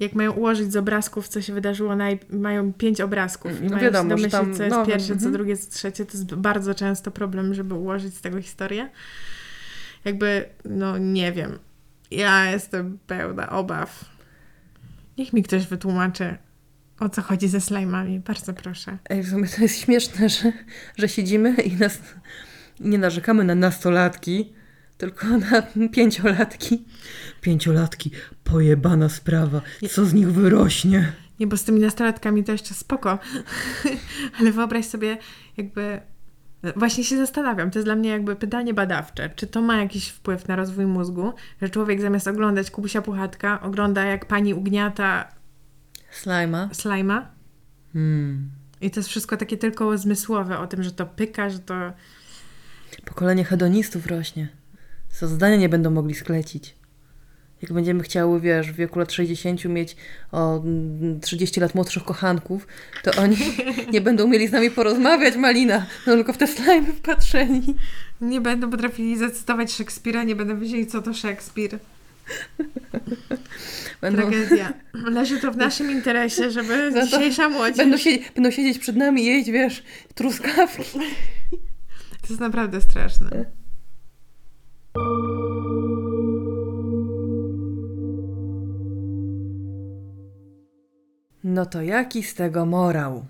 Jak 0.00 0.14
mają 0.14 0.32
ułożyć 0.32 0.72
z 0.72 0.76
obrazków, 0.76 1.28
co 1.28 1.42
się 1.42 1.52
wydarzyło, 1.54 1.96
naj... 1.96 2.18
mają 2.30 2.72
pięć 2.72 3.00
obrazków 3.00 3.60
i 3.60 3.64
No 3.64 3.70
mają 3.70 3.82
wiadomo, 3.82 4.08
domyślić, 4.08 4.32
tam- 4.32 4.54
co 4.54 4.62
jest 4.62 4.76
no, 4.76 4.86
pierwsze, 4.86 5.08
co 5.08 5.14
mhm. 5.14 5.32
drugie, 5.32 5.56
co 5.56 5.70
trzecie. 5.70 6.06
To 6.06 6.12
jest 6.12 6.34
bardzo 6.34 6.74
często 6.74 7.10
problem, 7.10 7.54
żeby 7.54 7.74
ułożyć 7.74 8.14
z 8.14 8.20
tego 8.20 8.42
historię. 8.42 8.90
Jakby, 10.04 10.48
no 10.64 10.98
nie 10.98 11.32
wiem. 11.32 11.58
Ja 12.10 12.50
jestem 12.50 12.98
pełna 13.06 13.50
obaw. 13.50 14.04
Niech 15.18 15.32
mi 15.32 15.42
ktoś 15.42 15.66
wytłumaczy, 15.66 16.36
o 17.00 17.08
co 17.08 17.22
chodzi 17.22 17.48
ze 17.48 17.60
slajmami. 17.60 18.20
Bardzo 18.20 18.52
proszę. 18.52 18.98
Ej, 19.10 19.22
w 19.22 19.28
sumie 19.28 19.48
to 19.48 19.62
jest 19.62 19.80
śmieszne, 19.80 20.28
że, 20.28 20.52
że 20.96 21.08
siedzimy 21.08 21.50
i 21.52 21.76
nas 21.76 21.98
nie 22.80 22.98
narzekamy 22.98 23.44
na 23.44 23.54
nastolatki, 23.54 24.52
tylko 25.02 25.26
na 25.26 25.62
pięciolatki. 25.96 26.84
Pięciolatki, 27.40 28.10
pojebana 28.44 29.08
sprawa, 29.08 29.60
co 29.90 30.04
z 30.04 30.14
nich 30.14 30.32
wyrośnie? 30.32 31.12
Nie, 31.40 31.46
bo 31.46 31.56
z 31.56 31.64
tymi 31.64 31.80
nastolatkami 31.80 32.44
to 32.44 32.52
jeszcze 32.52 32.74
spoko. 32.74 33.18
Ale 34.40 34.52
wyobraź 34.52 34.86
sobie, 34.86 35.18
jakby. 35.56 36.00
Właśnie 36.76 37.04
się 37.04 37.16
zastanawiam, 37.16 37.70
to 37.70 37.78
jest 37.78 37.86
dla 37.86 37.96
mnie 37.96 38.10
jakby 38.10 38.36
pytanie 38.36 38.74
badawcze. 38.74 39.30
Czy 39.36 39.46
to 39.46 39.62
ma 39.62 39.76
jakiś 39.76 40.08
wpływ 40.08 40.48
na 40.48 40.56
rozwój 40.56 40.86
mózgu, 40.86 41.32
że 41.62 41.68
człowiek 41.68 42.00
zamiast 42.00 42.28
oglądać 42.28 42.70
Kubusia 42.70 43.02
Puchatka, 43.02 43.60
ogląda 43.60 44.04
jak 44.04 44.26
pani 44.26 44.54
ugniata 44.54 45.28
Slajma? 46.10 46.68
slajma? 46.72 47.30
Hmm. 47.92 48.50
I 48.80 48.90
to 48.90 49.00
jest 49.00 49.08
wszystko 49.08 49.36
takie 49.36 49.56
tylko 49.56 49.98
zmysłowe 49.98 50.58
o 50.58 50.66
tym, 50.66 50.82
że 50.82 50.92
to 50.92 51.06
pyka, 51.06 51.50
że 51.50 51.58
to. 51.58 51.74
Pokolenie 53.04 53.44
hedonistów 53.44 54.06
rośnie. 54.06 54.61
Co 55.12 55.28
zdania 55.28 55.56
nie 55.56 55.68
będą 55.68 55.90
mogli 55.90 56.14
sklecić. 56.14 56.74
Jak 57.62 57.72
będziemy 57.72 58.02
chciały, 58.02 58.40
wiesz, 58.40 58.72
w 58.72 58.76
wieku 58.76 58.98
lat 58.98 59.12
60 59.12 59.64
mieć 59.64 59.96
o 60.32 60.56
mm, 60.56 61.20
30 61.20 61.60
lat 61.60 61.74
młodszych 61.74 62.04
kochanków, 62.04 62.66
to 63.02 63.22
oni 63.22 63.36
nie 63.92 64.00
będą 64.00 64.28
mieli 64.28 64.48
z 64.48 64.52
nami 64.52 64.70
porozmawiać, 64.70 65.36
Malina. 65.36 65.86
No 66.06 66.14
tylko 66.14 66.32
w 66.32 66.38
te 66.38 66.46
slajmy 66.46 66.92
wpatrzeni. 66.92 67.74
Nie 68.20 68.40
będą 68.40 68.70
potrafili 68.70 69.18
zacytować 69.18 69.72
Szekspira, 69.72 70.24
nie 70.24 70.36
będą 70.36 70.60
wiedzieli, 70.60 70.86
co 70.86 71.02
to 71.02 71.14
Szekspir. 71.14 71.78
Będą, 74.00 74.22
Tragedia. 74.22 74.72
Leży 74.94 75.40
to 75.40 75.52
w 75.52 75.56
naszym 75.56 75.90
interesie, 75.90 76.50
żeby 76.50 76.90
to 76.94 77.06
dzisiejsza 77.06 77.48
młodzież... 77.48 77.76
będą, 77.76 77.96
będą 78.34 78.50
siedzieć 78.50 78.78
przed 78.78 78.96
nami 78.96 79.22
i 79.22 79.26
jeść, 79.26 79.50
wiesz, 79.50 79.82
truskawki. 80.14 80.98
To 82.22 82.28
jest 82.28 82.40
naprawdę 82.40 82.80
straszne. 82.80 83.44
No 91.52 91.66
to 91.66 91.82
jaki 91.82 92.22
z 92.22 92.34
tego 92.34 92.66
morał? 92.66 93.24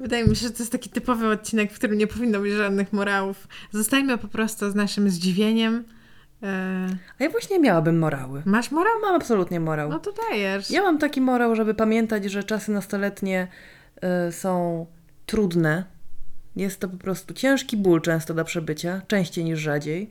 Wydaje 0.00 0.24
mi 0.26 0.36
się, 0.36 0.42
że 0.46 0.50
to 0.50 0.58
jest 0.58 0.72
taki 0.72 0.90
typowy 0.90 1.26
odcinek, 1.28 1.72
w 1.72 1.74
którym 1.74 1.98
nie 1.98 2.06
powinno 2.06 2.40
być 2.40 2.52
żadnych 2.52 2.92
morałów. 2.92 3.48
Zostańmy 3.72 4.18
po 4.18 4.28
prostu 4.28 4.70
z 4.70 4.74
naszym 4.74 5.10
zdziwieniem. 5.10 5.84
E, 6.42 6.88
A 7.18 7.24
ja 7.24 7.30
właśnie 7.30 7.60
miałabym 7.60 7.98
morały. 7.98 8.42
masz 8.46 8.70
morał? 8.70 8.92
Mam 9.02 9.14
absolutnie 9.14 9.60
morał. 9.60 9.88
No 9.90 9.98
to 9.98 10.12
dajesz. 10.30 10.70
Ja 10.70 10.82
mam 10.82 10.98
taki 10.98 11.20
morał, 11.20 11.54
żeby 11.56 11.74
pamiętać, 11.74 12.24
że 12.24 12.44
czasy 12.44 12.72
nastoletnie 12.72 13.48
y, 14.28 14.32
są 14.32 14.86
trudne 15.26 15.84
Jest 16.56 16.80
to 16.80 16.88
po 16.88 16.96
prostu 16.96 17.34
ciężki 17.34 17.76
ból 17.76 18.00
często 18.00 18.34
do 18.34 18.44
przebycia, 18.44 19.02
częściej 19.06 19.44
niż 19.44 19.60
rzadziej. 19.60 20.10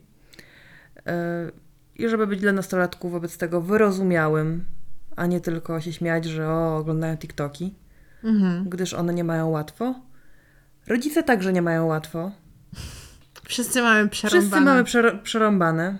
E, 1.07 1.51
I 1.95 2.09
żeby 2.09 2.27
być 2.27 2.39
dla 2.39 2.51
nastolatków 2.51 3.11
wobec 3.11 3.37
tego 3.37 3.61
wyrozumiałym, 3.61 4.65
a 5.15 5.25
nie 5.25 5.41
tylko 5.41 5.81
się 5.81 5.93
śmiać, 5.93 6.25
że 6.25 6.49
o, 6.49 6.77
oglądają 6.77 7.17
TikToki, 7.17 7.75
Mhm. 8.23 8.69
gdyż 8.69 8.93
one 8.93 9.13
nie 9.13 9.23
mają 9.23 9.49
łatwo. 9.49 9.95
Rodzice 10.87 11.23
także 11.23 11.53
nie 11.53 11.61
mają 11.61 11.85
łatwo. 11.85 12.31
Wszyscy 13.45 13.81
mamy 13.81 14.09
przerąbane. 14.09 14.83
Wszyscy 14.83 15.01
mamy 15.01 15.19
przerąbane. 15.23 15.97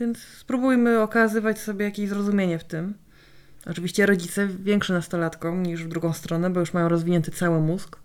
Więc 0.00 0.18
spróbujmy 0.18 1.00
okazywać 1.00 1.58
sobie 1.60 1.84
jakieś 1.84 2.08
zrozumienie 2.08 2.58
w 2.58 2.64
tym. 2.64 2.94
Oczywiście 3.66 4.06
rodzice 4.06 4.46
większe 4.48 4.92
nastolatkom 4.92 5.62
niż 5.62 5.84
w 5.84 5.88
drugą 5.88 6.12
stronę, 6.12 6.50
bo 6.50 6.60
już 6.60 6.74
mają 6.74 6.88
rozwinięty 6.88 7.30
cały 7.30 7.60
mózg. 7.60 7.96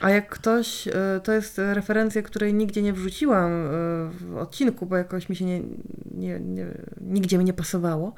A 0.00 0.10
jak 0.10 0.28
ktoś, 0.28 0.86
y, 0.86 0.92
to 1.22 1.32
jest 1.32 1.58
referencja, 1.72 2.22
której 2.22 2.54
nigdzie 2.54 2.82
nie 2.82 2.92
wrzuciłam 2.92 3.52
y, 3.52 3.68
w 4.10 4.36
odcinku, 4.36 4.86
bo 4.86 4.96
jakoś 4.96 5.28
mi 5.28 5.36
się 5.36 5.44
nie, 5.44 5.60
nie, 6.14 6.40
nie, 6.40 6.66
nigdzie 7.00 7.38
mi 7.38 7.44
nie 7.44 7.52
pasowało, 7.52 8.14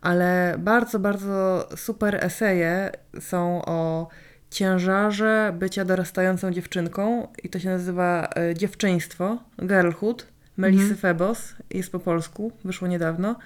ale 0.00 0.54
bardzo, 0.58 0.98
bardzo 0.98 1.68
super 1.76 2.18
eseje 2.24 2.90
są 3.20 3.64
o 3.64 4.08
ciężarze 4.50 5.54
bycia 5.58 5.84
dorastającą 5.84 6.50
dziewczynką 6.50 7.28
i 7.42 7.48
to 7.48 7.58
się 7.58 7.68
nazywa 7.68 8.28
e, 8.36 8.54
Dziewczyństwo, 8.54 9.38
Girlhood, 9.60 10.26
Melisy 10.56 10.82
Mhm. 10.82 10.98
Febos, 10.98 11.54
jest 11.70 11.92
po 11.92 11.98
polsku, 11.98 12.52
wyszło 12.64 12.88
niedawno. 12.88 13.36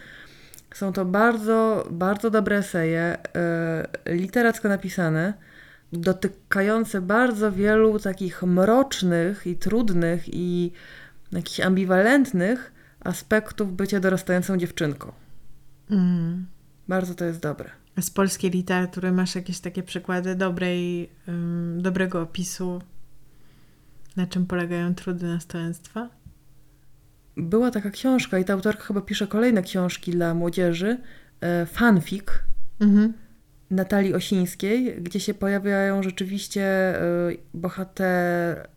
Są 0.74 0.92
to 0.92 1.04
bardzo, 1.04 1.88
bardzo 1.90 2.30
dobre 2.30 2.56
eseje, 2.56 3.16
literacko 4.06 4.68
napisane, 4.68 5.34
dotykające 5.92 7.00
bardzo 7.00 7.52
wielu 7.52 7.98
takich 7.98 8.42
mrocznych 8.42 9.46
i 9.46 9.56
trudnych 9.56 10.24
i 10.34 10.72
jakichś 11.32 11.60
ambiwalentnych 11.60 12.72
aspektów 13.00 13.76
bycia 13.76 14.00
dorastającą 14.00 14.56
dziewczynką. 14.56 15.12
Mhm. 15.90 16.46
Bardzo 16.88 17.14
to 17.14 17.24
jest 17.24 17.40
dobre. 17.40 17.70
Z 18.00 18.10
polskiej 18.10 18.50
literatury 18.50 19.12
masz 19.12 19.34
jakieś 19.34 19.60
takie 19.60 19.82
przykłady 19.82 20.34
dobrej, 20.34 21.10
ym, 21.28 21.78
dobrego 21.82 22.22
opisu, 22.22 22.82
na 24.16 24.26
czym 24.26 24.46
polegają 24.46 24.94
trudy 24.94 25.26
nastolenstwa? 25.26 26.08
Była 27.36 27.70
taka 27.70 27.90
książka 27.90 28.38
i 28.38 28.44
ta 28.44 28.52
autorka 28.52 28.82
chyba 28.84 29.00
pisze 29.00 29.26
kolejne 29.26 29.62
książki 29.62 30.10
dla 30.10 30.34
młodzieży, 30.34 30.98
e, 31.40 31.66
fanfic 31.66 32.24
Mhm. 32.80 33.12
Natalii 33.70 34.14
Osińskiej, 34.14 34.94
gdzie 35.02 35.20
się 35.20 35.34
pojawiają 35.34 36.02
rzeczywiście 36.02 36.62
e, 36.62 37.02
bohaterowie, 37.54 38.68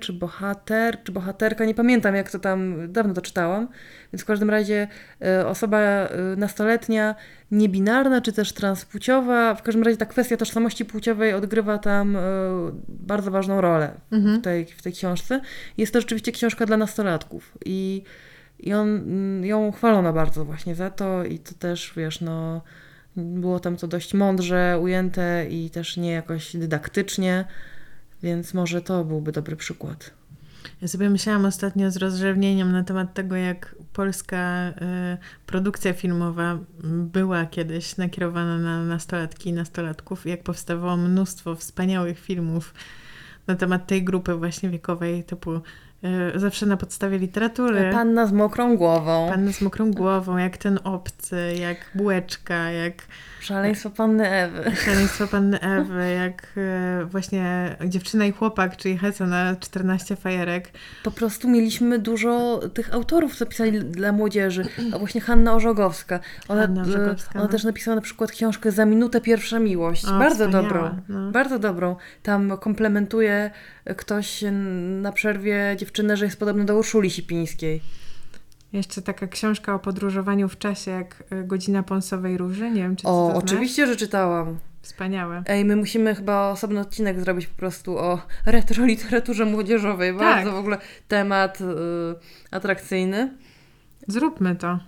czy 0.00 0.12
bohater, 0.12 1.02
czy 1.04 1.12
bohaterka, 1.12 1.64
nie 1.64 1.74
pamiętam 1.74 2.14
jak 2.14 2.30
to 2.30 2.38
tam, 2.38 2.92
dawno 2.92 3.14
to 3.14 3.22
czytałam, 3.22 3.68
więc 4.12 4.22
w 4.22 4.24
każdym 4.24 4.50
razie 4.50 4.88
e, 5.22 5.46
osoba 5.46 5.78
e, 5.78 6.08
nastoletnia, 6.36 7.14
niebinarna, 7.50 8.20
czy 8.20 8.32
też 8.32 8.52
transpłciowa, 8.52 9.54
w 9.54 9.62
każdym 9.62 9.82
razie 9.82 9.96
ta 9.96 10.06
kwestia 10.06 10.36
tożsamości 10.36 10.84
płciowej 10.84 11.34
odgrywa 11.34 11.78
tam 11.78 12.16
bardzo 12.88 13.30
ważną 13.30 13.60
rolę 13.60 13.90
Mhm. 14.10 14.40
w 14.40 14.44
tej, 14.44 14.66
w 14.66 14.82
tej 14.82 14.92
książce. 14.92 15.40
Jest 15.78 15.92
to 15.92 16.00
rzeczywiście 16.00 16.32
książka 16.32 16.66
dla 16.66 16.76
nastolatków 16.76 17.58
i, 17.64 18.02
i 18.58 18.74
on, 18.74 18.88
mm, 18.88 19.44
ją 19.44 19.72
chwalono 19.72 20.12
bardzo 20.12 20.44
właśnie 20.44 20.74
za 20.74 20.90
to 20.90 21.24
i 21.24 21.38
to 21.38 21.54
też, 21.54 21.92
wiesz, 21.96 22.20
no 22.20 22.62
było 23.16 23.60
tam 23.60 23.76
to 23.76 23.88
dość 23.88 24.14
mądrze 24.14 24.78
ujęte 24.82 25.46
i 25.50 25.70
też 25.70 25.96
nie 25.96 26.10
jakoś 26.10 26.56
dydaktycznie, 26.56 27.44
więc 28.22 28.54
może 28.54 28.82
to 28.82 29.04
byłby 29.04 29.32
dobry 29.32 29.56
przykład. 29.56 30.10
Ja 30.82 30.88
sobie 30.88 31.10
myślałam 31.10 31.44
ostatnio 31.44 31.90
z 31.90 31.96
rozrzewnieniem 31.96 32.72
na 32.72 32.84
temat 32.84 33.14
tego, 33.14 33.36
jak 33.36 33.74
polska 33.92 34.68
y, 34.68 34.72
produkcja 35.46 35.92
filmowa 35.92 36.58
była 36.84 37.46
kiedyś 37.46 37.96
nakierowana 37.96 38.58
na 38.58 38.84
nastolatki 38.84 39.50
i 39.50 39.52
nastolatków, 39.52 40.26
jak 40.26 40.42
powstawało 40.42 40.96
mnóstwo 40.96 41.56
wspaniałych 41.56 42.18
filmów 42.18 42.74
na 43.46 43.54
temat 43.54 43.86
tej 43.86 44.04
grupy 44.04 44.34
właśnie 44.34 44.70
wiekowej, 44.70 45.24
typu 45.24 45.60
zawsze 46.34 46.66
na 46.66 46.76
podstawie 46.76 47.18
literatury. 47.18 47.90
Panna 47.92 48.26
z 48.26 48.32
mokrą 48.32 48.76
głową, 48.76 49.28
Pan 49.28 49.52
z 49.52 49.60
mokrą 49.60 49.90
głową, 49.92 50.36
jak 50.36 50.56
ten 50.56 50.78
obcy, 50.84 51.54
jak 51.60 51.76
bułeczka, 51.94 52.70
jak 52.70 52.94
szaleństwo 53.40 53.90
panny 53.90 54.30
Ewy. 54.30 54.76
szaleństwo 54.76 55.26
panny 55.26 55.60
Ewy, 55.60 56.12
jak 56.12 56.52
y, 57.02 57.04
właśnie 57.04 57.76
dziewczyna 57.86 58.26
i 58.26 58.32
chłopak, 58.32 58.76
czyli 58.76 58.98
Heca 58.98 59.26
na 59.26 59.56
14 59.56 60.16
fajerek. 60.16 60.70
Po 61.04 61.10
prostu 61.10 61.48
mieliśmy 61.48 61.98
dużo 61.98 62.60
tych 62.74 62.94
autorów, 62.94 63.36
co 63.36 63.46
pisali 63.46 63.80
dla 63.80 64.12
młodzieży. 64.12 64.64
A 64.94 64.98
właśnie 64.98 65.20
Hanna 65.20 65.54
Orzogowska. 65.54 66.20
Ona, 66.48 66.62
Hanna 66.62 66.80
e, 66.80 66.84
Orzogowska, 66.84 67.30
ona 67.34 67.42
no. 67.42 67.48
też 67.48 67.64
napisała 67.64 67.94
na 67.94 68.02
przykład 68.02 68.30
książkę 68.30 68.70
Za 68.72 68.84
minutę 68.84 69.20
pierwsza 69.20 69.58
miłość. 69.58 70.04
O, 70.04 70.18
bardzo 70.18 70.48
dobrą. 70.48 70.90
no. 71.08 71.30
Bardzo 71.30 71.58
dobrą. 71.58 71.96
Tam 72.22 72.58
komplementuje 72.58 73.50
ktoś 73.96 74.44
na 75.02 75.12
przerwie 75.12 75.76
dziewczynę, 75.92 76.16
że 76.16 76.24
jest 76.24 76.38
podobna 76.38 76.64
do 76.64 76.76
Urszuli 76.78 77.10
Sipińskiej. 77.10 77.82
Jeszcze 78.72 79.02
taka 79.02 79.26
książka 79.26 79.74
o 79.74 79.78
podróżowaniu 79.78 80.48
w 80.48 80.58
czasie, 80.58 80.90
jak 80.90 81.24
y, 81.32 81.44
Godzina 81.44 81.82
Pąsowej 81.82 82.38
Róży. 82.38 82.70
Nie 82.70 82.82
wiem, 82.82 82.96
czy 82.96 83.06
O, 83.06 83.10
to 83.10 83.30
znasz? 83.30 83.44
oczywiście, 83.44 83.86
że 83.86 83.96
czytałam. 83.96 84.58
Wspaniałe. 84.82 85.42
Ej, 85.46 85.64
my 85.64 85.76
musimy 85.76 86.14
chyba 86.14 86.48
osobny 86.48 86.80
odcinek 86.80 87.20
zrobić 87.20 87.46
po 87.46 87.56
prostu 87.56 87.98
o 87.98 88.22
retro 88.46 88.84
literaturze 88.86 89.44
młodzieżowej. 89.44 90.12
Bardzo 90.12 90.44
Tak. 90.50 90.54
w 90.54 90.58
ogóle 90.58 90.78
temat 91.08 91.60
y, 91.60 91.64
atrakcyjny. 92.50 93.36
Zróbmy 94.08 94.56
to. 94.56 94.78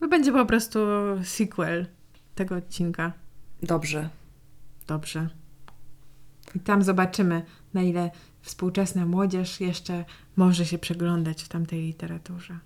To 0.00 0.08
będzie 0.08 0.32
po 0.32 0.46
prostu 0.46 0.78
sequel 1.24 1.86
tego 2.34 2.54
odcinka. 2.56 3.12
Dobrze. 3.62 4.08
Dobrze. 4.86 5.28
I 6.54 6.60
tam 6.60 6.82
zobaczymy, 6.82 7.42
na 7.74 7.82
ile 7.82 8.10
współczesna 8.42 9.06
młodzież 9.06 9.60
jeszcze 9.60 10.04
może 10.36 10.66
się 10.66 10.78
przeglądać 10.78 11.42
w 11.42 11.48
tamtej 11.48 11.80
literaturze. 11.80 12.58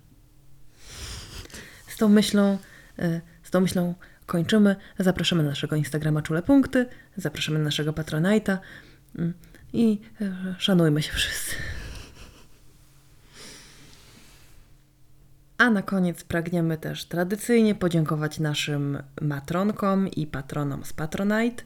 Z 1.87 1.97
tą 1.97 2.09
myślą, 2.09 2.57
y, 2.99 3.21
z 3.43 3.51
tą 3.51 3.61
myślą 3.61 3.95
kończymy. 4.25 4.75
Zapraszamy 4.99 5.43
na 5.43 5.49
naszego 5.49 5.75
Instagrama 5.75 6.21
Czule 6.21 6.41
Punkty, 6.41 6.85
zapraszamy 7.17 7.57
na 7.59 7.65
naszego 7.65 7.91
Patronite'a 7.91 8.57
mm, 9.17 9.33
i 9.73 10.01
y, 10.21 10.55
szanujmy 10.57 11.01
się 11.01 11.11
wszyscy. 11.11 11.55
A 15.57 15.69
na 15.69 15.81
koniec 15.81 16.23
pragniemy 16.23 16.77
też 16.77 17.05
tradycyjnie 17.05 17.75
podziękować 17.75 18.39
naszym 18.39 18.97
matronkom 19.21 20.07
i 20.07 20.27
patronom 20.27 20.85
z 20.85 20.93
Patronite, 20.93 21.63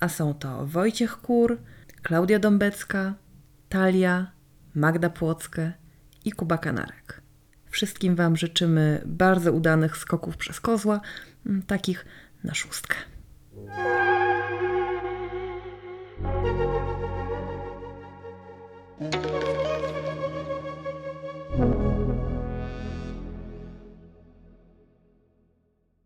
a 0.00 0.08
są 0.08 0.34
to 0.34 0.66
Wojciech 0.66 1.16
Kur, 1.16 1.58
Klaudia 2.02 2.38
Dąbecka, 2.38 3.14
Talia, 3.68 4.30
Magda 4.74 5.10
Płockę 5.10 5.72
i 6.24 6.32
Kuba 6.32 6.58
Kanarek. 6.58 7.22
Wszystkim 7.70 8.16
Wam 8.16 8.36
życzymy 8.36 9.02
bardzo 9.06 9.52
udanych 9.52 9.96
skoków 9.96 10.36
przez 10.36 10.60
kozła, 10.60 11.00
m, 11.46 11.62
takich 11.62 12.06
na 12.44 12.54
szóstkę. 12.54 12.96